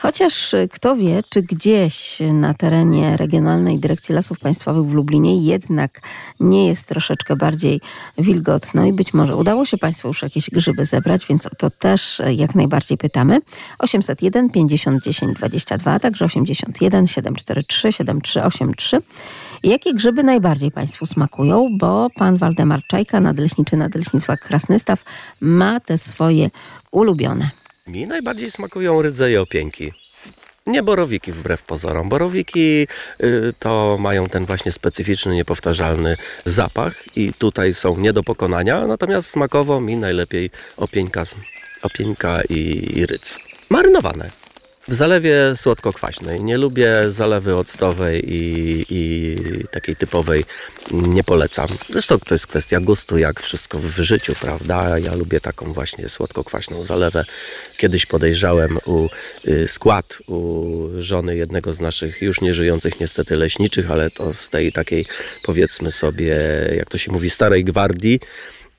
Chociaż 0.03 0.55
y, 0.55 0.69
kto 0.73 0.97
wie, 0.97 1.23
czy 1.29 1.43
gdzieś 1.43 2.19
na 2.33 2.55
terenie 2.55 3.17
Regionalnej 3.17 3.79
Dyrekcji 3.79 4.15
Lasów 4.15 4.39
Państwowych 4.39 4.87
w 4.87 4.93
Lublinie 4.93 5.37
jednak 5.43 6.01
nie 6.41 6.67
jest 6.67 6.87
troszeczkę 6.87 7.37
bardziej 7.37 7.81
wilgotno 8.19 8.85
i 8.85 8.93
być 8.93 9.15
może 9.15 9.37
udało 9.37 9.65
się 9.65 9.79
Państwu 9.79 10.09
już 10.09 10.23
jakieś 10.23 10.51
grzyby 10.51 10.85
zebrać, 10.85 11.27
więc 11.27 11.47
o 11.47 11.51
to 11.59 11.71
też 11.71 12.21
y, 12.21 12.35
jak 12.35 12.55
najbardziej 12.55 12.99
pytamy. 12.99 13.41
801 13.79 14.51
50 14.51 15.03
10 15.03 15.37
22, 15.37 15.99
także 15.99 16.25
81 16.25 17.07
743 17.07 17.93
7383. 17.93 19.03
Jakie 19.63 19.95
grzyby 19.95 20.23
najbardziej 20.23 20.71
Państwu 20.71 21.07
smakują? 21.07 21.69
Bo 21.79 22.09
pan 22.15 22.37
Waldemar 22.37 22.81
Czajka, 22.87 23.21
nadleśniczy 23.21 23.77
Nadleśnictwa 23.77 24.37
Krasnystaw, 24.37 25.05
ma 25.41 25.81
te 25.81 25.99
swoje 25.99 26.51
ulubione. 26.91 27.62
Mi 27.87 28.07
najbardziej 28.07 28.51
smakują 28.51 29.03
rydze 29.03 29.33
i 29.33 29.37
opięki. 29.37 29.93
Nie 30.67 30.83
borowiki 30.83 31.33
wbrew 31.33 31.63
pozorom. 31.63 32.09
Borowiki 32.09 32.87
y, 33.23 33.53
to 33.59 33.97
mają 34.01 34.29
ten 34.29 34.47
właśnie 34.47 34.73
specyficzny, 34.73 35.35
niepowtarzalny 35.35 36.17
zapach 36.45 37.17
i 37.17 37.33
tutaj 37.33 37.75
są 37.75 37.97
nie 37.97 38.13
do 38.13 38.23
pokonania, 38.23 38.87
natomiast 38.87 39.31
smakowo 39.31 39.81
mi 39.81 39.97
najlepiej 39.97 40.51
opieńka, 40.77 41.25
opieńka 41.83 42.41
i, 42.49 42.91
i 42.99 43.07
rydz. 43.07 43.39
Marynowane. 43.71 44.42
W 44.89 44.95
zalewie 44.95 45.57
słodko-kwaśnej. 45.57 46.45
Nie 46.45 46.59
lubię 46.59 47.03
zalewy 47.09 47.57
octowej 47.57 48.35
i, 48.35 48.87
i, 48.91 49.37
takiej 49.71 49.97
typowej. 49.97 50.45
Nie 50.93 51.25
polecam. 51.25 51.69
Zresztą 51.91 52.19
to 52.19 52.35
jest 52.35 52.47
kwestia 52.47 52.81
gustu, 52.81 53.19
jak 53.19 53.41
wszystko 53.41 53.79
w 53.79 53.99
życiu, 53.99 54.35
prawda? 54.41 54.99
Ja 54.99 55.15
lubię 55.15 55.41
taką 55.41 55.73
właśnie 55.73 56.09
słodko-kwaśną 56.09 56.85
zalewę. 56.85 57.25
Kiedyś 57.77 58.07
podejrzałem 58.07 58.79
u 58.87 59.09
y, 59.49 59.69
skład 59.69 60.19
u 60.27 60.79
żony 60.99 61.37
jednego 61.37 61.75
z 61.75 61.81
naszych 61.81 62.23
już 62.23 62.41
nieżyjących 62.41 63.01
niestety 63.01 63.37
leśniczych, 63.37 63.91
ale 63.91 64.11
to 64.11 64.35
z 64.35 64.51
tej 64.51 64.73
takiej 64.73 65.07
powiedzmy 65.45 65.93
sobie, 65.93 66.37
jak 66.77 66.89
to 66.89 66.99
się 66.99 67.13
mówi, 67.13 67.31
starej 67.31 67.65
gwardii 67.65 68.21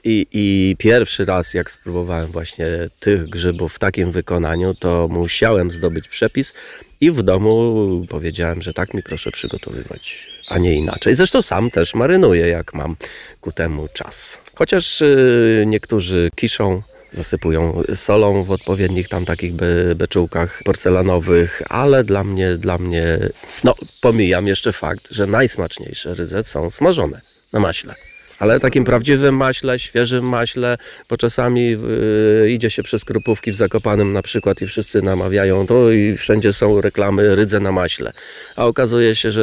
i, 0.04 0.28
I 0.32 0.76
pierwszy 0.80 1.26
raz, 1.26 1.54
jak 1.54 1.72
spróbowałem 1.72 2.28
właśnie 2.28 2.68
tych 3.00 3.30
grzybów 3.30 3.74
w 3.74 3.80
takim 3.80 4.12
wykonaniu, 4.12 4.74
to 4.74 5.08
musiałem 5.08 5.72
zdobyć 5.72 6.08
przepis 6.08 6.58
i 7.02 7.12
w 7.12 7.24
domu 7.24 8.06
powiedziałem, 8.10 8.62
że 8.62 8.74
tak 8.74 8.94
mi 8.94 9.04
proszę 9.04 9.32
przygotowywać, 9.32 10.28
a 10.48 10.58
nie 10.58 10.76
inaczej. 10.76 11.16
Zresztą 11.16 11.42
sam 11.42 11.72
też 11.72 11.96
marynuję, 11.96 12.48
jak 12.48 12.74
mam 12.74 12.96
ku 13.42 13.52
temu 13.52 13.88
czas. 13.94 14.40
Chociaż 14.56 15.02
yy, 15.02 15.64
niektórzy 15.68 16.30
kiszą, 16.36 16.82
zasypują 17.12 17.82
solą 17.96 18.44
w 18.44 18.52
odpowiednich 18.52 19.08
tam 19.08 19.26
takich 19.26 19.54
be, 19.54 19.96
beczułkach 19.96 20.62
porcelanowych, 20.66 21.62
ale 21.70 22.04
dla 22.04 22.24
mnie, 22.24 22.58
dla 22.58 22.78
mnie, 22.78 23.20
no 23.64 23.76
pomijam 24.02 24.48
jeszcze 24.48 24.74
fakt, 24.74 25.08
że 25.12 25.28
najsmaczniejsze 25.28 26.16
ryze 26.16 26.44
są 26.44 26.70
smażone 26.70 27.22
na 27.54 27.60
maśle 27.60 27.96
ale 28.40 28.60
takim 28.60 28.86
prawdziwym 28.86 29.38
maśle, 29.38 29.80
świeżym 29.80 30.30
maśle, 30.30 30.78
bo 31.10 31.18
czasami 31.18 31.70
yy, 31.70 32.50
idzie 32.50 32.70
się 32.70 32.84
przez 32.84 33.06
krupówki 33.06 33.52
w 33.52 33.56
Zakopanym 33.56 34.14
na 34.14 34.22
przykład 34.22 34.62
i 34.62 34.68
wszyscy 34.68 35.02
namawiają 35.02 35.68
to 35.68 35.92
i 35.92 36.16
wszędzie 36.16 36.54
są 36.54 36.82
reklamy 36.82 37.36
rydze 37.36 37.60
na 37.60 37.72
maśle. 37.72 38.12
A 38.56 38.66
okazuje 38.66 39.16
się, 39.16 39.32
że 39.32 39.42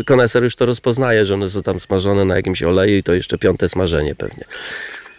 y, 0.00 0.04
koneser 0.04 0.42
już 0.42 0.56
to 0.56 0.66
rozpoznaje, 0.66 1.24
że 1.24 1.34
one 1.34 1.50
są 1.50 1.62
tam 1.62 1.80
smażone 1.80 2.24
na 2.24 2.36
jakimś 2.36 2.62
oleju 2.62 2.96
i 2.96 3.02
to 3.02 3.14
jeszcze 3.14 3.38
piąte 3.38 3.68
smażenie 3.68 4.14
pewnie. 4.14 4.44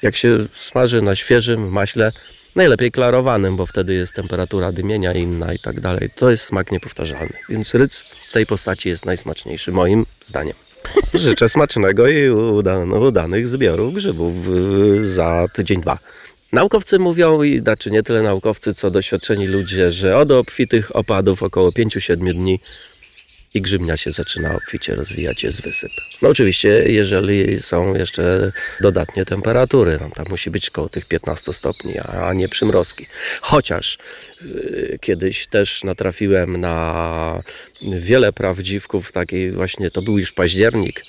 Jak 0.02 0.16
się 0.16 0.38
smaży 0.56 1.02
na 1.02 1.16
świeżym 1.16 1.72
maśle, 1.72 2.12
najlepiej 2.58 2.92
klarowanym, 2.92 3.56
bo 3.56 3.66
wtedy 3.66 3.94
jest 3.94 4.14
temperatura 4.14 4.72
dymienia 4.72 5.14
inna 5.14 5.54
i 5.54 5.60
tak 5.60 5.80
dalej. 5.80 6.10
To 6.16 6.32
jest 6.32 6.44
smak 6.44 6.72
niepowtarzalny. 6.72 7.34
Więc 7.50 7.76
rydz 7.76 8.04
w 8.30 8.34
tej 8.34 8.46
postaci 8.46 8.90
jest 8.90 9.06
najsmaczniejszy, 9.06 9.72
moim 9.72 10.06
zdaniem. 10.24 10.56
Życzę 11.14 11.50
smacznego 11.50 12.08
i 12.08 12.30
udanych 13.00 13.48
zbiorów 13.48 13.94
grzybów 13.94 14.34
za 15.04 15.48
tydzień, 15.54 15.82
dwa. 15.82 15.98
Naukowcy 16.54 17.00
mówią, 17.00 17.44
i 17.44 17.60
znaczy 17.60 17.92
nie 17.92 18.04
tyle 18.04 18.24
naukowcy, 18.24 18.74
co 18.74 18.92
doświadczeni 18.92 19.48
ludzie, 19.48 19.92
że 19.92 20.18
od 20.18 20.32
obfitych 20.32 20.96
opadów 20.96 21.44
około 21.44 21.70
5-7 21.70 22.34
dni 22.34 22.60
i 23.54 23.62
grzybnia 23.62 23.98
się 23.98 24.12
zaczyna 24.12 24.56
obficie 24.56 24.96
rozwijać, 24.96 25.44
jest 25.44 25.62
wysyp. 25.62 25.92
No 26.22 26.30
oczywiście, 26.30 26.70
jeżeli 26.88 27.62
są 27.62 27.96
jeszcze 27.96 28.52
dodatnie 28.82 29.26
temperatury, 29.26 29.98
no 30.02 30.10
tam 30.10 30.26
musi 30.30 30.52
być 30.52 30.70
koło 30.70 30.90
tych 30.90 31.06
15 31.06 31.54
stopni, 31.54 32.00
a 32.00 32.34
nie 32.34 32.50
przymrozki. 32.50 33.06
Chociaż 33.42 33.98
yy, 34.42 34.98
kiedyś 35.02 35.48
też 35.48 35.84
natrafiłem 35.84 36.62
na 36.62 37.44
wiele 37.82 38.34
prawdziwków, 38.34 39.12
takiej 39.12 39.52
właśnie, 39.52 39.92
to 39.92 40.02
był 40.02 40.20
już 40.20 40.32
październik, 40.32 41.04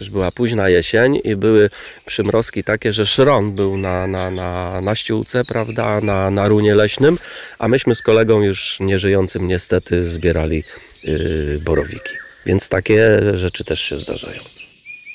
już 0.00 0.10
była 0.10 0.30
późna 0.30 0.68
jesień 0.68 1.20
i 1.24 1.36
były 1.36 1.70
przymrozki 2.06 2.64
takie, 2.64 2.92
że 2.92 3.06
szron 3.06 3.52
był 3.54 3.76
na, 3.76 4.06
na, 4.06 4.30
na, 4.30 4.80
na 4.80 4.94
ściółce, 4.94 5.44
prawda, 5.44 6.00
na, 6.00 6.30
na 6.30 6.48
runie 6.48 6.74
leśnym, 6.74 7.18
a 7.58 7.68
myśmy 7.68 7.94
z 7.94 8.02
kolegą 8.02 8.40
już 8.42 8.80
nieżyjącym 8.80 9.48
niestety 9.48 10.08
zbierali 10.08 10.64
yy, 11.04 11.60
borowiki. 11.64 12.12
Więc 12.46 12.68
takie 12.68 13.20
rzeczy 13.34 13.64
też 13.64 13.80
się 13.80 13.98
zdarzają. 13.98 14.40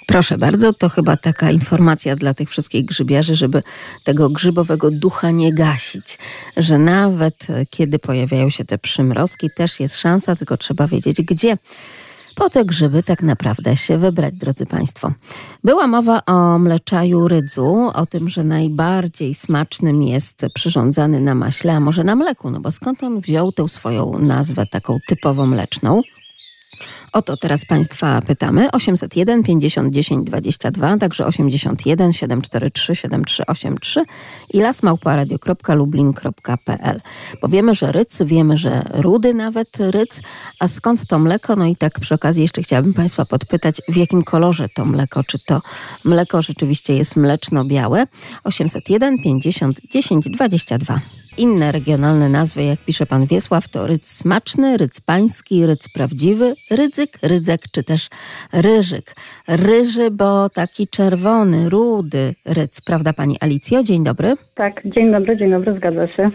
Proszę 0.08 0.38
bardzo, 0.38 0.74
to 0.74 0.90
chyba 0.90 1.18
taka 1.18 1.52
informacja 1.52 2.16
dla 2.16 2.34
tych 2.34 2.50
wszystkich 2.50 2.86
grzybiarzy, 2.86 3.36
żeby 3.36 3.64
tego 4.04 4.30
grzybowego 4.30 4.92
ducha 4.92 5.32
nie 5.32 5.54
gasić. 5.54 6.18
Że 6.58 6.78
nawet 6.78 7.48
kiedy 7.72 8.00
pojawiają 8.00 8.50
się 8.50 8.66
te 8.66 8.78
przymrozki, 8.78 9.50
też 9.56 9.80
jest 9.80 9.98
szansa, 9.98 10.36
tylko 10.36 10.58
trzeba 10.58 10.88
wiedzieć 10.88 11.22
gdzie. 11.22 11.58
Po 12.36 12.50
te 12.50 12.66
grzyby 12.66 13.04
tak 13.04 13.24
naprawdę 13.24 13.78
się 13.78 13.98
wybrać, 13.98 14.34
drodzy 14.34 14.66
Państwo. 14.66 15.14
Była 15.64 15.88
mowa 15.88 16.26
o 16.26 16.60
mleczaju 16.60 17.28
rydzu, 17.28 17.92
o 17.94 18.06
tym, 18.06 18.30
że 18.30 18.44
najbardziej 18.44 19.34
smacznym 19.34 20.02
jest 20.02 20.46
przyrządzany 20.54 21.20
na 21.20 21.36
maśle, 21.36 21.74
a 21.74 21.80
może 21.80 22.04
na 22.04 22.16
mleku, 22.16 22.50
no 22.50 22.60
bo 22.60 22.72
skąd 22.72 23.04
on 23.04 23.22
wziął 23.22 23.52
tę 23.52 23.70
swoją 23.70 24.20
nazwę 24.20 24.66
taką 24.66 25.00
typowo 25.08 25.46
mleczną? 25.46 26.02
O 27.14 27.22
to 27.22 27.38
teraz 27.38 27.66
Państwa 27.66 28.22
pytamy. 28.22 28.72
801 28.72 29.44
50 29.44 29.94
10 29.94 30.26
22, 30.26 30.98
także 30.98 31.26
81 31.26 32.14
743 32.14 32.96
7383 32.96 34.04
i 34.54 34.60
lasmałparadio.lublin.pl. 34.60 37.02
Bo 37.42 37.48
wiemy, 37.48 37.76
że 37.76 37.92
ryc, 37.92 38.22
wiemy, 38.26 38.58
że 38.58 38.82
rudy 38.94 39.34
nawet 39.34 39.78
ryc, 39.80 40.22
a 40.60 40.68
skąd 40.68 41.08
to 41.08 41.20
mleko? 41.20 41.56
No 41.56 41.66
i 41.66 41.76
tak 41.76 42.00
przy 42.00 42.14
okazji 42.14 42.42
jeszcze 42.42 42.62
chciałabym 42.62 42.94
Państwa 42.94 43.26
podpytać, 43.26 43.82
w 43.88 43.96
jakim 43.96 44.24
kolorze 44.24 44.70
to 44.70 44.86
mleko? 44.86 45.24
Czy 45.24 45.40
to 45.40 45.62
mleko 46.04 46.42
rzeczywiście 46.42 46.96
jest 46.96 47.16
mleczno-białe? 47.16 48.06
801 48.44 49.24
50 49.24 49.82
10 49.92 50.30
22. 50.30 51.02
Inne 51.38 51.72
regionalne 51.72 52.30
nazwy, 52.30 52.64
jak 52.64 52.80
pisze 52.80 53.06
pan 53.06 53.26
Wiesław, 53.26 53.68
to 53.68 53.88
rydz 53.88 54.08
smaczny, 54.08 54.78
rydz 54.78 55.02
pański, 55.02 55.66
rydz 55.66 55.90
prawdziwy, 55.90 56.56
rydzyk, 57.04 57.18
rydzek 57.22 57.62
czy 57.72 57.84
też 57.84 58.10
ryżyk. 58.54 59.16
Ryży, 59.48 60.12
bo 60.12 60.50
taki 60.50 60.88
czerwony, 60.88 61.70
rudy 61.70 62.36
rydz, 62.46 62.82
prawda 62.82 63.14
pani 63.14 63.38
Alicjo? 63.40 63.84
Dzień 63.84 64.04
dobry. 64.04 64.36
Tak, 64.56 64.82
dzień 64.86 65.12
dobry, 65.12 65.38
dzień 65.38 65.52
dobry, 65.52 65.74
zgadza 65.74 66.08
się. 66.08 66.30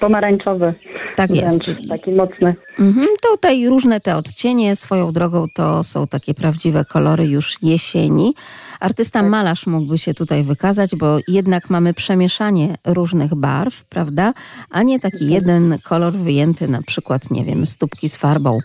Pomarańczowy. 0.00 0.74
Tak 1.16 1.30
jest. 1.30 1.64
Wręcz, 1.64 1.88
taki 1.88 2.12
mocny. 2.12 2.54
Mhm, 2.78 3.06
tutaj 3.22 3.68
różne 3.68 4.00
te 4.00 4.16
odcienie, 4.16 4.76
swoją 4.76 5.12
drogą 5.12 5.46
to 5.54 5.82
są 5.82 6.06
takie 6.06 6.34
prawdziwe 6.34 6.84
kolory 6.84 7.26
już 7.26 7.62
jesieni. 7.62 8.34
Artysta 8.80 9.22
malarz 9.22 9.66
mógłby 9.66 9.98
się 9.98 10.14
tutaj 10.14 10.42
wykazać, 10.42 10.96
bo 10.96 11.18
jednak 11.28 11.70
mamy 11.70 11.94
przemieszanie 11.94 12.74
różnych 12.86 13.34
barw, 13.34 13.84
prawda? 13.84 14.32
A 14.70 14.82
nie 14.82 15.00
taki 15.00 15.30
jeden 15.30 15.78
kolor 15.84 16.12
wyjęty 16.12 16.68
na 16.68 16.82
przykład, 16.82 17.30
nie 17.30 17.44
wiem, 17.44 17.66
stópki 17.66 18.08
z 18.08 18.16
farbą. 18.16 18.58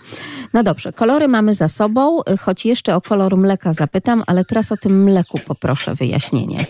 No 0.53 0.64
dobrze, 0.64 0.91
kolory 0.91 1.28
mamy 1.28 1.53
za 1.53 1.68
sobą, 1.68 2.20
choć 2.39 2.66
jeszcze 2.66 2.95
o 2.95 3.01
kolor 3.01 3.38
mleka 3.38 3.74
zapytam, 3.74 4.24
ale 4.28 4.45
teraz 4.45 4.72
o 4.72 4.78
tym 4.78 5.03
mleku 5.03 5.39
poproszę 5.47 5.95
wyjaśnienie. 5.95 6.66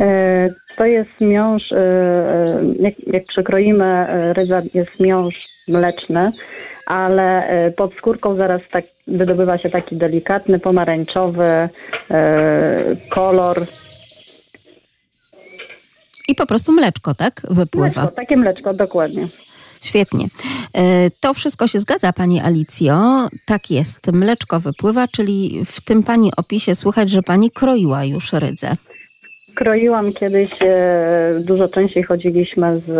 E, 0.00 0.46
To 0.76 0.84
jest 0.84 1.20
miąższ, 1.20 1.72
e, 1.72 1.76
e, 1.78 2.64
jak, 2.80 2.94
jak 3.06 3.24
przekroimy 3.24 4.06
rydza, 4.32 4.62
jest 4.74 5.00
miąższ 5.00 5.48
mleczny, 5.68 6.30
ale 6.86 7.46
e, 7.48 7.70
pod 7.70 7.94
skórką 7.94 8.36
zaraz 8.36 8.60
tak 8.72 8.84
wydobywa 9.06 9.58
się 9.58 9.70
taki 9.70 9.96
delikatny, 9.96 10.58
pomarańczowy 10.58 11.68
e, 12.10 12.96
kolor. 13.10 13.66
I 16.28 16.34
po 16.34 16.46
prostu 16.46 16.72
mleczko, 16.72 17.14
tak? 17.14 17.42
Wypływa. 17.50 18.00
Mleczko, 18.00 18.16
takie 18.16 18.36
mleczko, 18.36 18.74
dokładnie. 18.74 19.28
Świetnie. 19.82 20.26
E, 20.74 21.10
To 21.20 21.34
wszystko 21.34 21.66
się 21.66 21.78
zgadza, 21.78 22.12
Pani 22.12 22.40
Alicjo. 22.40 23.28
Tak 23.46 23.70
jest. 23.70 24.12
Mleczko 24.12 24.60
wypływa, 24.60 25.08
czyli 25.08 25.64
w 25.66 25.80
tym 25.80 26.02
Pani 26.02 26.30
opisie 26.36 26.74
słychać, 26.74 27.10
że 27.10 27.22
Pani 27.22 27.50
kroiła 27.50 28.04
już 28.04 28.32
rydzę. 28.32 28.76
Kroiłam 29.54 30.12
kiedyś, 30.12 30.50
dużo 31.40 31.68
częściej 31.68 32.02
chodziliśmy 32.02 32.78
z, 32.78 32.90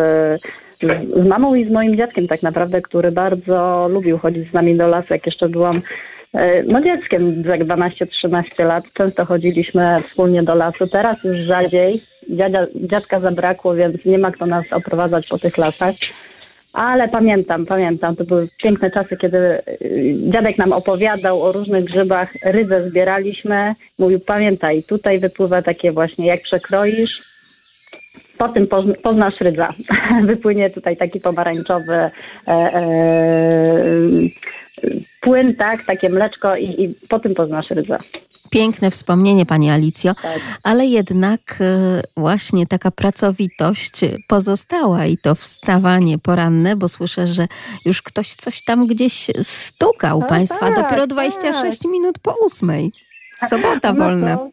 z, 0.81 1.09
z 1.09 1.27
mamą 1.27 1.55
i 1.55 1.65
z 1.65 1.71
moim 1.71 1.97
dziadkiem 1.97 2.29
tak 2.29 2.43
naprawdę, 2.43 2.83
który 2.83 3.13
bardzo 3.13 3.89
lubił 3.91 4.19
chodzić 4.19 4.51
z 4.51 4.53
nami 4.53 4.77
do 4.77 4.87
lasu, 4.87 5.07
jak 5.11 5.27
jeszcze 5.27 5.49
byłam 5.49 5.83
e, 6.35 6.63
no 6.63 6.81
dzieckiem, 6.81 7.43
jak 7.47 7.65
12-13 7.65 8.65
lat. 8.65 8.85
Często 8.95 9.25
chodziliśmy 9.25 10.03
wspólnie 10.07 10.43
do 10.43 10.55
lasu. 10.55 10.87
Teraz 10.87 11.25
już 11.25 11.37
rzadziej. 11.37 12.03
Dziadzia, 12.31 12.65
dziadka 12.75 13.21
zabrakło, 13.21 13.75
więc 13.75 14.05
nie 14.05 14.19
ma 14.19 14.31
kto 14.31 14.47
nas 14.47 14.73
oprowadzać 14.73 15.29
po 15.29 15.39
tych 15.39 15.59
lasach. 15.59 15.95
Ale 16.73 17.09
pamiętam, 17.09 17.67
pamiętam, 17.67 18.17
to 18.17 18.25
były 18.25 18.49
piękne 18.63 18.91
czasy, 18.91 19.17
kiedy 19.17 19.39
y, 19.39 20.15
dziadek 20.33 20.59
nam 20.59 20.73
opowiadał 20.73 21.43
o 21.43 21.53
różnych 21.53 21.85
grzybach, 21.85 22.33
rydzę 22.45 22.91
zbieraliśmy. 22.91 23.75
Mówił, 23.99 24.21
pamiętaj, 24.21 24.83
tutaj 24.83 25.19
wypływa 25.19 25.63
takie 25.63 25.93
właśnie, 25.93 26.27
jak 26.27 26.41
przekroisz, 26.41 27.30
po 28.39 28.49
tym 28.49 28.67
pozn- 28.67 28.95
poznasz 29.03 29.41
rydza. 29.41 29.73
Wypłynie 30.27 30.71
tutaj 30.71 30.97
taki 30.97 31.21
pomarańczowy 31.21 31.95
e, 31.95 32.11
e, 32.49 32.85
płyn, 35.21 35.57
tak, 35.57 35.85
takie 35.87 36.09
mleczko 36.09 36.57
i, 36.57 36.83
i 36.85 36.95
po 37.09 37.19
tym 37.21 37.35
poznasz 37.35 37.71
rydza. 37.71 37.97
Piękne 38.51 38.91
wspomnienie, 38.91 39.47
Pani 39.47 39.71
Alicjo, 39.71 40.15
Tak. 40.15 40.39
ale 40.63 40.87
jednak 40.87 41.41
e, 41.61 42.03
właśnie 42.17 42.67
taka 42.67 42.91
pracowitość 42.91 44.01
pozostała 44.29 45.07
i 45.07 45.19
to 45.19 45.35
wstawanie 45.35 46.19
poranne, 46.19 46.77
bo 46.77 46.89
słyszę, 46.89 47.27
że 47.27 47.47
już 47.85 48.03
ktoś 48.03 48.35
coś 48.35 48.63
tam 48.65 48.87
gdzieś 48.87 49.27
stukał 49.43 50.21
No 50.21 50.27
Państwa. 50.27 50.67
tak, 50.69 50.75
Dopiero 50.77 51.07
26 51.07 51.85
minut 51.85 52.19
po 52.19 52.35
ósmej. 52.45 52.93
Sobota 53.49 53.93
No 53.93 54.05
wolna. 54.05 54.37
to- 54.37 54.49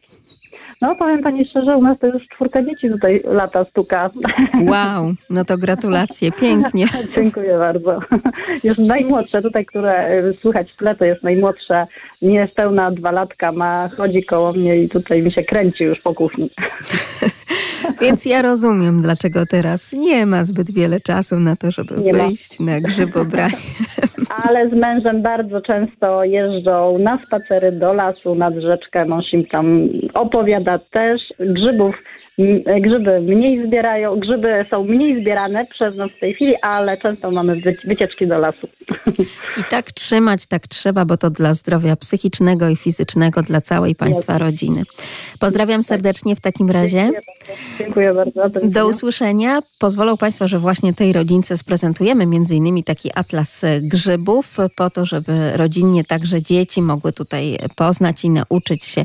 No 0.82 0.96
powiem 0.96 1.22
Pani 1.22 1.44
szczerze, 1.44 1.76
u 1.76 1.82
nas 1.82 1.98
to 1.98 2.06
już 2.06 2.28
czwórka 2.28 2.62
dzieci 2.62 2.90
tutaj 2.90 3.22
lata 3.24 3.64
stuka. 3.64 4.10
Wow, 4.60 5.12
no 5.30 5.44
to 5.44 5.58
gratulacje, 5.58 6.32
pięknie. 6.32 6.86
Dziękuję 7.14 7.58
bardzo. 7.58 7.98
Już 8.64 8.78
najmłodsze 8.78 9.42
tutaj, 9.42 9.66
które 9.66 10.18
y, 10.18 10.36
słychać 10.40 10.72
w 10.72 10.76
tle, 10.76 10.94
to 10.94 11.04
jest 11.04 11.22
najmłodsza, 11.22 11.86
niespełna 12.22 12.90
dwa 12.90 13.10
latka 13.10 13.52
ma, 13.52 13.88
chodzi 13.96 14.24
koło 14.24 14.52
mnie 14.52 14.76
i 14.76 14.88
tutaj 14.88 15.22
mi 15.22 15.32
się 15.32 15.42
kręci 15.42 15.84
już 15.84 16.00
po 16.00 16.14
kuchni. 16.14 16.50
Więc 18.00 18.24
ja 18.24 18.42
rozumiem, 18.42 19.02
dlaczego 19.02 19.46
teraz 19.46 19.92
nie 19.92 20.26
ma 20.26 20.44
zbyt 20.44 20.70
wiele 20.70 21.00
czasu 21.00 21.40
na 21.40 21.56
to, 21.56 21.70
żeby 21.70 21.96
Nie 21.96 22.12
ma. 22.12 22.26
wyjść 22.26 22.60
na 22.60 22.80
grzybobranie. 22.80 23.54
Ale 24.44 24.70
z 24.70 24.72
mężem 24.72 25.22
bardzo 25.22 25.60
często 25.60 26.24
jeżdżą 26.24 26.98
na 26.98 27.18
spacery 27.18 27.72
do 27.72 27.92
lasu, 27.92 28.34
nad 28.34 28.54
rzeczkę. 28.54 29.04
Mąż 29.06 29.32
im 29.32 29.46
tam 29.46 29.78
opowiada 30.14 30.78
też. 30.78 31.22
Grzybów, 31.40 31.94
grzyby 32.80 33.20
mniej 33.20 33.66
zbierają, 33.66 34.16
grzyby 34.20 34.66
są 34.70 34.84
mniej 34.84 35.20
zbierane 35.20 35.66
przez 35.66 35.96
nas 35.96 36.10
w 36.10 36.20
tej 36.20 36.34
chwili, 36.34 36.54
ale 36.62 36.96
często 36.96 37.30
mamy 37.30 37.56
wyci- 37.56 37.86
wycieczki 37.86 38.26
do 38.26 38.38
lasu. 38.38 38.68
I 39.60 39.64
tak 39.70 39.92
trzymać, 39.92 40.46
tak 40.46 40.68
trzeba, 40.68 41.04
bo 41.04 41.16
to 41.16 41.30
dla 41.30 41.54
zdrowia 41.54 41.96
psychicznego 41.96 42.68
i 42.68 42.76
fizycznego, 42.76 43.42
dla 43.42 43.60
całej 43.60 43.94
Państwa 43.94 44.38
rodziny. 44.38 44.82
Pozdrawiam 45.40 45.82
serdecznie 45.82 46.36
w 46.36 46.40
takim 46.40 46.70
razie. 46.70 47.10
Dziękuję 47.78 48.14
bardzo. 48.14 48.50
Do 48.64 48.88
usłyszenia. 48.88 49.60
Pozwolą 49.78 50.16
Państwo, 50.16 50.48
że 50.48 50.58
właśnie 50.58 50.94
tej 50.94 51.12
rodzince 51.12 51.56
sprezentujemy 51.56 52.26
między 52.26 52.54
innymi 52.54 52.84
taki 52.84 53.10
atlas 53.14 53.64
e, 53.64 53.80
grzybów, 53.80 54.56
po 54.76 54.90
to, 54.90 55.06
żeby 55.06 55.52
rodzinnie 55.56 56.04
także 56.04 56.42
dzieci 56.42 56.82
mogły 56.82 57.12
tutaj 57.12 57.58
poznać 57.76 58.24
i 58.24 58.30
nauczyć 58.30 58.84
się 58.84 59.04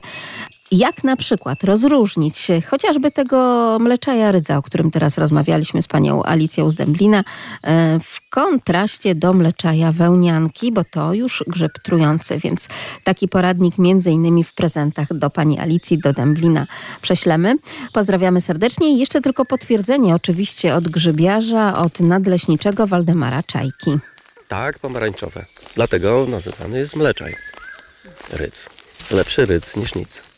jak 0.77 1.03
na 1.03 1.15
przykład 1.15 1.63
rozróżnić 1.63 2.47
chociażby 2.69 3.11
tego 3.11 3.77
mleczaja 3.79 4.31
rydza, 4.31 4.57
o 4.57 4.61
którym 4.61 4.91
teraz 4.91 5.17
rozmawialiśmy 5.17 5.81
z 5.81 5.87
panią 5.87 6.23
Alicją 6.23 6.69
z 6.69 6.75
Dęblina, 6.75 7.23
e, 7.63 7.99
w 7.99 8.29
kontraście 8.29 9.15
do 9.15 9.33
mleczaja 9.33 9.91
wełnianki, 9.91 10.71
bo 10.71 10.83
to 10.83 11.13
już 11.13 11.43
grzyb 11.47 11.71
trujący, 11.83 12.37
więc 12.37 12.67
taki 13.03 13.27
poradnik 13.27 13.77
między 13.77 14.11
innymi 14.11 14.43
w 14.43 14.53
prezentach 14.53 15.13
do 15.13 15.29
pani 15.29 15.59
Alicji, 15.59 15.97
do 15.97 16.13
Dęblina 16.13 16.67
prześlemy. 17.01 17.55
Pozdrawiamy 17.93 18.41
serdecznie 18.41 18.93
i 18.93 18.99
jeszcze 18.99 19.21
tylko 19.21 19.45
potwierdzenie 19.45 20.15
oczywiście 20.15 20.75
od 20.75 20.89
grzybiarza, 20.89 21.77
od 21.77 21.99
nadleśniczego 21.99 22.87
Waldemara 22.87 23.43
Czajki. 23.43 23.97
Tak, 24.47 24.79
pomarańczowe. 24.79 25.45
Dlatego 25.75 26.25
nazywany 26.29 26.79
jest 26.79 26.95
mleczaj. 26.95 27.35
Ryc. 28.31 28.69
Lepszy 29.11 29.45
ryc 29.45 29.75
niż 29.75 29.95
nic. 29.95 30.32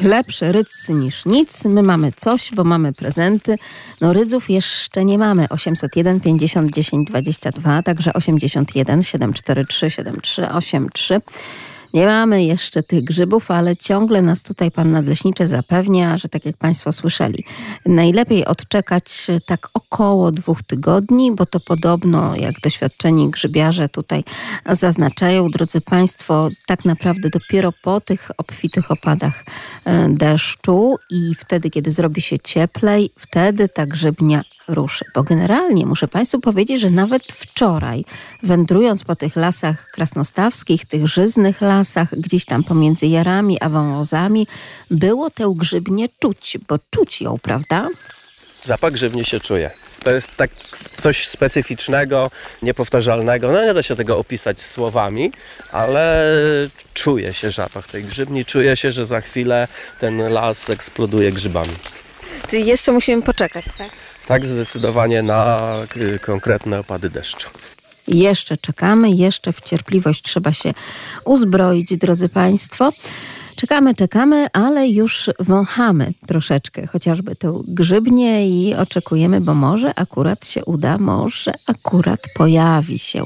Lepszy 0.00 0.52
rydz 0.52 0.88
niż 0.88 1.26
nic. 1.26 1.64
My 1.64 1.82
mamy 1.82 2.12
coś, 2.12 2.50
bo 2.54 2.64
mamy 2.64 2.92
prezenty. 2.92 3.58
No 4.00 4.12
rydzów 4.12 4.50
jeszcze 4.50 5.04
nie 5.04 5.18
mamy. 5.18 5.48
801 5.48 6.20
50 6.20 6.72
10 6.72 7.08
22, 7.08 7.82
także 7.82 8.12
81 8.12 9.02
743 9.02 9.90
7383. 9.90 11.20
Nie 11.96 12.06
mamy 12.06 12.44
jeszcze 12.44 12.82
tych 12.82 13.04
grzybów, 13.04 13.50
ale 13.50 13.76
ciągle 13.76 14.22
nas 14.22 14.42
tutaj 14.42 14.70
pan 14.70 14.90
nadleśniczy 14.90 15.48
zapewnia, 15.48 16.18
że 16.18 16.28
tak 16.28 16.44
jak 16.44 16.56
państwo 16.56 16.92
słyszeli, 16.92 17.44
najlepiej 17.86 18.44
odczekać 18.44 19.26
tak 19.46 19.68
około 19.74 20.32
dwóch 20.32 20.62
tygodni, 20.62 21.32
bo 21.32 21.46
to 21.46 21.60
podobno, 21.60 22.36
jak 22.36 22.60
doświadczeni 22.60 23.30
grzybiarze 23.30 23.88
tutaj 23.88 24.24
zaznaczają, 24.70 25.50
drodzy 25.50 25.80
państwo, 25.80 26.48
tak 26.66 26.84
naprawdę 26.84 27.30
dopiero 27.30 27.72
po 27.82 28.00
tych 28.00 28.30
obfitych 28.38 28.90
opadach 28.90 29.44
e, 29.84 30.08
deszczu 30.08 30.96
i 31.10 31.34
wtedy, 31.34 31.70
kiedy 31.70 31.90
zrobi 31.90 32.20
się 32.20 32.38
cieplej, 32.38 33.10
wtedy 33.18 33.68
ta 33.68 33.86
grzybnia 33.86 34.42
ruszy. 34.68 35.04
Bo 35.14 35.22
generalnie 35.22 35.86
muszę 35.86 36.08
Państwu 36.08 36.40
powiedzieć, 36.40 36.80
że 36.80 36.90
nawet 36.90 37.22
wczoraj, 37.32 38.04
wędrując 38.42 39.04
po 39.04 39.16
tych 39.16 39.36
lasach 39.36 39.90
krasnostawskich, 39.90 40.86
tych 40.86 41.08
żyznych 41.08 41.60
lasach, 41.60 41.85
gdzieś 42.12 42.44
tam 42.44 42.64
pomiędzy 42.64 43.06
jarami 43.06 43.58
a 43.60 43.68
wąwozami, 43.68 44.46
było 44.90 45.30
tę 45.30 45.52
grzybnię 45.56 46.06
czuć, 46.20 46.58
bo 46.68 46.78
czuć 46.90 47.20
ją, 47.20 47.38
prawda? 47.42 47.88
Zapach 48.62 48.92
grzybni 48.92 49.24
się 49.24 49.40
czuje. 49.40 49.70
To 50.04 50.14
jest 50.14 50.36
tak 50.36 50.50
coś 50.96 51.28
specyficznego, 51.28 52.30
niepowtarzalnego. 52.62 53.52
No 53.52 53.64
nie 53.64 53.74
da 53.74 53.82
się 53.82 53.96
tego 53.96 54.18
opisać 54.18 54.60
słowami, 54.60 55.32
ale 55.72 56.26
czuje 56.94 57.34
się 57.34 57.50
zapach 57.50 57.86
tej 57.86 58.04
grzybni, 58.04 58.44
czuje 58.44 58.76
się, 58.76 58.92
że 58.92 59.06
za 59.06 59.20
chwilę 59.20 59.68
ten 60.00 60.32
las 60.32 60.70
eksploduje 60.70 61.32
grzybami. 61.32 61.72
Czyli 62.48 62.66
jeszcze 62.66 62.92
musimy 62.92 63.22
poczekać, 63.22 63.64
tak? 63.78 63.88
Tak 64.26 64.46
zdecydowanie 64.46 65.22
na 65.22 65.68
konkretne 66.20 66.80
opady 66.80 67.10
deszczu. 67.10 67.48
Jeszcze 68.08 68.56
czekamy, 68.56 69.10
jeszcze 69.10 69.52
w 69.52 69.60
cierpliwość 69.60 70.22
trzeba 70.22 70.52
się 70.52 70.74
uzbroić, 71.24 71.96
drodzy 71.96 72.28
Państwo. 72.28 72.92
Czekamy, 73.56 73.94
czekamy, 73.94 74.46
ale 74.52 74.88
już 74.88 75.30
wąchamy 75.40 76.12
troszeczkę, 76.26 76.86
chociażby 76.86 77.36
tę 77.36 77.60
grzybnię 77.68 78.48
i 78.48 78.74
oczekujemy, 78.74 79.40
bo 79.40 79.54
może 79.54 79.98
akurat 79.98 80.46
się 80.46 80.64
uda, 80.64 80.98
może 80.98 81.52
akurat 81.66 82.20
pojawi 82.34 82.98
się 82.98 83.24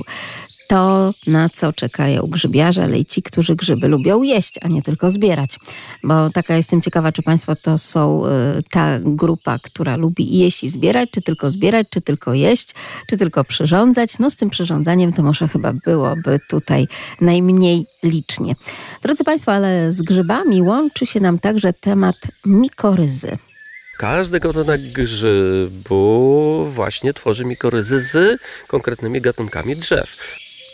to, 0.71 1.15
na 1.27 1.49
co 1.49 1.73
czekają 1.73 2.23
grzybiarze, 2.23 2.85
ale 2.85 2.99
i 2.99 3.05
ci, 3.05 3.23
którzy 3.23 3.57
grzyby 3.57 3.89
lubią 3.89 4.23
jeść, 4.23 4.59
a 4.63 4.69
nie 4.69 4.83
tylko 4.83 5.11
zbierać. 5.11 5.59
Bo 6.05 6.31
taka 6.31 6.57
jestem 6.57 6.83
ciekawa, 6.83 7.13
czy 7.13 7.23
Państwo 7.23 7.57
to 7.57 7.79
są 7.79 8.27
y, 8.27 8.31
ta 8.71 8.99
grupa, 9.01 9.59
która 9.59 9.97
lubi 9.97 10.39
jeść 10.39 10.65
i 10.65 10.71
zbierać, 10.71 11.11
czy 11.11 11.23
tylko 11.23 11.51
zbierać, 11.51 11.87
czy 11.91 12.01
tylko 12.01 12.35
jeść, 12.35 12.75
czy 13.07 13.17
tylko 13.17 13.45
przyrządzać. 13.45 14.19
No 14.19 14.31
z 14.31 14.37
tym 14.37 14.51
przyrządzaniem 14.51 15.13
to 15.13 15.23
może 15.23 15.49
chyba 15.49 15.73
byłoby 15.73 16.39
tutaj 16.49 16.89
najmniej 17.21 17.87
licznie. 18.03 18.55
Drodzy 19.03 19.25
Państwo, 19.25 19.53
ale 19.53 19.93
z 19.93 20.03
grzybami 20.03 20.63
łączy 20.63 21.07
się 21.07 21.21
nam 21.21 21.39
także 21.39 21.73
temat 21.73 22.17
mikoryzy. 22.47 23.39
Każdy 23.99 24.41
gatunek 24.41 24.81
grzybu 24.93 26.67
właśnie 26.71 27.15
tworzy 27.15 27.45
mikoryzy 27.45 28.01
z 28.01 28.41
konkretnymi 28.67 29.21
gatunkami 29.21 29.77
drzew. 29.77 30.17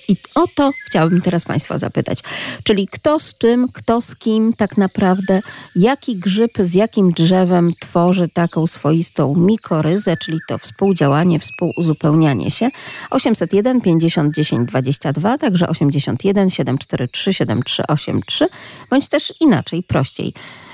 I 0.09 0.17
o 0.35 0.47
to 0.55 0.73
chciałabym 0.87 1.21
teraz 1.21 1.45
Państwa 1.45 1.79
zapytać. 1.79 2.19
Czyli 2.65 2.89
kto 2.89 3.19
z 3.19 3.39
czym, 3.39 3.69
kto 3.73 4.01
z 4.01 4.17
kim 4.17 4.53
tak 4.53 4.77
naprawdę, 4.77 5.41
jaki 5.77 6.17
grzyb 6.17 6.51
z 6.61 6.75
jakim 6.75 7.13
drzewem 7.13 7.71
tworzy 7.81 8.29
taką 8.29 8.67
swoistą 8.67 9.35
mikoryzę, 9.37 10.17
czyli 10.17 10.39
to 10.49 10.59
współdziałanie, 10.59 11.39
współuzupełnianie 11.39 12.51
się. 12.51 12.71
801 13.11 13.81
50 13.81 14.35
10 14.35 14.69
22, 14.69 15.39
także 15.39 15.69
81 15.69 16.51
743 16.51 17.33
7383, 17.33 18.49
bądź 18.91 19.09
też 19.09 19.35
inaczej, 19.41 19.83
prościej. 19.83 20.33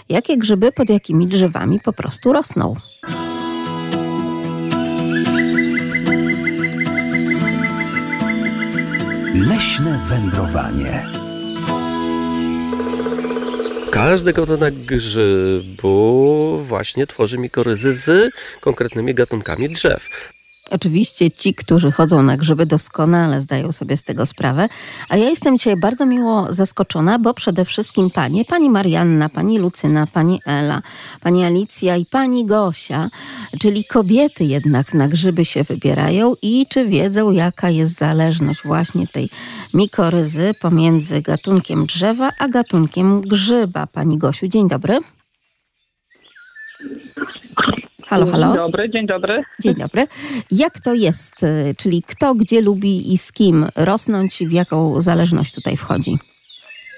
Jakie 0.09 0.37
grzyby 0.37 0.72
pod 0.72 0.91
jakimi 0.91 1.26
drzewami 1.26 1.80
po 1.80 1.93
prostu 1.93 2.33
rosną? 2.33 2.76
Leśne 9.73 9.99
wędrowanie. 10.09 11.05
Każdy 13.91 14.33
gatunek 14.33 14.75
grzybu 14.75 16.59
właśnie 16.59 17.07
tworzy 17.07 17.39
mikoryzy 17.39 17.93
z 17.93 18.35
konkretnymi 18.61 19.14
gatunkami 19.14 19.68
drzew. 19.68 20.09
Oczywiście 20.75 21.31
ci, 21.31 21.55
którzy 21.55 21.93
chodzą 21.93 22.23
na 22.23 22.37
grzyby, 22.37 22.66
doskonale 22.66 23.41
zdają 23.41 23.73
sobie 23.73 23.97
z 23.97 24.05
tego 24.05 24.27
sprawę. 24.27 24.68
A 25.09 25.16
ja 25.16 25.31
jestem 25.31 25.59
dzisiaj 25.59 25.77
bardzo 25.77 26.07
miło 26.07 26.47
zaskoczona, 26.53 27.18
bo 27.18 27.35
przede 27.35 27.64
wszystkim 27.64 28.11
panie, 28.11 28.45
pani 28.45 28.70
Marianna, 28.70 29.29
pani 29.29 29.59
Lucyna, 29.59 30.07
pani 30.07 30.41
Ela, 30.47 30.83
pani 31.20 31.45
Alicja 31.45 31.97
i 31.97 32.07
pani 32.07 32.47
Gosia, 32.47 33.11
czyli 33.61 33.85
kobiety 33.85 34.45
jednak 34.45 34.95
na 34.95 35.09
grzyby 35.09 35.45
się 35.45 35.64
wybierają 35.64 36.35
i 36.43 36.66
czy 36.68 36.85
wiedzą, 36.85 37.31
jaka 37.31 37.70
jest 37.70 37.99
zależność 37.99 38.62
właśnie 38.64 39.07
tej 39.07 39.31
mikoryzy 39.75 40.55
pomiędzy 40.61 41.23
gatunkiem 41.23 41.87
drzewa 41.87 42.31
a 42.39 42.49
gatunkiem 42.49 43.20
grzyba. 43.20 43.87
Pani 43.87 44.18
Gosiu, 44.18 44.49
dzień 44.49 44.68
dobry. 44.68 44.99
Halo, 48.07 48.26
halo. 48.26 48.46
Dzień 48.46 48.57
dobry, 48.57 48.90
dzień 48.90 49.07
dobry. 49.07 49.42
Dzień 49.61 49.74
dobry. 49.74 50.07
Jak 50.50 50.80
to 50.80 50.94
jest, 50.94 51.42
y, 51.42 51.74
czyli 51.78 52.03
kto 52.03 52.34
gdzie 52.34 52.61
lubi 52.61 53.12
i 53.12 53.18
z 53.18 53.32
kim 53.32 53.66
rosnąć 53.76 54.40
i 54.40 54.48
w 54.48 54.53
jaką 54.53 55.00
zależność 55.00 55.55
tutaj 55.55 55.76
wchodzi? 55.76 56.14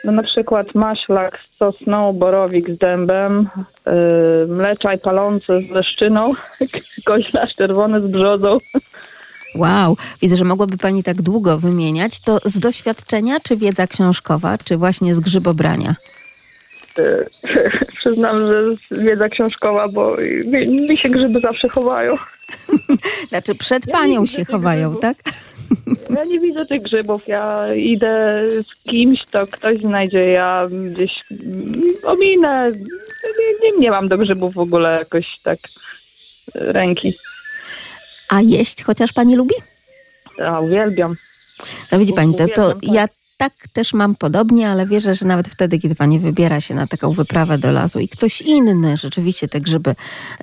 No 0.04 0.12
na 0.12 0.22
przykład 0.22 0.74
maślak 0.74 1.38
z 1.38 1.58
sosną, 1.58 2.12
borowik 2.12 2.74
z 2.74 2.78
dębem, 2.78 3.48
yy, 3.86 3.92
mleczaj 4.48 4.98
palący 4.98 5.58
z 5.58 5.70
leszczyną, 5.70 6.32
koźlarz 7.06 7.54
czerwony 7.54 8.00
z 8.00 8.06
brzozą. 8.06 8.58
Wow, 9.54 9.96
widzę, 10.22 10.36
że 10.36 10.44
mogłaby 10.44 10.78
Pani 10.78 11.02
tak 11.02 11.22
długo 11.22 11.58
wymieniać. 11.58 12.20
To 12.20 12.38
z 12.44 12.58
doświadczenia, 12.58 13.40
czy 13.42 13.56
wiedza 13.56 13.86
książkowa, 13.86 14.58
czy 14.58 14.76
właśnie 14.76 15.14
z 15.14 15.20
grzybobrania? 15.20 15.94
Przyznam, 17.96 18.38
że 18.38 18.62
wiedza 18.90 19.28
książkowa, 19.28 19.88
bo 19.88 20.16
mi, 20.66 20.98
się 20.98 21.08
grzyby 21.08 21.40
zawsze 21.40 21.68
chowają. 21.68 22.16
Znaczy 23.28 23.54
przed 23.54 23.86
Panią 23.86 24.26
się 24.26 24.44
chowają, 24.44 24.88
grzybów. 24.88 25.02
tak? 25.02 25.16
Ja 26.10 26.24
nie 26.24 26.40
widzę 26.40 26.66
tych 26.66 26.82
grzybów. 26.82 27.28
Ja 27.28 27.74
idę 27.74 28.42
z 28.62 28.90
kimś, 28.90 29.24
to 29.24 29.46
ktoś 29.46 29.78
znajdzie. 29.78 30.28
Ja 30.28 30.68
gdzieś 30.90 31.12
mm, 31.30 31.74
ominę. 32.02 32.72
Nie, 33.38 33.70
nie, 33.72 33.78
nie 33.78 33.90
mam 33.90 34.08
do 34.08 34.16
grzybów 34.16 34.54
w 34.54 34.58
ogóle 34.58 34.98
jakoś 34.98 35.38
tak 35.42 35.58
ręki. 36.54 37.18
A 38.28 38.40
jeść 38.40 38.82
chociaż 38.82 39.12
Pani 39.12 39.36
lubi? 39.36 39.54
Ja 40.38 40.60
uwielbiam. 40.60 41.14
No 41.92 41.98
widzi 41.98 42.12
Pani, 42.12 42.34
to, 42.34 42.48
to 42.48 42.74
tak. 42.74 42.82
ja 42.82 43.06
tak 43.36 43.52
też 43.72 43.94
mam 43.94 44.14
podobnie, 44.14 44.68
ale 44.68 44.86
wierzę, 44.86 45.14
że 45.14 45.26
nawet 45.26 45.48
wtedy, 45.48 45.78
kiedy 45.78 45.94
Pani 45.94 46.18
wybiera 46.18 46.60
się 46.60 46.74
na 46.74 46.86
taką 46.86 47.12
wyprawę 47.12 47.58
do 47.58 47.72
lasu 47.72 48.00
i 48.00 48.08
ktoś 48.08 48.40
inny 48.40 48.96
rzeczywiście 48.96 49.48
te 49.48 49.60
grzyby 49.60 49.94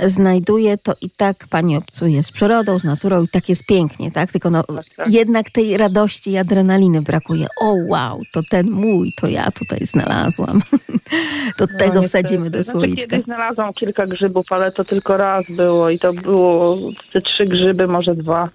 znajduje, 0.03 0.77
to 0.77 0.93
i 1.01 1.09
tak 1.09 1.35
Pani 1.49 1.77
obcuje 1.77 2.23
z 2.23 2.31
przyrodą, 2.31 2.79
z 2.79 2.83
naturą 2.83 3.23
i 3.23 3.27
tak 3.27 3.49
jest 3.49 3.65
pięknie, 3.65 4.11
tak? 4.11 4.31
Tylko 4.31 4.49
no, 4.49 4.63
tak. 4.95 5.07
jednak 5.07 5.49
tej 5.49 5.77
radości 5.77 6.31
i 6.31 6.37
adrenaliny 6.37 7.01
brakuje. 7.01 7.47
O 7.61 7.75
wow, 7.87 8.21
to 8.33 8.41
ten 8.49 8.71
mój, 8.71 9.13
to 9.21 9.27
ja 9.27 9.51
tutaj 9.51 9.79
znalazłam. 9.85 10.61
to 11.57 11.65
No, 11.71 11.77
tego 11.79 12.01
wsadzimy 12.01 12.49
do 12.49 12.63
Znaczy, 12.63 12.77
słoiczka. 12.79 13.07
Kiedyś 13.07 13.25
znalazłam 13.25 13.73
kilka 13.73 14.03
grzybów, 14.03 14.51
ale 14.51 14.71
to 14.71 14.85
tylko 14.85 15.17
raz 15.17 15.51
było 15.51 15.89
i 15.89 15.99
to 15.99 16.13
było 16.13 16.77
te 17.13 17.21
trzy 17.21 17.45
grzyby, 17.45 17.87
może 17.87 18.15
dwa. 18.15 18.49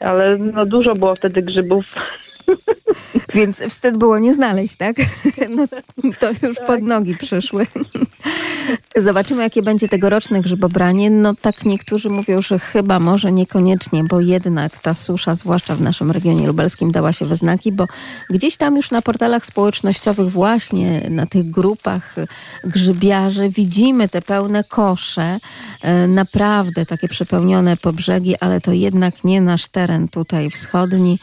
Ale 0.00 0.38
no 0.38 0.66
dużo 0.66 0.94
było 0.94 1.14
wtedy 1.14 1.42
grzybów. 1.42 1.84
Więc 3.34 3.62
wstyd 3.62 3.96
było 3.96 4.18
nie 4.18 4.32
znaleźć, 4.32 4.76
tak? 4.76 4.96
No 5.56 5.66
to 6.18 6.30
już 6.46 6.56
Tak. 6.56 6.66
pod 6.66 6.82
nogi 6.82 7.16
przyszły. 7.16 7.66
Zobaczymy, 8.96 9.42
jakie 9.42 9.62
będzie 9.62 9.88
tegoroczne 9.88 10.40
grzybobranie. 10.40 11.10
No 11.10 11.34
tak 11.34 11.64
niektórzy 11.64 12.10
mówią, 12.10 12.42
że 12.42 12.58
chyba 12.58 12.98
może 12.98 13.32
niekoniecznie, 13.32 14.04
bo 14.04 14.20
jednak 14.20 14.78
ta 14.78 14.94
susza, 14.94 15.34
zwłaszcza 15.34 15.74
w 15.76 15.80
naszym 15.80 16.10
regionie 16.10 16.46
lubelskim, 16.46 16.90
dała 16.92 17.12
się 17.12 17.26
we 17.26 17.36
znaki, 17.36 17.72
bo 17.72 17.86
gdzieś 18.30 18.56
tam 18.56 18.76
już 18.76 18.90
na 18.90 19.02
portalach 19.02 19.46
społecznościowych, 19.46 20.30
właśnie 20.30 21.06
na 21.10 21.26
tych 21.26 21.50
grupach 21.50 22.14
grzybiarzy, 22.64 23.48
widzimy 23.48 24.08
te 24.08 24.22
pełne 24.22 24.64
kosze, 24.64 25.38
e, 25.82 26.08
naprawdę 26.08 26.86
takie 26.86 27.08
przepełnione 27.08 27.76
po 27.76 27.92
brzegi, 27.92 28.36
ale 28.40 28.60
to 28.60 28.72
jednak 28.72 29.24
nie 29.24 29.40
nasz 29.40 29.68
teren 29.68 30.08
tutaj 30.08 30.50
wschodni, 30.50 31.18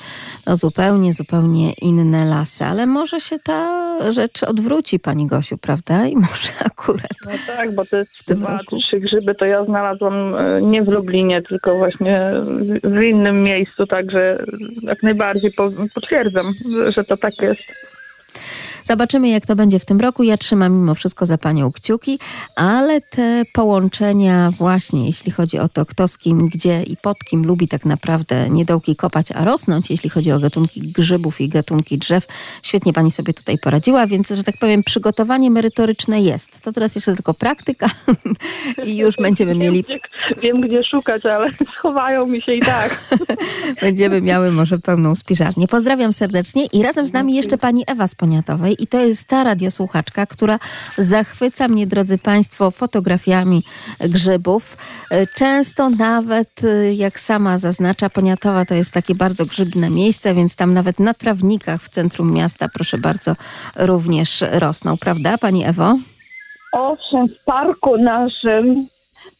no 0.46 0.56
zupełnie, 0.56 1.13
zupełnie 1.14 1.74
inne 1.74 2.26
lasy. 2.26 2.66
Ale 2.66 2.86
może 2.86 3.20
się 3.20 3.36
ta 3.40 3.84
rzecz 4.14 4.44
odwróci, 4.44 5.00
Pani 5.00 5.28
Gosiu, 5.28 5.58
prawda? 5.58 6.08
I 6.08 6.16
może 6.16 6.50
akurat 6.66 7.08
No 7.26 7.32
tak, 7.48 7.76
bo 7.76 7.86
te 7.86 8.06
tym 8.26 8.38
dwa, 8.40 8.58
roku? 8.58 8.78
trzy 8.80 9.00
grzyby 9.00 9.36
to 9.36 9.46
ja 9.46 9.66
znalazłam 9.66 10.36
e, 10.36 10.62
nie 10.62 10.84
w 10.84 10.88
Lublinie, 10.88 11.42
tylko 11.42 11.76
właśnie 11.78 12.32
w- 12.84 12.90
w 12.98 13.02
innym 13.02 13.44
miejscu, 13.44 13.88
także 13.88 14.38
jak 14.82 15.04
najbardziej 15.04 15.52
po, 15.52 15.68
potwierdzam, 15.96 16.54
że 16.98 17.04
to 17.04 17.18
tak 17.18 17.42
jest. 17.42 17.62
Zobaczymy, 18.84 19.30
jak 19.30 19.46
to 19.46 19.56
będzie 19.56 19.80
w 19.80 19.86
tym 19.86 20.00
roku. 20.00 20.24
Ja 20.24 20.38
trzymam 20.38 20.74
mimo 20.74 20.96
wszystko 20.96 21.26
za 21.26 21.38
panią 21.38 21.72
kciuki, 21.72 22.20
ale 22.56 23.02
te 23.02 23.44
połączenia 23.54 24.52
właśnie, 24.52 25.06
jeśli 25.06 25.32
chodzi 25.32 25.60
o 25.60 25.70
to, 25.70 25.86
kto 25.86 26.08
z 26.08 26.18
kim, 26.18 26.48
gdzie 26.48 26.84
i 26.84 26.98
pod 26.98 27.24
kim 27.24 27.46
lubi 27.46 27.68
tak 27.68 27.86
naprawdę 27.86 28.50
nie 28.50 28.66
dołki 28.66 28.96
kopać, 28.96 29.32
a 29.32 29.46
rosnąć, 29.46 29.90
jeśli 29.90 30.10
chodzi 30.10 30.32
o 30.32 30.40
gatunki 30.40 30.82
grzybów 30.82 31.42
i 31.42 31.50
gatunki 31.50 31.98
drzew, 31.98 32.28
świetnie 32.64 32.94
pani 32.94 33.12
sobie 33.12 33.34
tutaj 33.34 33.58
poradziła, 33.58 34.08
więc, 34.08 34.30
że 34.30 34.44
tak 34.44 34.58
powiem, 34.58 34.84
przygotowanie 34.84 35.52
merytoryczne 35.52 36.22
jest. 36.22 36.62
To 36.62 36.74
teraz 36.74 36.96
jeszcze 36.96 37.14
tylko 37.14 37.34
praktyka 37.34 37.88
i 38.86 38.98
już 38.98 39.16
będziemy 39.16 39.56
mieli... 39.56 39.84
Wiem, 39.84 40.00
gdzie, 40.00 40.42
wiem, 40.42 40.62
gdzie 40.62 40.84
szukać, 40.84 41.26
ale 41.26 41.50
schowają 41.78 42.26
mi 42.26 42.42
się 42.42 42.54
i 42.54 42.62
tak. 42.62 43.00
Będziemy 43.82 44.22
miały 44.22 44.52
może 44.52 44.80
pełną 44.80 45.16
spiżarnię. 45.16 45.68
Pozdrawiam 45.68 46.14
serdecznie 46.14 46.66
i 46.66 46.84
razem 46.84 47.08
z 47.08 47.14
nami 47.14 47.36
jeszcze 47.36 47.58
pani 47.58 47.84
Ewa 47.88 48.08
z 48.08 48.16
Poniatowej 48.16 48.73
i 48.80 48.88
to 48.88 49.00
jest 49.00 49.28
ta 49.28 49.44
radiosłuchaczka, 49.44 50.26
która 50.26 50.60
zachwyca 50.98 51.68
mnie, 51.68 51.88
drodzy 51.88 52.18
państwo, 52.18 52.72
fotografiami 52.72 53.64
grzybów. 54.00 54.78
Często 55.36 55.90
nawet, 55.90 56.62
jak 56.94 57.20
sama 57.20 57.58
zaznacza, 57.58 58.10
Poniatowa 58.10 58.66
to 58.66 58.74
jest 58.74 58.92
takie 58.92 59.16
bardzo 59.16 59.46
grzybne 59.46 59.90
miejsce, 59.90 60.34
więc 60.34 60.56
tam 60.56 60.74
nawet 60.74 61.00
na 61.00 61.14
trawnikach 61.14 61.82
w 61.82 61.90
centrum 61.90 62.34
miasta, 62.34 62.70
proszę 62.70 62.98
bardzo, 62.98 63.36
również 63.76 64.44
rosną, 64.52 64.98
prawda 64.98 65.38
pani 65.38 65.66
Ewo? 65.66 65.98
Owszem, 66.74 67.28
w 67.28 67.44
parku 67.46 67.98
naszym 67.98 68.88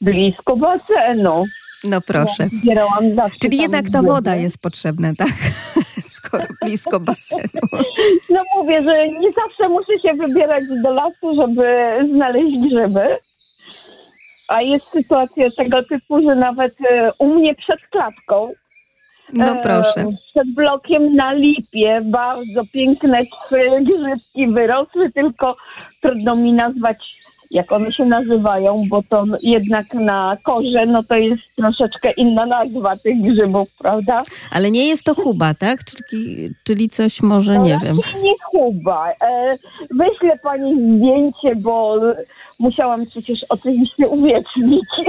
blisko 0.02 0.58
basenu. 0.58 1.44
No 1.84 2.02
proszę. 2.02 2.50
Ja 2.64 2.88
Czyli 3.42 3.58
jednak 3.58 3.86
ta 3.90 4.02
woda 4.02 4.36
jest 4.36 4.62
potrzebna, 4.62 5.12
tak? 5.18 5.28
Skoro 6.16 6.46
blisko 6.62 7.00
basenu. 7.00 7.44
No 8.30 8.42
mówię, 8.56 8.84
że 8.84 9.10
nie 9.10 9.32
zawsze 9.32 9.70
muszę 9.70 10.00
się 10.02 10.14
wybierać 10.14 10.64
do 10.84 10.90
lasu, 10.94 11.36
żeby 11.36 11.88
znaleźć 12.14 12.60
grzyby. 12.60 13.18
A 14.48 14.62
jest 14.62 14.86
sytuacja 14.92 15.52
tego 15.58 15.84
typu, 15.84 16.22
że 16.22 16.36
nawet 16.36 16.76
e, 16.92 17.12
u 17.20 17.28
mnie 17.36 17.56
przed 17.56 17.80
klatką, 17.92 18.52
No 19.34 19.52
e, 19.52 19.62
proszę. 19.62 20.06
przed 20.32 20.56
blokiem 20.56 21.16
na 21.16 21.34
lipie 21.34 22.02
bardzo 22.06 22.62
piękne 22.74 23.24
grzybki 23.82 24.48
wyrosły, 24.48 25.12
tylko 25.12 25.56
trudno 26.02 26.36
mi 26.36 26.54
nazwać 26.54 26.98
jak 27.54 27.72
one 27.72 27.92
się 27.92 28.04
nazywają, 28.04 28.84
bo 28.90 29.04
to 29.10 29.26
jednak 29.42 29.94
na 29.94 30.38
korze, 30.44 30.86
no 30.86 31.04
to 31.04 31.16
jest 31.16 31.56
troszeczkę 31.56 32.12
inna 32.12 32.46
nazwa 32.46 32.98
tych 32.98 33.22
grzybów, 33.22 33.68
prawda? 33.80 34.22
Ale 34.52 34.72
nie 34.72 34.88
jest 34.88 35.04
to 35.04 35.16
chuba, 35.16 35.54
tak? 35.54 35.80
Czyli, 35.84 36.50
czyli 36.64 36.90
coś 36.90 37.22
może, 37.22 37.54
No 37.54 37.64
nie 37.64 37.80
wiem. 37.84 38.00
Nie 38.24 38.34
chuba. 38.44 39.12
E, 39.12 39.58
wyślę 39.92 40.40
pani 40.44 40.98
zdjęcie, 40.98 41.56
bo 41.56 42.00
musiałam 42.60 43.06
przecież 43.06 43.46
oczywiście 43.50 44.08
uwiecznić. 44.08 44.86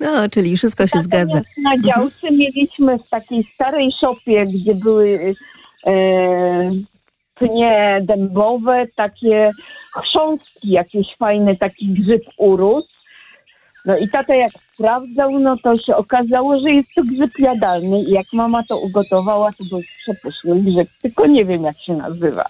No, 0.00 0.28
czyli 0.28 0.56
wszystko 0.56 0.86
się 0.86 1.00
zgadza. 1.00 1.40
Natomiast 1.62 1.84
Na 1.84 1.92
działce 1.92 2.30
mieliśmy 2.30 2.98
w 2.98 3.08
takiej 3.08 3.44
starej 3.44 3.92
szopie, 4.00 4.46
gdzie 4.46 4.74
były 4.74 5.34
e, 5.86 5.92
pnie 7.48 8.00
dębowe, 8.02 8.84
takie 8.96 9.50
chrząstki, 9.96 10.70
jakieś 10.70 11.16
fajne, 11.16 11.56
taki 11.56 11.86
grzyb 11.88 12.22
urósł. 12.36 12.88
No 13.86 13.96
i 13.98 14.08
tata 14.08 14.34
jak 14.34 14.52
sprawdzał, 14.66 15.38
no 15.38 15.56
to 15.62 15.76
się 15.76 15.96
okazało, 15.96 16.60
że 16.60 16.70
jest 16.70 16.88
to 16.96 17.02
grzyb 17.02 17.38
jadalny 17.38 17.98
i 17.98 18.10
jak 18.10 18.26
mama 18.32 18.62
to 18.68 18.78
ugotowała, 18.78 19.50
to 19.58 19.64
był 19.70 19.80
przepyszny 19.98 20.54
grzyb, 20.62 20.88
tylko 21.02 21.26
nie 21.26 21.44
wiem 21.44 21.62
jak 21.62 21.78
się 21.78 21.92
nazywa. 21.92 22.44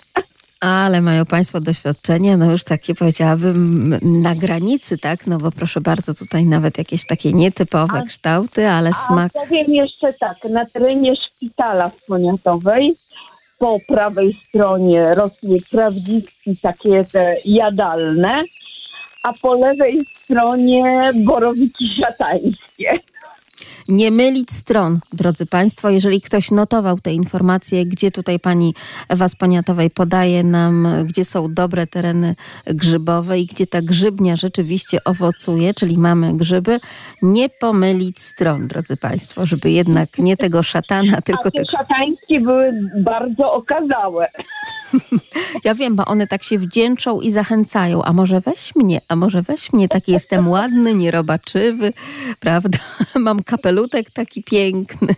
Ale 0.61 1.01
mają 1.01 1.27
Państwo 1.27 1.61
doświadczenie, 1.61 2.37
no 2.37 2.51
już 2.53 2.65
takie 2.65 2.95
powiedziałabym 2.95 3.89
na 4.03 4.35
granicy, 4.35 4.99
tak? 4.99 5.27
No 5.27 5.39
bo 5.39 5.51
proszę 5.53 5.81
bardzo, 5.81 6.15
tutaj 6.15 6.45
nawet 6.45 6.79
jakieś 6.79 7.07
takie 7.07 7.33
nietypowe 7.33 7.99
A- 7.99 8.03
kształty, 8.03 8.69
ale 8.69 8.91
A 8.91 8.93
smak. 8.93 9.33
powiem 9.33 9.67
jeszcze 9.69 10.13
tak, 10.13 10.37
na 10.51 10.67
terenie 10.67 11.17
szpitala 11.17 11.89
w 11.89 12.07
Poniatowej 12.07 12.95
po 13.63 13.81
prawej 13.87 14.37
stronie 14.49 15.15
rosły 15.15 15.59
prawdziwki 15.71 16.57
takie 16.63 17.05
te 17.05 17.37
jadalne, 17.45 18.43
a 19.23 19.33
po 19.33 19.55
lewej 19.55 20.01
stronie 20.15 21.13
borowiki 21.15 21.89
szatańskie. 21.89 22.99
Nie 23.89 24.11
mylić 24.11 24.51
stron, 24.51 25.01
drodzy 25.13 25.47
Państwo. 25.47 25.91
Jeżeli 25.91 26.21
ktoś 26.21 26.51
notował 26.51 26.99
te 26.99 27.13
informacje, 27.13 27.87
gdzie 27.87 28.11
tutaj 28.11 28.41
pani 28.41 28.75
Ewa 29.09 29.29
z 29.29 29.37
Poniatowej 29.37 29.91
podaje 29.91 30.45
nam, 30.45 30.89
gdzie 31.05 31.25
są 31.25 31.55
dobre 31.55 31.87
tereny 31.87 32.35
grzybowe 32.67 33.39
i 33.39 33.47
gdzie 33.47 33.67
ta 33.67 33.83
grzybnia 33.83 34.37
rzeczywiście 34.37 35.05
owocuje, 35.05 35.75
czyli 35.75 35.99
mamy 35.99 36.37
grzyby, 36.37 36.81
nie 37.23 37.49
pomylić 37.49 38.21
stron, 38.21 38.67
drodzy 38.67 38.97
Państwo, 38.97 39.47
żeby 39.47 39.71
jednak 39.71 40.19
nie 40.19 40.37
tego 40.37 40.63
szatana, 40.63 41.17
A 41.19 41.23
tylko 41.23 41.51
te 41.51 41.51
tego... 41.51 41.79
szatańskie 41.79 42.41
były 42.41 42.73
bardzo 43.05 43.53
okazałe. 43.53 44.29
Ja 45.65 45.75
wiem, 45.75 45.97
bo 45.97 46.05
one 46.05 46.27
tak 46.27 46.43
się 46.45 46.59
wdzięczą 46.59 47.21
i 47.21 47.31
zachęcają. 47.31 48.03
A 48.03 48.13
może 48.13 48.41
weź 48.41 48.77
mnie, 48.77 49.01
a 49.09 49.17
może 49.17 49.43
weź 49.43 49.73
mnie, 49.73 49.89
taki 49.89 50.13
jestem 50.13 50.49
ładny, 50.49 50.95
nierobaczywy, 50.95 51.93
prawda? 52.41 52.79
Mam 53.15 53.43
kapelutek 53.43 54.11
taki 54.11 54.43
piękny. 54.43 55.15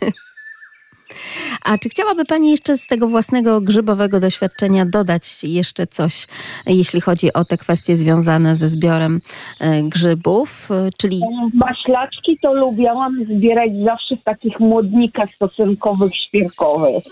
A 1.65 1.79
czy 1.79 1.89
chciałaby 1.89 2.25
Pani 2.25 2.51
jeszcze 2.51 2.79
z 2.79 2.87
tego 2.87 3.09
własnego 3.09 3.61
grzybowego 3.61 4.21
doświadczenia 4.21 4.87
dodać 4.87 5.45
jeszcze 5.45 5.87
coś, 5.87 6.27
jeśli 6.67 7.01
chodzi 7.01 7.33
o 7.33 7.45
te 7.45 7.59
kwestie 7.59 7.97
związane 7.97 8.57
ze 8.57 8.69
zbiorem 8.69 9.21
e, 9.61 9.83
grzybów? 9.83 10.71
E, 10.71 10.91
Czyli 10.97 11.21
Maślaczki 11.55 12.39
to 12.43 12.55
lubiałam 12.55 13.25
zbierać 13.25 13.71
zawsze 13.85 14.17
w 14.17 14.23
takich 14.23 14.61
młodnikach 14.61 15.31
stosunkowych 15.31 16.17
świerkowych. 16.17 17.05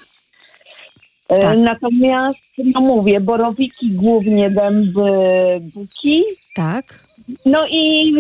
E, 1.33 1.39
Tak. 1.41 1.59
Natomiast, 1.59 2.39
no 2.65 2.81
mówię, 2.81 3.21
borowiki 3.21 3.95
głównie 3.95 4.51
dęby 4.51 5.11
buki, 5.75 6.23
tak? 6.55 6.85
no 7.47 7.67
i 7.71 8.13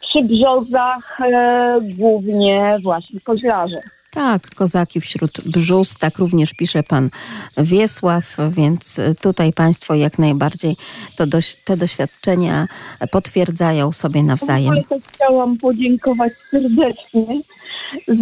przy 0.00 0.22
brzozach 0.22 1.20
e, 1.20 1.78
głównie 1.82 2.78
właśnie 2.82 3.20
koźlarze. 3.20 3.78
Tak, 4.14 4.54
kozaki 4.54 5.00
wśród 5.00 5.40
brzus, 5.46 5.94
tak 5.98 6.18
również 6.18 6.54
pisze 6.54 6.82
pan 6.82 7.10
Wiesław, 7.56 8.36
więc 8.50 9.00
tutaj 9.20 9.52
państwo 9.52 9.94
jak 9.94 10.18
najbardziej 10.18 10.76
to 11.16 11.26
doś- 11.26 11.56
te 11.64 11.76
doświadczenia 11.76 12.66
potwierdzają 13.10 13.92
sobie 13.92 14.22
nawzajem. 14.22 14.70
Ale 14.72 14.82
chciałam 15.14 15.56
podziękować 15.58 16.32
serdecznie 16.50 17.40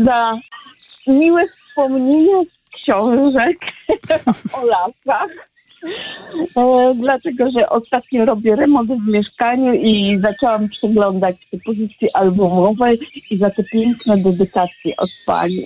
za 0.05 0.37
miłe 1.07 1.43
wspomnienia 1.49 2.45
z 2.49 2.60
książek 2.83 3.59
o 4.63 4.65
lasach. 4.65 5.31
E, 6.57 6.93
dlatego, 6.95 7.51
że 7.51 7.69
ostatnio 7.69 8.25
robię 8.25 8.57
remont 8.57 8.91
w 8.91 9.09
mieszkaniu 9.09 9.73
i 9.75 10.19
zaczęłam 10.23 10.69
przeglądać 10.69 11.37
te 11.51 11.59
pozycje 11.65 12.09
albumowe 12.15 12.95
i 13.31 13.39
za 13.39 13.51
te 13.51 13.65
piękne 13.65 14.17
dedykacje 14.17 14.97
od 14.97 15.11
Pani. 15.27 15.61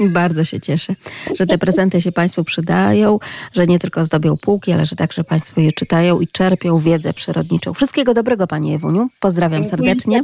Bardzo 0.00 0.44
się 0.44 0.60
cieszę, 0.60 0.94
że 1.38 1.46
te 1.46 1.58
prezenty 1.58 2.00
się 2.00 2.12
Państwu 2.12 2.44
przydają, 2.44 3.18
że 3.52 3.66
nie 3.66 3.78
tylko 3.78 4.04
zdobią 4.04 4.36
półki, 4.36 4.72
ale 4.72 4.86
że 4.86 4.96
także 4.96 5.24
Państwo 5.24 5.60
je 5.60 5.72
czytają 5.72 6.20
i 6.20 6.28
czerpią 6.28 6.78
wiedzę 6.78 7.12
przyrodniczą. 7.12 7.72
Wszystkiego 7.72 8.14
dobrego 8.14 8.46
Pani 8.46 8.74
Ewuniu. 8.74 9.08
Pozdrawiam 9.20 9.64
serdecznie. 9.64 10.22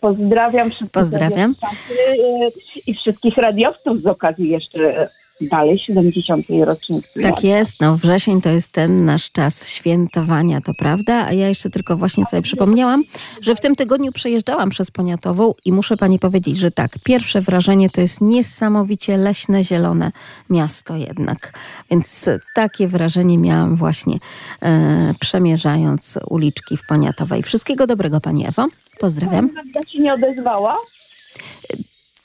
Pozdrawiam 0.00 0.70
wszystkich 0.70 0.92
Pozdrawiam. 0.92 1.54
e, 1.90 2.50
i 2.86 2.94
wszystkich 2.94 3.36
radiowców 3.36 4.02
z 4.02 4.06
okazji 4.06 4.48
jeszcze 4.48 5.08
dalej 5.40 5.78
70. 5.78 6.46
rocznicy. 6.64 7.20
Tak 7.22 7.44
jest, 7.44 7.80
no 7.80 7.96
wrzesień 7.96 8.40
to 8.40 8.50
jest 8.50 8.72
ten 8.72 9.04
nasz 9.04 9.30
czas 9.30 9.68
świętowania, 9.68 10.60
to 10.60 10.74
prawda? 10.74 11.26
A 11.26 11.32
ja 11.32 11.48
jeszcze 11.48 11.70
tylko 11.70 11.96
właśnie 11.96 12.24
sobie 12.24 12.42
przypomniałam, 12.42 13.04
że 13.40 13.54
w 13.54 13.60
tym 13.60 13.76
tygodniu 13.76 14.12
przejeżdżałam 14.12 14.70
przez 14.70 14.90
Poniatową 14.90 15.54
i 15.64 15.72
muszę 15.72 15.96
pani 15.96 16.18
powiedzieć, 16.18 16.56
że 16.56 16.70
tak, 16.70 16.90
pierwsze 17.04 17.40
wrażenie 17.40 17.90
to 17.90 18.00
jest 18.00 18.20
niesamowicie 18.20 19.16
leśne, 19.16 19.64
zielone 19.64 20.12
miasto 20.50 20.96
jednak. 20.96 21.58
Więc 21.90 22.28
takie 22.54 22.88
wrażenie 22.88 23.38
miałam 23.38 23.76
właśnie 23.76 24.18
e, 24.62 25.14
przemierzając 25.20 26.18
uliczki 26.28 26.76
w 26.76 26.86
Poniatowej. 26.86 27.42
Wszystkiego 27.42 27.86
dobrego 27.86 28.20
pani 28.20 28.46
Ewo. 28.46 28.66
Pozdrawiam. 28.98 29.50
Magda 29.54 29.80
się 29.82 29.98
nie 29.98 30.14
odezwała? 30.14 30.76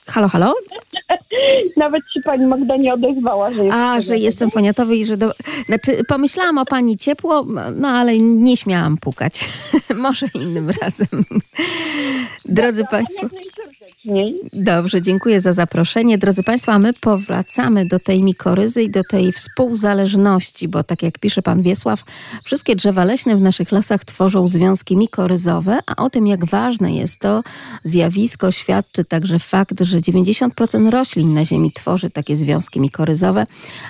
Halo, 0.10 0.28
halo? 0.28 0.54
Nawet 1.78 2.02
się 2.14 2.20
pani 2.22 2.46
Magda 2.46 2.76
nie 2.76 2.94
odezwała, 2.94 3.52
że 3.52 3.64
A, 3.72 4.02
że 4.02 4.18
jestem 4.18 4.52
Poniatowy 4.52 4.96
i 4.96 5.06
że... 5.06 5.18
Do... 5.18 5.34
Znaczy, 5.66 6.04
pomyślałam 6.08 6.58
o 6.58 6.66
pani 6.66 6.98
ciepło, 6.98 7.46
no 7.76 7.88
ale 7.88 8.20
nie 8.20 8.58
śmiałam 8.58 8.98
pukać. 8.98 9.50
Może 9.96 10.26
innym 10.36 10.70
razem. 10.82 11.08
Drodzy 12.46 12.84
Państwo. 12.92 13.28
Dobrze, 14.54 15.02
dziękuję 15.02 15.42
za 15.42 15.54
zaproszenie. 15.54 16.18
Drodzy 16.18 16.44
Państwo, 16.44 16.72
a 16.72 16.80
my 16.80 16.94
powracamy 16.94 17.86
do 17.86 18.00
tej 18.00 18.24
mikoryzy 18.24 18.84
i 18.84 18.90
do 18.90 19.04
tej 19.04 19.32
współzależności, 19.32 20.68
bo 20.68 20.84
tak 20.84 21.04
jak 21.04 21.20
pisze 21.20 21.42
Pan 21.42 21.62
Wiesław, 21.62 22.04
wszystkie 22.44 22.76
drzewa 22.76 23.04
leśne 23.04 23.36
w 23.36 23.42
naszych 23.42 23.72
lasach 23.72 24.06
tworzą 24.06 24.48
związki 24.48 24.98
mikoryzowe, 24.98 25.80
a 25.86 25.96
o 25.96 26.10
tym, 26.10 26.28
jak 26.28 26.46
ważne 26.46 26.92
jest 26.92 27.20
to 27.20 27.44
zjawisko, 27.84 28.52
świadczy 28.52 29.06
także 29.06 29.40
fakt, 29.40 29.82
że 29.82 29.98
90% 29.98 30.90
roślin 30.90 31.34
na 31.34 31.46
Ziemi 31.46 31.72
tworzy 31.72 32.10
takie 32.10 32.38
związki 32.38 32.80
mikoryzowe, 32.80 33.46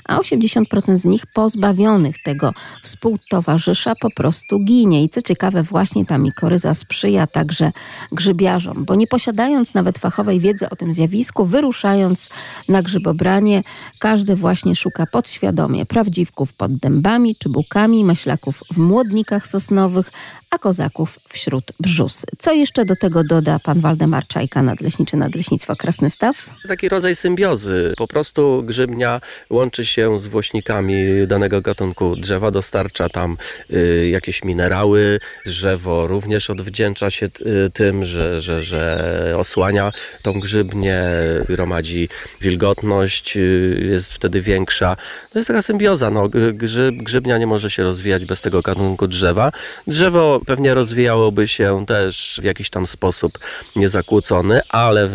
a 0.07 0.17
80% 0.17 0.97
z 0.97 1.05
nich 1.05 1.23
pozbawionych 1.33 2.15
tego 2.23 2.53
współtowarzysza 2.83 3.93
po 4.01 4.11
prostu 4.11 4.59
ginie. 4.59 5.03
I 5.03 5.09
co 5.09 5.21
ciekawe, 5.21 5.63
właśnie 5.63 6.05
ta 6.05 6.17
mikoryza 6.17 6.73
sprzyja 6.73 7.27
także 7.27 7.71
grzybiarzom, 8.11 8.85
bo 8.85 8.95
nie 8.95 9.07
posiadając 9.07 9.73
nawet 9.73 9.98
fachowej 9.99 10.39
wiedzy 10.39 10.69
o 10.69 10.75
tym 10.75 10.93
zjawisku, 10.93 11.45
wyruszając 11.45 12.29
na 12.69 12.81
grzybobranie, 12.81 13.63
każdy 13.99 14.35
właśnie 14.35 14.75
szuka 14.75 15.05
podświadomie 15.05 15.85
prawdziwków 15.85 16.53
pod 16.53 16.75
dębami 16.75 17.35
czy 17.35 17.49
bukami, 17.49 18.05
maślaków 18.05 18.63
w 18.73 18.77
młodnikach 18.77 19.47
sosnowych, 19.47 20.11
a 20.51 20.57
kozaków 20.57 21.19
wśród 21.29 21.63
brzusy. 21.79 22.27
Co 22.37 22.53
jeszcze 22.53 22.85
do 22.85 22.95
tego 22.95 23.23
doda 23.23 23.59
pan 23.59 23.79
Waldemar 23.79 24.27
Czajka, 24.27 24.61
nadleśniczy 24.61 25.17
Nadleśnictwa 25.17 25.75
Krasny 25.75 26.09
Staw? 26.09 26.49
Taki 26.67 26.89
rodzaj 26.89 27.15
symbiozy. 27.15 27.93
Po 27.97 28.07
prostu 28.07 28.63
grzybnia 28.65 29.21
łączy 29.49 29.85
się 29.85 30.19
z 30.19 30.27
włośnikami 30.27 31.27
danego 31.27 31.61
gatunku 31.61 32.15
drzewa, 32.15 32.51
dostarcza 32.51 33.09
tam 33.09 33.37
y, 33.73 34.09
jakieś 34.11 34.43
minerały. 34.43 35.19
Drzewo 35.45 36.07
również 36.07 36.49
odwdzięcza 36.49 37.09
się 37.09 37.25
y, 37.25 37.69
tym, 37.73 38.05
że, 38.05 38.41
że, 38.41 38.63
że 38.63 39.33
osłania 39.37 39.91
tą 40.23 40.39
grzybnię, 40.39 41.01
gromadzi 41.47 42.09
wilgotność, 42.41 43.37
y, 43.37 43.85
jest 43.89 44.13
wtedy 44.13 44.41
większa. 44.41 44.97
To 45.29 45.39
jest 45.39 45.47
taka 45.47 45.61
symbioza. 45.61 46.09
No, 46.09 46.29
grzyb, 46.53 46.95
grzybnia 46.95 47.37
nie 47.37 47.47
może 47.47 47.71
się 47.71 47.83
rozwijać 47.83 48.25
bez 48.25 48.41
tego 48.41 48.61
gatunku 48.61 49.07
drzewa. 49.07 49.51
Drzewo 49.87 50.38
pewnie 50.45 50.73
rozwijałoby 50.73 51.47
się 51.47 51.85
też 51.87 52.39
w 52.41 52.45
jakiś 52.45 52.69
tam 52.69 52.87
sposób 52.87 53.39
niezakłócony, 53.75 54.61
ale 54.69 55.09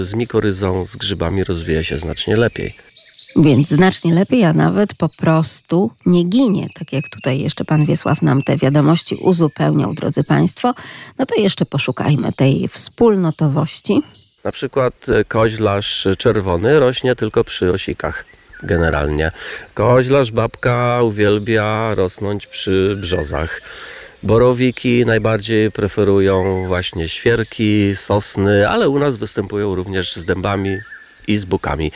z 0.00 0.14
mikoryzą, 0.14 0.86
z 0.86 0.96
grzybami 0.96 1.44
rozwija 1.44 1.82
się 1.82 1.98
znacznie 1.98 2.36
lepiej. 2.36 2.74
Więc 3.36 3.68
znacznie 3.68 4.14
lepiej, 4.14 4.44
a 4.44 4.52
nawet 4.52 4.94
po 4.94 5.08
prostu 5.08 5.90
nie 6.06 6.24
ginie. 6.24 6.68
Tak 6.74 6.92
jak 6.92 7.08
tutaj 7.08 7.40
jeszcze 7.40 7.64
pan 7.64 7.84
Wiesław 7.84 8.22
nam 8.22 8.42
te 8.42 8.56
wiadomości 8.56 9.14
uzupełniał, 9.14 9.94
drodzy 9.94 10.24
państwo, 10.24 10.74
no 11.18 11.26
to 11.26 11.34
jeszcze 11.34 11.66
poszukajmy 11.66 12.32
tej 12.32 12.68
wspólnotowości. 12.68 14.02
Na 14.44 14.52
przykład 14.52 15.06
koźlarz 15.28 16.08
czerwony 16.18 16.80
rośnie 16.80 17.16
tylko 17.16 17.44
przy 17.44 17.72
osikach 17.72 18.24
generalnie. 18.62 19.32
Koźlarz 19.74 20.32
babka 20.32 21.02
uwielbia 21.02 21.94
rosnąć 21.94 22.46
przy 22.46 22.96
brzozach. 23.00 23.60
Borowiki 24.22 25.06
najbardziej 25.06 25.72
preferują 25.72 26.66
właśnie 26.66 27.08
świerki, 27.08 27.96
sosny, 27.96 28.68
ale 28.68 28.88
u 28.88 28.98
nas 28.98 29.16
występują 29.16 29.74
również 29.74 30.16
z 30.16 30.24
dębami 30.24 30.78
i 31.26 31.36
z 31.36 31.44
bukami. 31.44 31.92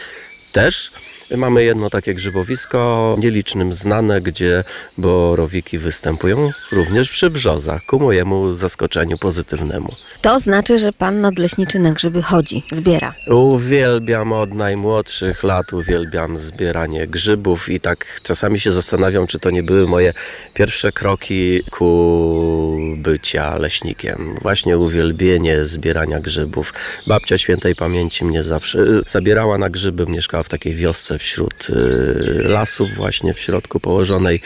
Też 0.53 0.91
Mamy 1.37 1.65
jedno 1.65 1.91
takie 1.91 2.15
grzybowisko, 2.15 3.17
nielicznym 3.19 3.73
znane, 3.73 4.21
gdzie 4.21 4.65
borowiki 4.99 5.79
występują 5.79 6.51
również 6.73 7.11
przy 7.11 7.31
brzozach, 7.31 7.85
ku 7.87 8.01
mojemu 8.01 8.55
zaskoczeniu 8.55 9.19
pozytywnemu. 9.19 9.95
To 10.23 10.39
znaczy, 10.39 10.79
że 10.79 10.93
pan 10.93 11.21
nadleśniczy 11.21 11.79
na 11.79 11.93
grzyby 11.93 12.23
chodzi, 12.23 12.63
zbiera. 12.73 13.15
Uwielbiam 13.27 14.33
od 14.33 14.55
najmłodszych 14.55 15.43
lat, 15.43 15.73
uwielbiam 15.73 16.39
zbieranie 16.39 17.07
grzybów 17.07 17.69
i 17.69 17.81
tak 17.81 18.21
czasami 18.23 18.61
się 18.61 18.73
zastanawiam, 18.73 19.27
czy 19.27 19.39
to 19.39 19.51
nie 19.51 19.63
były 19.63 19.87
moje 19.87 20.15
pierwsze 20.55 20.93
kroki 20.93 21.63
ku 21.71 22.79
bycia 22.97 23.59
leśnikiem. 23.59 24.35
Właśnie 24.43 24.79
uwielbienie 24.79 25.65
zbierania 25.65 26.21
grzybów. 26.21 26.75
Babcia 27.07 27.39
świętej 27.39 27.75
pamięci 27.75 28.25
mnie 28.25 28.43
zawsze 28.43 28.79
zabierała 29.07 29.59
na 29.59 29.71
grzyby, 29.71 30.07
mieszkała 30.07 30.43
w 30.43 30.49
takiej 30.49 30.75
wiosce 30.75 31.19
wśród 31.23 31.71
y, 31.71 32.43
lasów 32.43 32.95
właśnie 32.95 33.35
w 33.35 33.41
środku 33.41 33.81
położonej 33.81 34.41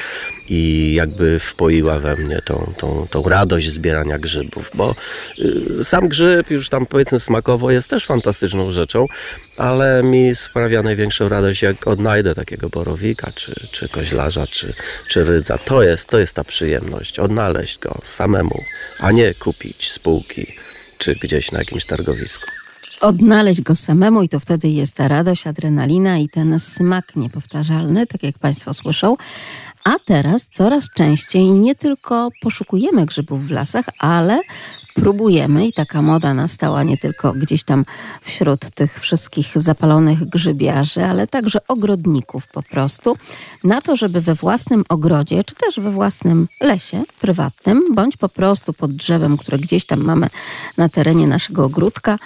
i 0.48 0.92
jakby 0.94 1.40
wpoiła 1.40 1.98
we 1.98 2.16
mnie 2.16 2.42
tą, 2.44 2.72
tą, 2.78 3.06
tą 3.10 3.22
radość 3.22 3.70
zbierania 3.70 4.18
grzybów, 4.18 4.70
bo 4.74 4.94
y, 5.78 5.84
sam 5.84 6.08
grzyb 6.08 6.50
już 6.50 6.68
tam 6.68 6.86
powiedzmy 6.86 7.20
smakowo 7.20 7.70
jest 7.70 7.90
też 7.90 8.06
fantastyczną 8.06 8.70
rzeczą, 8.70 9.06
ale 9.56 10.02
mi 10.02 10.34
sprawia 10.34 10.82
największą 10.82 11.28
radość 11.28 11.62
jak 11.62 11.86
odnajdę 11.86 12.34
takiego 12.34 12.68
borowika, 12.68 13.30
czy, 13.34 13.68
czy 13.70 13.88
koźlarza, 13.88 14.46
czy, 14.46 14.74
czy 15.08 15.24
rydza. 15.24 15.58
To 15.58 15.82
jest, 15.82 16.08
to 16.08 16.18
jest 16.18 16.36
ta 16.36 16.44
przyjemność, 16.44 17.18
odnaleźć 17.18 17.78
go 17.78 17.98
samemu, 18.04 18.60
a 18.98 19.12
nie 19.12 19.34
kupić 19.34 19.92
spółki 19.92 20.46
czy 20.98 21.14
gdzieś 21.14 21.52
na 21.52 21.58
jakimś 21.58 21.84
targowisku 21.84 22.46
odnaleźć 23.00 23.60
go 23.60 23.74
samemu 23.74 24.22
i 24.22 24.28
to 24.28 24.40
wtedy 24.40 24.68
jest 24.68 24.94
ta 24.94 25.08
radość, 25.08 25.46
adrenalina 25.46 26.18
i 26.18 26.28
ten 26.28 26.60
smak 26.60 27.16
niepowtarzalny, 27.16 28.06
tak 28.06 28.22
jak 28.22 28.38
Państwo 28.38 28.74
słyszą. 28.74 29.16
A 29.84 29.98
teraz 30.04 30.48
coraz 30.52 30.90
częściej 30.94 31.50
nie 31.50 31.74
tylko 31.74 32.28
poszukujemy 32.40 33.06
grzybów 33.06 33.46
w 33.46 33.50
lasach, 33.50 33.84
ale 33.98 34.40
próbujemy 34.96 35.66
i 35.66 35.72
taka 35.72 36.02
moda 36.02 36.34
nastała 36.34 36.82
nie 36.82 36.98
tylko 36.98 37.32
gdzieś 37.32 37.64
tam 37.64 37.84
wśród 38.22 38.70
tych 38.70 39.00
wszystkich 39.00 39.52
zapalonych 39.54 40.24
grzybiarzy, 40.24 41.04
ale 41.04 41.26
także 41.26 41.58
ogrodników 41.68 42.48
po 42.52 42.62
prostu, 42.62 43.16
na 43.64 43.80
to, 43.80 43.96
żeby 43.96 44.20
we 44.20 44.34
własnym 44.34 44.84
ogrodzie, 44.88 45.44
czy 45.44 45.54
też 45.54 45.80
we 45.80 45.90
własnym 45.90 46.48
lesie 46.60 47.02
prywatnym, 47.20 47.94
bądź 47.94 48.16
po 48.16 48.28
prostu 48.28 48.72
pod 48.72 48.92
drzewem, 48.92 49.36
które 49.36 49.58
gdzieś 49.58 49.84
tam 49.86 50.00
mamy 50.00 50.28
na 50.76 50.88
terenie 50.88 51.26
naszego 51.26 51.64
ogródka, 51.64 52.18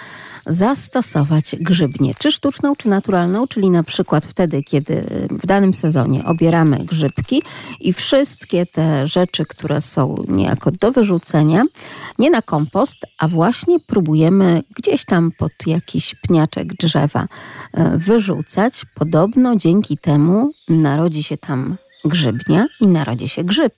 zastosować 0.45 1.55
grzybnię, 1.59 2.13
czy 2.19 2.31
sztuczną, 2.31 2.75
czy 2.75 2.89
naturalną, 2.89 3.47
czyli 3.47 3.69
na 3.69 3.83
przykład 3.83 4.25
wtedy, 4.25 4.63
kiedy 4.63 5.03
w 5.29 5.45
danym 5.45 5.73
sezonie 5.73 6.25
obieramy 6.25 6.77
grzybki 6.85 7.43
i 7.79 7.93
wszystkie 7.93 8.65
te 8.65 9.07
rzeczy, 9.07 9.45
które 9.45 9.81
są 9.81 10.23
niejako 10.27 10.71
do 10.71 10.91
wyrzucenia, 10.91 11.63
nie 12.19 12.29
na 12.29 12.41
kompost, 12.41 12.97
a 13.17 13.27
właśnie 13.27 13.79
próbujemy 13.79 14.63
gdzieś 14.75 15.05
tam 15.05 15.31
pod 15.37 15.51
jakiś 15.67 16.15
pniaczek 16.15 16.73
drzewa 16.73 17.27
e, 17.73 17.97
wyrzucać. 17.97 18.85
Podobno 18.95 19.55
dzięki 19.55 19.97
temu 19.97 20.51
narodzi 20.69 21.23
się 21.23 21.37
tam 21.37 21.77
grzybnia 22.05 22.67
i 22.79 22.87
narodzi 22.87 23.27
się 23.27 23.43
grzyb. 23.43 23.73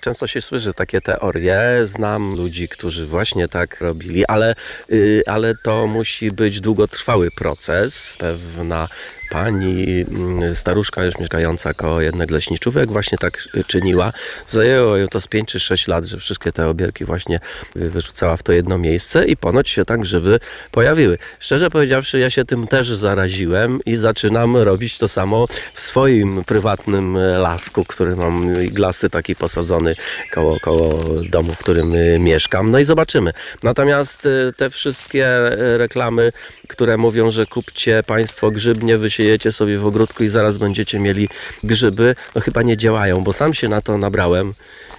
Często 0.00 0.26
się 0.26 0.40
słyszy 0.40 0.74
takie 0.74 1.00
teorie. 1.00 1.60
Znam 1.84 2.36
ludzi, 2.36 2.68
którzy 2.68 3.06
właśnie 3.06 3.48
tak 3.48 3.80
robili, 3.80 4.26
ale, 4.26 4.54
yy, 4.88 5.22
ale 5.26 5.54
to 5.54 5.86
musi 5.86 6.30
być 6.30 6.60
długotrwały 6.60 7.30
proces. 7.30 8.16
Pewna 8.18 8.88
pani 9.30 10.04
mm, 10.10 10.56
staruszka 10.56 11.04
już 11.04 11.18
mieszkająca 11.18 11.74
koło 11.74 12.00
jednego 12.00 12.34
leśniczówek 12.34 12.92
właśnie 12.92 13.18
tak 13.18 13.48
czyniła. 13.66 14.12
Zajęło 14.46 14.96
ją 14.96 15.08
to 15.08 15.20
z 15.20 15.26
5 15.26 15.48
czy 15.48 15.60
6 15.60 15.88
lat, 15.88 16.04
że 16.04 16.18
wszystkie 16.18 16.52
te 16.52 16.68
obierki 16.68 17.04
właśnie 17.04 17.40
wyrzucała 17.74 18.36
w 18.36 18.42
to 18.42 18.52
jedno 18.52 18.78
miejsce 18.78 19.26
i 19.26 19.36
ponoć 19.36 19.68
się 19.68 19.84
tak 19.84 20.00
grzyby 20.00 20.40
pojawiły. 20.70 21.18
Szczerze 21.40 21.70
powiedziawszy, 21.70 22.18
ja 22.18 22.30
się 22.30 22.44
tym 22.44 22.66
też 22.66 22.88
zaraziłem 22.88 23.78
i 23.86 23.96
zaczynam 23.96 24.56
robić 24.56 24.98
to 24.98 25.08
samo 25.08 25.46
w 25.74 25.80
swoim 25.80 26.44
prywatnym 26.44 27.18
lasku, 27.38 27.84
który 27.84 28.16
mam 28.16 28.54
glasy 28.54 29.10
taki 29.10 29.34
posadzony 29.34 29.94
koło, 30.32 30.60
koło 30.60 31.04
domu, 31.30 31.52
w 31.52 31.58
którym 31.58 31.92
mieszkam. 32.18 32.70
No 32.70 32.78
i 32.78 32.84
zobaczymy. 32.84 33.32
Natomiast 33.62 34.26
y, 34.26 34.52
te 34.56 34.70
wszystkie 34.70 35.28
reklamy, 35.76 36.30
które 36.68 36.96
mówią, 36.96 37.30
że 37.30 37.46
kupcie 37.46 38.02
Państwo 38.06 38.50
grzybnie, 38.50 38.98
wy 38.98 39.10
siejecie 39.18 39.52
sobie 39.52 39.78
w 39.78 39.86
ogródku 39.86 40.24
i 40.24 40.28
zaraz 40.28 40.58
będziecie 40.58 40.98
mieli 40.98 41.28
grzyby, 41.64 42.14
no 42.34 42.40
chyba 42.40 42.62
nie 42.62 42.76
działają, 42.76 43.24
bo 43.24 43.32
sam 43.32 43.54
się 43.54 43.68
na 43.68 43.80
to 43.80 43.98
nabrałem 43.98 44.54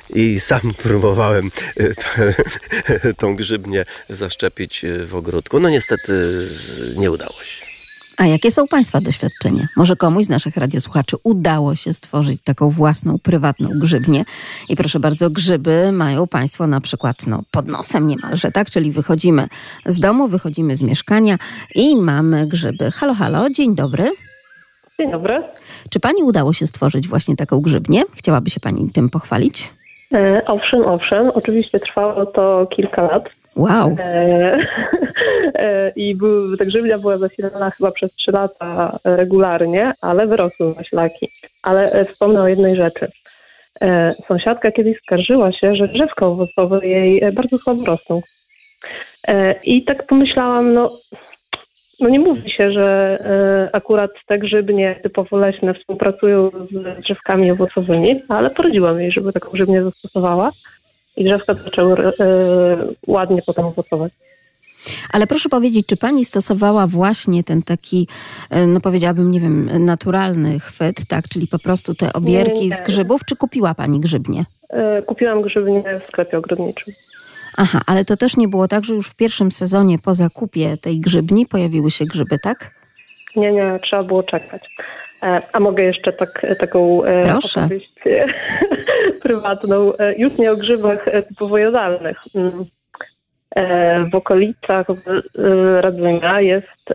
i 0.09 0.39
sam 0.39 0.61
próbowałem 0.83 1.51
e, 1.77 3.13
tą 3.21 3.35
grzybnię 3.35 3.85
zaszczepić 4.09 4.85
e, 4.85 5.05
w 5.05 5.15
ogródku. 5.15 5.59
No 5.59 5.69
niestety 5.69 6.47
nie 6.97 7.11
udało 7.11 7.43
się. 7.43 7.68
A 8.19 8.25
jakie 8.25 8.51
są 8.51 8.67
Państwa 8.67 9.01
doświadczenia? 9.01 9.67
Może 9.77 9.95
komuś 9.95 10.25
z 10.25 10.29
naszych 10.29 10.57
radiosłuchaczy 10.57 11.17
udało 11.23 11.75
się 11.75 11.93
stworzyć 11.93 12.41
taką 12.43 12.69
własną, 12.69 13.19
prywatną 13.19 13.69
grzybnię? 13.75 14.25
I 14.69 14.75
proszę 14.75 14.99
bardzo, 14.99 15.29
grzyby 15.29 15.91
mają 15.91 16.27
Państwo 16.27 16.67
na 16.67 16.81
przykład 16.81 17.27
no, 17.27 17.43
pod 17.51 17.67
nosem 17.67 18.07
niemalże, 18.07 18.51
tak? 18.51 18.69
Czyli 18.69 18.91
wychodzimy 18.91 19.47
z 19.85 19.99
domu, 19.99 20.27
wychodzimy 20.27 20.75
z 20.75 20.81
mieszkania 20.81 21.37
i 21.75 21.95
mamy 21.95 22.47
grzyby. 22.47 22.91
Halo, 22.91 23.13
halo, 23.13 23.49
dzień 23.49 23.75
dobry. 23.75 24.11
Dzień 24.99 25.11
dobry. 25.11 25.43
Czy 25.89 25.99
Pani 25.99 26.23
udało 26.23 26.53
się 26.53 26.67
stworzyć 26.67 27.07
właśnie 27.07 27.35
taką 27.35 27.61
grzybnię? 27.61 28.03
Chciałaby 28.15 28.49
się 28.49 28.59
Pani 28.59 28.89
tym 28.89 29.09
pochwalić? 29.09 29.71
E, 30.13 30.41
owszem, 30.45 30.85
owszem. 30.85 31.29
Oczywiście 31.29 31.79
trwało 31.79 32.25
to 32.25 32.67
kilka 32.67 33.01
lat. 33.01 33.29
Wow. 33.55 33.95
E, 33.99 34.57
e, 35.55 35.91
I 35.95 36.15
był, 36.15 36.57
ta 36.57 36.65
grzybnia 36.65 36.97
była 36.97 37.17
zasilana 37.17 37.71
chyba 37.71 37.91
przez 37.91 38.15
trzy 38.15 38.31
lata 38.31 38.97
regularnie, 39.05 39.91
ale 40.01 40.27
wyrosły 40.27 40.75
maślaki. 40.75 41.27
Ale 41.63 41.91
e, 41.91 42.05
wspomnę 42.05 42.41
o 42.41 42.47
jednej 42.47 42.75
rzeczy. 42.75 43.07
E, 43.81 44.15
sąsiadka 44.27 44.71
kiedyś 44.71 44.97
skarżyła 44.97 45.51
się, 45.51 45.75
że 45.75 45.87
drzewka 45.87 46.27
owocowe 46.27 46.87
jej 46.87 47.23
e, 47.23 47.31
bardzo 47.31 47.57
słabo 47.57 47.85
rosną. 47.85 48.21
I 49.63 49.83
tak 49.83 50.07
pomyślałam, 50.07 50.73
no, 50.73 50.99
no 51.99 52.09
nie 52.09 52.19
mówi 52.19 52.51
się, 52.51 52.71
że 52.71 53.17
e, 53.21 53.75
akurat 53.75 54.11
te 54.27 54.39
grzybnie 54.39 54.99
typowo 55.03 55.37
leśne 55.37 55.73
współpracują 55.73 56.51
z 56.59 57.01
drzewkami 57.01 57.51
owocowymi, 57.51 58.21
ale 58.27 58.49
poradziłam 58.49 59.01
jej, 59.01 59.11
żeby 59.11 59.33
taką 59.33 59.49
grzybnię 59.51 59.83
zastosowała 59.83 60.51
i 61.17 61.23
drzewka 61.23 61.53
zaczęły 61.53 61.97
e, 61.97 62.13
ładnie 63.07 63.41
potem 63.45 63.65
owocować. 63.65 64.13
Ale 65.13 65.27
proszę 65.27 65.49
powiedzieć, 65.49 65.87
czy 65.87 65.97
pani 65.97 66.25
stosowała 66.25 66.87
właśnie 66.87 67.43
ten 67.43 67.63
taki, 67.63 68.07
e, 68.49 68.67
no 68.67 68.79
powiedziałabym, 68.79 69.31
nie 69.31 69.39
wiem, 69.39 69.69
naturalny 69.85 70.59
chwyt, 70.59 71.07
tak? 71.07 71.27
Czyli 71.27 71.47
po 71.47 71.59
prostu 71.59 71.93
te 71.93 72.13
obierki 72.13 72.59
Nie, 72.59 72.67
nie. 72.67 72.75
z 72.75 72.81
grzybów, 72.81 73.25
czy 73.25 73.35
kupiła 73.35 73.73
pani 73.73 73.99
grzybnie? 73.99 74.45
Kupiłam 75.05 75.41
grzybnię 75.41 75.83
w 75.99 76.07
sklepie 76.07 76.37
ogrodniczym. 76.37 76.93
Aha, 77.61 77.81
ale 77.87 78.05
to 78.05 78.17
też 78.17 78.37
nie 78.37 78.47
było 78.47 78.67
tak, 78.67 78.83
że 78.83 78.93
już 78.93 79.07
w 79.07 79.15
pierwszym 79.15 79.51
sezonie 79.51 79.97
po 80.05 80.13
zakupie 80.13 80.77
tej 80.77 80.99
grzybni 80.99 81.45
pojawiły 81.45 81.91
się 81.91 82.05
grzyby, 82.05 82.39
tak? 82.43 82.71
Nie, 83.35 83.51
nie, 83.51 83.79
trzeba 83.83 84.03
było 84.03 84.23
czekać. 84.23 84.61
E, 85.23 85.41
A 85.53 85.59
mogę 85.59 85.83
jeszcze 85.83 86.13
tak, 86.13 86.45
taką 86.59 87.03
e, 87.03 87.29
Proszę. 87.29 87.59
opowieść 87.59 87.93
prywatną, 89.23 89.93
e, 89.99 90.15
już 90.17 90.37
nie 90.37 90.51
o 90.51 90.57
grzybach 90.57 91.05
typowo 91.27 91.57
jadalnych. 91.57 92.17
Mm. 92.35 92.65
W 94.11 94.15
okolicach 94.15 94.87
Radzynia 95.79 96.41
jest 96.41 96.93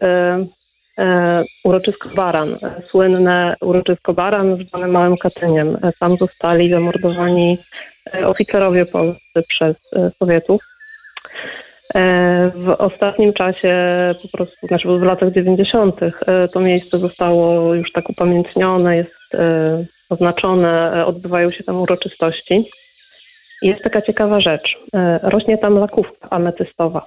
uroczysko 1.65 2.09
Baran, 2.09 2.49
słynne 2.83 3.57
uroczysko 3.61 4.13
Baran 4.13 4.55
zwane 4.55 4.87
Małym 4.87 5.17
Katyniem. 5.17 5.79
Tam 6.01 6.17
zostali 6.17 6.71
zamordowani 6.71 7.59
oficerowie 8.27 8.85
polscy 8.85 9.43
przez 9.49 9.77
e, 9.93 10.11
Sowietów. 10.11 10.63
E, 11.95 12.51
W 12.55 12.69
ostatnim 12.79 13.33
czasie, 13.33 13.75
po 14.23 14.29
prostu, 14.37 14.67
znaczy 14.67 14.89
w 14.89 15.03
latach 15.03 15.33
90., 15.33 16.01
e, 16.03 16.49
to 16.49 16.61
miejsce 16.61 16.99
zostało 16.99 17.75
już 17.75 17.93
tak 17.93 18.11
upamiętnione, 18.11 18.97
jest 18.97 19.35
e, 19.35 19.85
oznaczone, 20.11 20.93
e, 20.95 21.07
odbywają 21.07 21.51
się 21.51 21.65
tam 21.65 21.81
uroczystości. 21.83 22.71
Jest 23.63 23.83
taka 23.83 24.03
ciekawa 24.03 24.41
rzecz. 24.41 24.79
E, 24.95 25.19
Rośnie 25.23 25.59
tam 25.59 25.73
lakówka 25.73 26.31
ametystowa, 26.31 27.07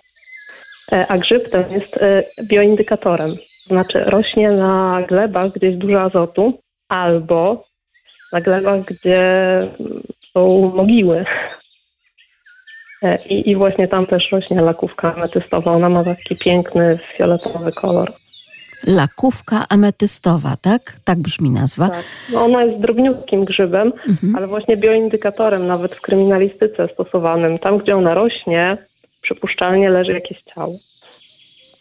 E, 0.92 1.08
a 1.08 1.18
grzyb 1.18 1.50
ten 1.50 1.72
jest 1.72 1.98
e, 1.98 2.24
bioindykatorem. 2.44 3.36
To 3.38 3.74
znaczy 3.74 4.04
rośnie 4.04 4.52
na 4.52 5.04
glebach, 5.08 5.52
gdzie 5.52 5.68
jest 5.68 5.80
dużo 5.80 6.02
azotu, 6.02 6.60
albo 6.90 7.64
na 8.34 8.42
glebach, 8.42 8.86
gdzie 8.86 9.22
są 10.38 10.72
mogiły. 10.76 11.26
E, 13.04 13.26
I, 13.26 13.50
I 13.50 13.56
właśnie 13.56 13.88
tam 13.88 14.06
też 14.06 14.32
rośnie 14.32 14.62
lakówka 14.62 15.16
ametystowa. 15.16 15.72
Ona 15.72 15.90
ma 15.90 16.04
taki 16.04 16.38
piękny 16.38 17.00
fioletowy 17.18 17.72
kolor. 17.72 18.12
Lakówka 18.88 19.66
ametystowa, 19.70 20.58
tak? 20.62 21.00
Tak 21.04 21.20
brzmi 21.20 21.50
nazwa. 21.50 21.90
Tak. 21.90 22.04
No 22.34 22.46
ona 22.46 22.64
jest 22.64 22.82
drobniutkim 22.82 23.46
grzybem, 23.46 23.94
ale 24.36 24.48
właśnie 24.48 24.78
bioindykatorem 24.78 25.68
nawet 25.68 25.96
w 25.96 26.02
kryminalistyce 26.02 26.88
stosowanym. 26.94 27.60
Tam, 27.60 27.78
gdzie 27.78 27.96
ona 27.96 28.14
rośnie, 28.14 28.78
przypuszczalnie 29.22 29.90
leży 29.90 30.12
jakieś 30.12 30.42
ciało. 30.44 30.74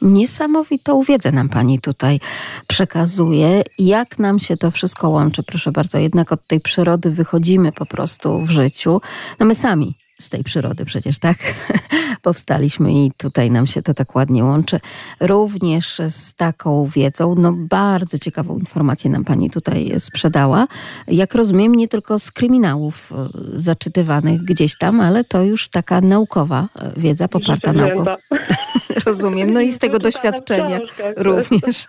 Niesamowitą 0.02 1.02
wiedzę 1.02 1.32
nam 1.32 1.48
pani 1.48 1.78
tutaj 1.78 2.20
przekazuje. 2.66 3.62
Jak 3.78 4.18
nam 4.18 4.38
się 4.38 4.56
to 4.56 4.70
wszystko 4.70 5.08
łączy? 5.08 5.42
Proszę 5.42 5.72
bardzo, 5.72 5.98
jednak 5.98 6.32
od 6.32 6.46
tej 6.46 6.60
przyrody 6.60 7.10
wychodzimy 7.10 7.72
po 7.72 7.86
prostu 7.86 8.40
w 8.40 8.50
życiu. 8.50 9.00
No 9.40 9.46
my 9.46 9.54
sami 9.54 10.05
z 10.20 10.28
tej 10.28 10.44
przyrody 10.44 10.84
przecież, 10.84 11.18
tak? 11.18 11.36
Powstaliśmy 12.22 12.92
i 12.92 13.12
tutaj 13.16 13.50
nam 13.50 13.66
się 13.66 13.82
to 13.82 13.94
tak 13.94 14.14
ładnie 14.14 14.44
łączy. 14.44 14.80
Również 15.20 16.00
z 16.08 16.34
taką 16.34 16.86
wiedzą, 16.86 17.34
no 17.38 17.52
bardzo 17.52 18.18
ciekawą 18.18 18.58
informację 18.58 19.10
nam 19.10 19.24
pani 19.24 19.50
tutaj 19.50 19.92
sprzedała. 19.98 20.66
Jak 21.08 21.34
rozumiem, 21.34 21.74
nie 21.74 21.88
tylko 21.88 22.18
z 22.18 22.30
kryminałów 22.30 23.12
e, 23.12 23.28
zaczytywanych 23.58 24.42
gdzieś 24.42 24.78
tam, 24.78 25.00
ale 25.00 25.24
to 25.24 25.42
już 25.42 25.68
taka 25.68 26.00
naukowa 26.00 26.68
e, 26.76 26.92
wiedza 26.96 27.28
poparta 27.28 27.72
nauką. 27.72 28.04
Rozumiem. 29.06 29.52
No 29.52 29.60
i 29.60 29.72
z 29.72 29.78
tego 29.78 29.98
doświadczenia 29.98 30.80
również 31.16 31.86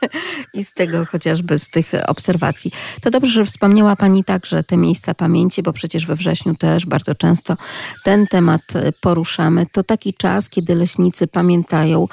i 0.54 0.64
z 0.64 0.74
tego 0.74 1.06
chociażby 1.06 1.60
z 1.60 1.70
tych 1.70 1.92
obserwacji. 2.08 2.72
To 3.02 3.12
dobrze, 3.12 3.32
że 3.32 3.46
wspomniała 3.46 3.96
Pani 3.96 4.24
także 4.24 4.64
te 4.64 4.78
miejsca 4.78 5.14
pamięci, 5.14 5.64
bo 5.64 5.74
przecież 5.74 6.06
we 6.06 6.16
wrześniu 6.16 6.56
też 6.56 6.86
bardzo 6.86 7.16
często 7.16 7.58
ten 8.04 8.17
temat 8.26 8.62
e, 8.76 8.92
poruszamy. 9.02 9.66
To 9.72 9.84
taki 9.84 10.14
czas, 10.14 10.50
kiedy 10.50 10.76
leśnicy 10.76 11.28
pamiętają, 11.28 12.08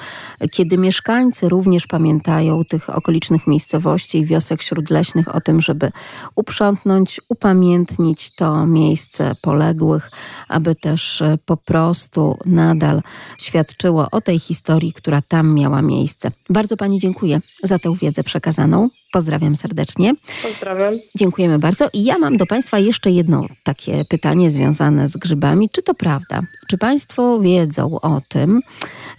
kiedy 0.51 0.77
mieszkańcy 0.77 1.49
również 1.49 1.87
pamiętają 1.87 2.65
tych 2.65 2.89
okolicznych 2.89 3.47
miejscowości 3.47 4.17
i 4.17 4.25
wiosek 4.25 4.61
śródleśnych 4.61 5.35
o 5.35 5.41
tym, 5.41 5.61
żeby 5.61 5.91
uprzątnąć, 6.35 7.21
upamiętnić 7.29 8.35
to 8.35 8.65
miejsce 8.65 9.35
poległych, 9.41 10.11
aby 10.47 10.75
też 10.75 11.21
e, 11.21 11.37
po 11.45 11.57
prostu 11.57 12.37
nadal 12.45 13.01
świadczyło 13.37 14.07
o 14.11 14.21
tej 14.21 14.39
historii, 14.39 14.93
która 14.93 15.21
tam 15.21 15.53
miała 15.53 15.81
miejsce. 15.81 16.31
Bardzo 16.49 16.77
Pani 16.77 16.99
dziękuję 16.99 17.39
za 17.63 17.79
tę 17.79 17.95
wiedzę 18.01 18.23
przekazaną. 18.23 18.89
Pozdrawiam 19.15 19.55
serdecznie. 19.55 20.13
Pozdrawiam. 20.43 20.93
Dziękujemy 21.15 21.59
bardzo. 21.59 21.89
I 21.93 22.03
ja 22.03 22.17
mam 22.17 22.37
do 22.37 22.45
Państwa 22.45 22.79
jeszcze 22.79 23.11
jedno 23.11 23.45
takie 23.63 24.05
pytanie 24.05 24.51
związane 24.51 25.09
z 25.09 25.17
grzybami. 25.17 25.69
Czy 25.69 25.83
to 25.83 25.93
prawda? 25.93 26.41
Czy 26.67 26.77
Państwo 26.77 27.39
wiedzą 27.39 27.99
o 28.01 28.21
tym 28.29 28.61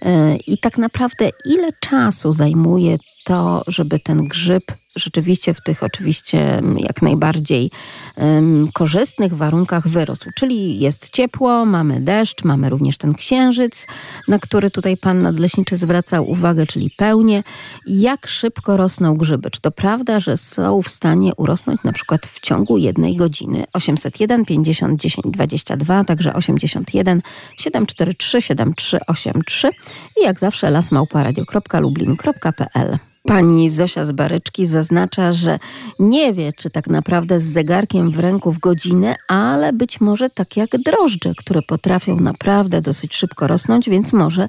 yy, 0.02 0.36
i 0.46 0.58
tak 0.58 0.78
naprawdę 0.78 1.30
ile 1.44 1.70
czasu 1.80 2.32
zajmuje 2.32 2.96
to, 3.24 3.62
żeby 3.66 3.98
ten 4.00 4.28
grzyb 4.28 4.62
rzeczywiście 4.96 5.54
w 5.54 5.60
tych 5.60 5.82
oczywiście 5.82 6.58
mm, 6.58 6.78
jak 6.78 7.02
najbardziej 7.02 7.70
em, 8.16 8.68
korzystnych 8.72 9.34
warunkach 9.34 9.88
wyrósł. 9.88 10.30
Czyli 10.34 10.80
jest 10.80 11.10
ciepło, 11.10 11.64
mamy 11.64 12.00
deszcz, 12.00 12.44
mamy 12.44 12.70
również 12.70 12.98
ten 12.98 13.14
księżyc, 13.14 13.86
na 14.28 14.38
który 14.38 14.70
tutaj 14.70 14.96
pan 14.96 15.22
nadleśniczy 15.22 15.76
zwracał 15.76 16.30
uwagę, 16.30 16.66
czyli 16.66 16.90
pełnię. 16.96 17.42
Jak 17.86 18.26
szybko 18.26 18.76
rosną 18.76 19.16
grzyby? 19.16 19.50
Czy 19.50 19.60
to 19.60 19.70
prawda, 19.70 20.20
że 20.20 20.36
są 20.36 20.82
w 20.82 20.88
stanie 20.88 21.34
urosnąć 21.34 21.84
na 21.84 21.92
przykład 21.92 22.26
w 22.26 22.40
ciągu 22.40 22.78
jednej 22.78 23.16
godziny? 23.16 23.64
801 23.72 24.44
50 24.44 25.00
10 25.00 25.26
22, 25.26 26.04
także 26.04 26.34
81 26.34 27.22
743 27.56 28.40
7383 28.40 29.70
i 30.20 30.24
jak 30.24 30.38
zawsze 30.38 30.70
lasmałparadio.lublin.pl 30.70 32.98
Pani 33.26 33.70
Zosia 33.70 34.04
z 34.04 34.12
Baryczki 34.12 34.66
zaznacza, 34.66 35.32
że 35.32 35.58
nie 35.98 36.32
wie, 36.32 36.52
czy 36.52 36.70
tak 36.70 36.86
naprawdę 36.86 37.40
z 37.40 37.44
zegarkiem 37.44 38.10
w 38.10 38.18
ręku 38.18 38.52
w 38.52 38.58
godzinę, 38.58 39.14
ale 39.28 39.72
być 39.72 40.00
może 40.00 40.30
tak 40.30 40.56
jak 40.56 40.68
drożdże, 40.70 41.32
które 41.38 41.60
potrafią 41.68 42.16
naprawdę 42.16 42.80
dosyć 42.80 43.16
szybko 43.16 43.46
rosnąć, 43.46 43.90
więc 43.90 44.12
może 44.12 44.48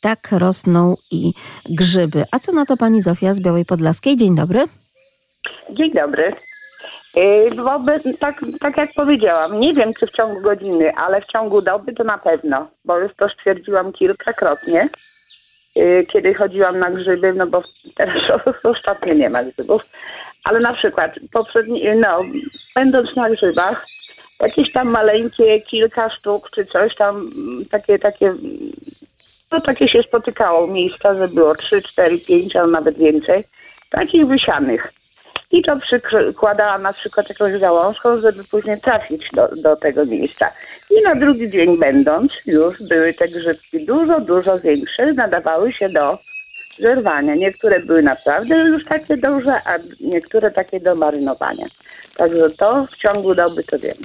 tak 0.00 0.32
rosną 0.32 0.94
i 1.10 1.32
grzyby. 1.70 2.24
A 2.32 2.38
co 2.38 2.52
na 2.52 2.66
to 2.66 2.76
pani 2.76 3.00
Zofia 3.00 3.34
z 3.34 3.40
Białej 3.40 3.64
Podlaskiej? 3.64 4.16
Dzień 4.16 4.36
dobry. 4.36 4.60
Dzień 5.70 5.92
dobry. 5.94 6.32
Yy, 7.16 7.62
Wobec, 7.62 8.02
tak, 8.20 8.44
tak 8.60 8.76
jak 8.76 8.90
powiedziałam, 8.96 9.60
nie 9.60 9.74
wiem 9.74 9.92
czy 10.00 10.06
w 10.06 10.12
ciągu 10.12 10.42
godziny, 10.42 10.92
ale 10.96 11.20
w 11.20 11.26
ciągu 11.26 11.62
doby 11.62 11.92
to 11.92 12.04
na 12.04 12.18
pewno, 12.18 12.68
bo 12.84 12.98
już 12.98 13.12
to 13.16 13.28
stwierdziłam 13.28 13.92
kilkakrotnie, 13.92 14.88
kiedy 16.12 16.34
chodziłam 16.34 16.78
na 16.78 16.90
grzyby, 16.90 17.32
no 17.32 17.46
bo 17.46 17.62
teraz 17.96 18.16
ostatnio 18.64 19.14
nie 19.14 19.30
ma 19.30 19.44
grzybów, 19.44 19.82
ale 20.44 20.60
na 20.60 20.72
przykład 20.74 21.18
poprzedni, 21.32 21.82
no, 22.00 22.20
będąc 22.74 23.16
na 23.16 23.30
grzybach, 23.30 23.86
jakieś 24.40 24.72
tam 24.72 24.90
maleńkie, 24.90 25.60
kilka 25.60 26.10
sztuk 26.10 26.50
czy 26.50 26.64
coś 26.64 26.94
tam, 26.94 27.30
mm, 27.36 27.66
takie, 27.66 27.98
takie, 27.98 28.34
no 29.52 29.60
takie 29.60 29.88
się 29.88 30.02
spotykało 30.02 30.66
miejsca, 30.66 31.14
że 31.14 31.28
było 31.28 31.54
3, 31.54 31.82
4, 31.82 32.18
5, 32.18 32.56
albo 32.56 32.70
nawet 32.70 32.98
więcej, 32.98 33.44
takich 33.90 34.26
wysianych. 34.26 34.92
I 35.50 35.62
to 35.62 35.76
przykładała 35.76 36.78
na 36.78 36.92
przykład 36.92 37.28
jakąś 37.28 37.58
gałązką, 37.60 38.16
żeby 38.16 38.44
później 38.44 38.80
trafić 38.80 39.30
do, 39.32 39.48
do 39.56 39.76
tego 39.76 40.06
miejsca. 40.06 40.52
I 40.90 41.02
na 41.02 41.14
drugi 41.14 41.50
dzień 41.50 41.78
będąc, 41.78 42.32
już 42.46 42.88
były 42.88 43.14
te 43.14 43.28
grzybki 43.28 43.86
dużo, 43.86 44.20
dużo 44.20 44.58
większe, 44.58 45.12
nadawały 45.12 45.72
się 45.72 45.88
do 45.88 46.18
zerwania. 46.78 47.34
Niektóre 47.34 47.80
były 47.80 48.02
naprawdę 48.02 48.54
już 48.54 48.84
takie 48.84 49.16
duże, 49.16 49.52
a 49.52 49.78
niektóre 50.00 50.50
takie 50.50 50.80
do 50.80 50.94
marynowania. 50.94 51.66
Także 52.16 52.50
to 52.50 52.86
w 52.86 52.96
ciągu 52.96 53.34
doby 53.34 53.64
to 53.64 53.78
wiem. 53.78 53.96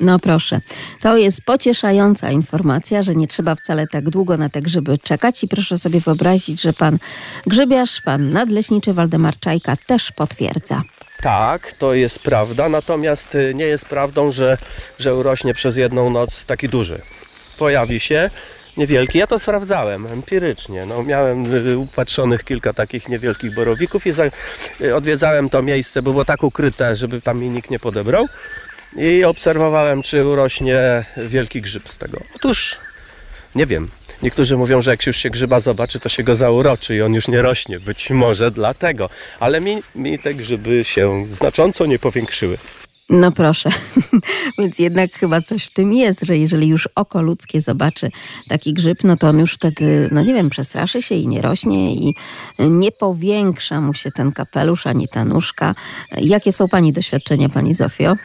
No 0.00 0.18
proszę, 0.18 0.60
to 1.00 1.16
jest 1.16 1.44
pocieszająca 1.44 2.30
informacja, 2.30 3.02
że 3.02 3.14
nie 3.14 3.26
trzeba 3.26 3.54
wcale 3.54 3.86
tak 3.86 4.10
długo 4.10 4.36
na 4.36 4.48
te 4.50 4.62
grzyby 4.62 4.98
czekać 4.98 5.44
i 5.44 5.48
proszę 5.48 5.78
sobie 5.78 6.00
wyobrazić, 6.00 6.62
że 6.62 6.72
pan 6.72 6.98
grzybiarz, 7.46 8.00
pan 8.00 8.32
nadleśniczy 8.32 8.92
Waldemar 8.94 9.38
Czajka 9.38 9.76
też 9.86 10.12
potwierdza. 10.12 10.82
Tak, 11.22 11.72
to 11.72 11.94
jest 11.94 12.18
prawda, 12.18 12.68
natomiast 12.68 13.34
y, 13.34 13.52
nie 13.54 13.64
jest 13.64 13.84
prawdą, 13.84 14.30
że, 14.30 14.58
że 14.98 15.14
urośnie 15.14 15.54
przez 15.54 15.76
jedną 15.76 16.10
noc 16.10 16.46
taki 16.46 16.68
duży. 16.68 17.00
Pojawi 17.58 18.00
się 18.00 18.30
niewielki. 18.76 19.18
Ja 19.18 19.26
to 19.26 19.38
sprawdzałem 19.38 20.06
empirycznie. 20.06 20.86
No, 20.86 21.02
miałem 21.02 21.54
y, 21.54 21.78
upatrzonych 21.78 22.44
kilka 22.44 22.72
takich 22.72 23.08
niewielkich 23.08 23.54
borowików 23.54 24.06
i 24.06 24.12
za, 24.12 24.24
y, 24.80 24.96
odwiedzałem 24.96 25.50
to 25.50 25.62
miejsce, 25.62 26.02
było 26.02 26.24
tak 26.24 26.42
ukryte, 26.42 26.96
żeby 26.96 27.20
tam 27.20 27.38
mi 27.38 27.48
nikt 27.48 27.70
nie 27.70 27.78
podebrał. 27.78 28.26
I 28.96 29.24
obserwowałem, 29.24 30.02
czy 30.02 30.26
urośnie 30.26 31.04
wielki 31.16 31.62
grzyb 31.62 31.88
z 31.88 31.98
tego. 31.98 32.20
Otóż 32.36 32.76
nie 33.54 33.66
wiem. 33.66 33.88
Niektórzy 34.22 34.56
mówią, 34.56 34.82
że 34.82 34.90
jak 34.90 35.06
już 35.06 35.16
się 35.16 35.30
grzyba 35.30 35.60
zobaczy, 35.60 36.00
to 36.00 36.08
się 36.08 36.22
go 36.22 36.36
zauroczy 36.36 36.96
i 36.96 37.02
on 37.02 37.14
już 37.14 37.28
nie 37.28 37.42
rośnie. 37.42 37.80
Być 37.80 38.10
może 38.10 38.50
dlatego. 38.50 39.10
Ale 39.40 39.60
mi, 39.60 39.82
mi 39.94 40.18
te 40.18 40.34
grzyby 40.34 40.84
się 40.84 41.26
znacząco 41.28 41.86
nie 41.86 41.98
powiększyły. 41.98 42.58
No 43.10 43.32
proszę, 43.32 43.70
więc 44.58 44.78
jednak 44.78 45.12
chyba 45.14 45.40
coś 45.40 45.64
w 45.64 45.72
tym 45.72 45.92
jest, 45.92 46.20
że 46.22 46.36
jeżeli 46.36 46.68
już 46.68 46.88
oko 46.94 47.22
ludzkie 47.22 47.60
zobaczy 47.60 48.10
taki 48.48 48.74
grzyb, 48.74 49.04
no 49.04 49.16
to 49.16 49.28
on 49.28 49.38
już 49.38 49.54
wtedy, 49.54 50.08
no 50.12 50.22
nie 50.22 50.34
wiem, 50.34 50.50
przestraszy 50.50 51.02
się 51.02 51.14
i 51.14 51.28
nie 51.28 51.42
rośnie 51.42 51.94
i 51.94 52.14
nie 52.58 52.92
powiększa 52.92 53.80
mu 53.80 53.94
się 53.94 54.10
ten 54.10 54.32
kapelusz 54.32 54.86
ani 54.86 55.08
ta 55.08 55.24
nóżka. 55.24 55.74
Jakie 56.16 56.52
są 56.52 56.68
Pani 56.68 56.92
doświadczenia, 56.92 57.48
Pani 57.48 57.74
Zofio? 57.74 58.16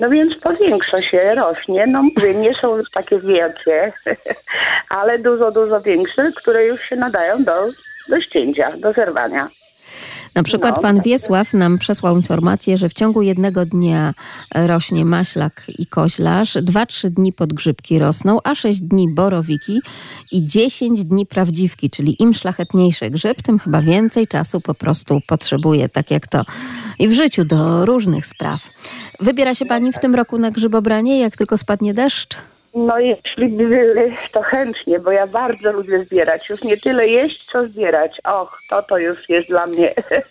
No 0.00 0.10
więc 0.10 0.40
powiększa 0.40 1.02
się, 1.02 1.34
rośnie. 1.34 1.86
No 1.86 2.02
mówię, 2.02 2.34
nie 2.34 2.54
są 2.54 2.76
już 2.76 2.90
takie 2.90 3.20
wielkie, 3.20 3.92
ale 4.98 5.18
dużo, 5.18 5.52
dużo 5.52 5.80
większe, 5.80 6.32
które 6.36 6.66
już 6.66 6.82
się 6.82 6.96
nadają 6.96 7.44
do, 7.44 7.62
do 8.08 8.20
ścięcia, 8.20 8.76
do 8.76 8.92
zerwania. 8.92 9.48
Na 10.34 10.42
przykład 10.42 10.76
No, 10.76 10.82
pan 10.82 10.96
tak. 10.96 11.04
Wiesław 11.04 11.54
nam 11.54 11.78
przesłał 11.78 12.16
informację, 12.16 12.78
że 12.78 12.88
w 12.88 12.92
ciągu 12.92 13.22
jednego 13.22 13.66
dnia 13.66 14.14
rośnie 14.54 15.04
maślak 15.04 15.64
i 15.78 15.86
koźlarz, 15.86 16.54
2-3 16.54 17.08
dni 17.08 17.32
podgrzybki 17.32 17.98
rosną, 17.98 18.38
a 18.44 18.54
6 18.54 18.80
dni 18.80 19.14
borowiki 19.14 19.80
i 20.32 20.46
10 20.46 21.04
dni 21.04 21.26
prawdziwki, 21.26 21.90
czyli 21.90 22.22
im 22.22 22.34
szlachetniejszy 22.34 23.10
grzyb, 23.10 23.42
tym 23.42 23.58
chyba 23.58 23.82
więcej 23.82 24.28
czasu 24.28 24.60
po 24.60 24.74
prostu 24.74 25.20
potrzebuje, 25.28 25.88
tak 25.88 26.10
jak 26.10 26.26
to 26.26 26.44
i 26.98 27.08
w 27.08 27.12
życiu 27.12 27.44
do 27.44 27.86
różnych 27.86 28.26
spraw. 28.26 28.68
Wybiera 29.20 29.54
się 29.54 29.66
pani 29.66 29.92
w 29.92 29.98
tym 29.98 30.14
roku 30.14 30.38
na 30.38 30.50
grzybobranie, 30.50 31.20
jak 31.20 31.36
tylko 31.36 31.58
spadnie 31.58 31.94
deszcz? 31.94 32.51
No 32.74 32.98
jeśli 32.98 33.48
by, 33.48 34.12
to 34.32 34.42
chętnie, 34.42 35.00
bo 35.00 35.12
ja 35.12 35.26
bardzo 35.26 35.72
lubię 35.72 36.04
zbierać. 36.04 36.48
Już 36.50 36.64
nie 36.64 36.76
tyle 36.76 37.08
jeść, 37.08 37.46
co 37.52 37.68
zbierać. 37.68 38.20
Och, 38.24 38.62
to 38.70 38.82
to 38.82 38.98
już 38.98 39.28
jest 39.28 39.48
dla 39.48 39.66
mnie. 39.66 39.94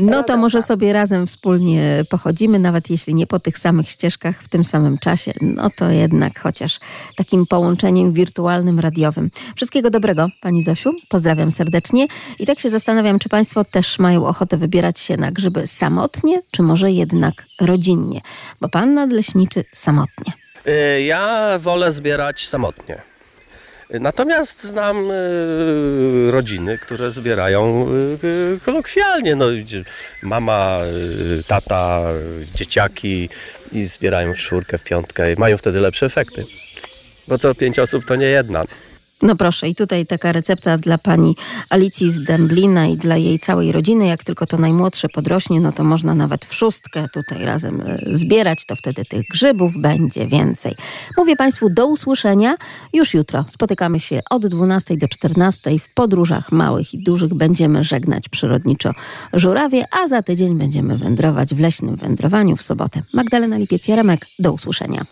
No 0.00 0.22
to 0.22 0.36
może 0.36 0.62
sobie 0.62 0.92
razem 0.92 1.26
wspólnie 1.26 2.04
pochodzimy, 2.10 2.58
nawet 2.58 2.90
jeśli 2.90 3.14
nie 3.14 3.26
po 3.26 3.40
tych 3.40 3.58
samych 3.58 3.88
ścieżkach 3.88 4.42
w 4.42 4.48
tym 4.48 4.64
samym 4.64 4.98
czasie. 4.98 5.32
No 5.40 5.70
to 5.76 5.90
jednak 5.90 6.40
chociaż 6.40 6.78
takim 7.16 7.46
połączeniem 7.46 8.12
wirtualnym, 8.12 8.80
radiowym. 8.80 9.30
Wszystkiego 9.56 9.90
dobrego, 9.90 10.28
Pani 10.42 10.62
Zosiu. 10.62 10.90
Pozdrawiam 11.08 11.50
serdecznie. 11.50 12.06
I 12.38 12.46
tak 12.46 12.60
się 12.60 12.70
zastanawiam, 12.70 13.18
czy 13.18 13.28
Państwo 13.28 13.64
też 13.64 13.98
mają 13.98 14.26
ochotę 14.26 14.56
wybierać 14.56 14.98
się 14.98 15.16
na 15.16 15.32
grzyby 15.32 15.66
samotnie, 15.66 16.40
czy 16.50 16.62
może 16.62 16.90
jednak 16.90 17.34
rodzinnie? 17.60 18.20
Bo 18.60 18.68
Pan 18.68 18.94
nadleśniczy 18.94 19.64
samotnie. 19.72 20.39
Y, 20.68 21.02
Ja 21.02 21.58
wolę 21.58 21.92
zbierać 21.92 22.48
samotnie. 22.48 23.02
Natomiast 23.90 24.64
znam 24.64 25.10
y, 25.10 26.30
rodziny, 26.30 26.78
które 26.78 27.10
zbierają 27.10 27.86
y, 28.24 28.58
kolokwialnie. 28.64 29.36
No, 29.36 29.46
mama, 30.22 30.78
tata, 31.46 32.02
dzieciaki 32.54 33.28
i 33.72 33.84
zbierają 33.86 34.32
w 34.32 34.36
czwórkę, 34.36 34.78
w 34.78 34.84
piątkę 34.84 35.34
mają 35.38 35.58
wtedy 35.58 35.80
lepsze 35.80 36.06
efekty. 36.06 36.44
Bo 37.28 37.38
co 37.38 37.54
pięć 37.54 37.78
osób 37.78 38.04
to 38.04 38.16
nie 38.16 38.26
jedna. 38.26 38.64
No 39.22 39.36
proszę, 39.36 39.68
i 39.68 39.74
tutaj 39.74 40.06
taka 40.06 40.32
recepta 40.32 40.78
dla 40.78 40.98
pani 40.98 41.36
Alicji 41.70 42.12
z 42.12 42.24
Dęblina 42.24 42.86
i 42.86 42.96
dla 42.96 43.16
jej 43.16 43.38
całej 43.38 43.72
rodziny. 43.72 44.06
Jak 44.06 44.24
tylko 44.24 44.46
to 44.46 44.58
najmłodsze 44.58 45.08
podrośnie, 45.08 45.60
no 45.60 45.72
to 45.72 45.84
można 45.84 46.14
nawet 46.14 46.44
w 46.44 46.54
szóstkę 46.54 47.08
tutaj 47.12 47.44
razem 47.44 47.80
e, 47.80 47.98
zbierać, 48.10 48.64
to 48.64 48.76
wtedy 48.76 49.04
tych 49.04 49.22
grzybów 49.30 49.72
będzie 49.76 50.26
więcej. 50.26 50.74
Mówię 51.16 51.36
Państwu 51.36 51.68
do 51.70 51.86
usłyszenia 51.86 52.54
już 52.92 53.14
jutro. 53.14 53.44
Spotykamy 53.48 54.00
się 54.00 54.20
od 54.30 54.46
12 54.46 54.96
do 54.96 55.08
14 55.08 55.78
w 55.78 55.94
podróżach 55.94 56.52
małych 56.52 56.94
i 56.94 57.02
dużych. 57.02 57.34
Będziemy 57.34 57.84
żegnać 57.84 58.28
przyrodniczo 58.28 58.90
żurawie, 59.32 59.84
a 59.90 60.08
za 60.08 60.22
tydzień 60.22 60.58
będziemy 60.58 60.98
wędrować 60.98 61.54
w 61.54 61.60
leśnym 61.60 61.96
wędrowaniu 61.96 62.56
w 62.56 62.62
sobotę. 62.62 63.02
Magdalena 63.14 63.58
Lipiec-Jaremek, 63.58 64.18
do 64.38 64.52
usłyszenia. 64.52 65.04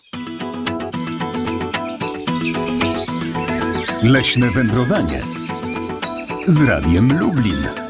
Leśne 4.03 4.51
wędrowanie 4.51 5.21
z 6.47 6.63
Radiem 6.63 7.19
Lublin. 7.19 7.88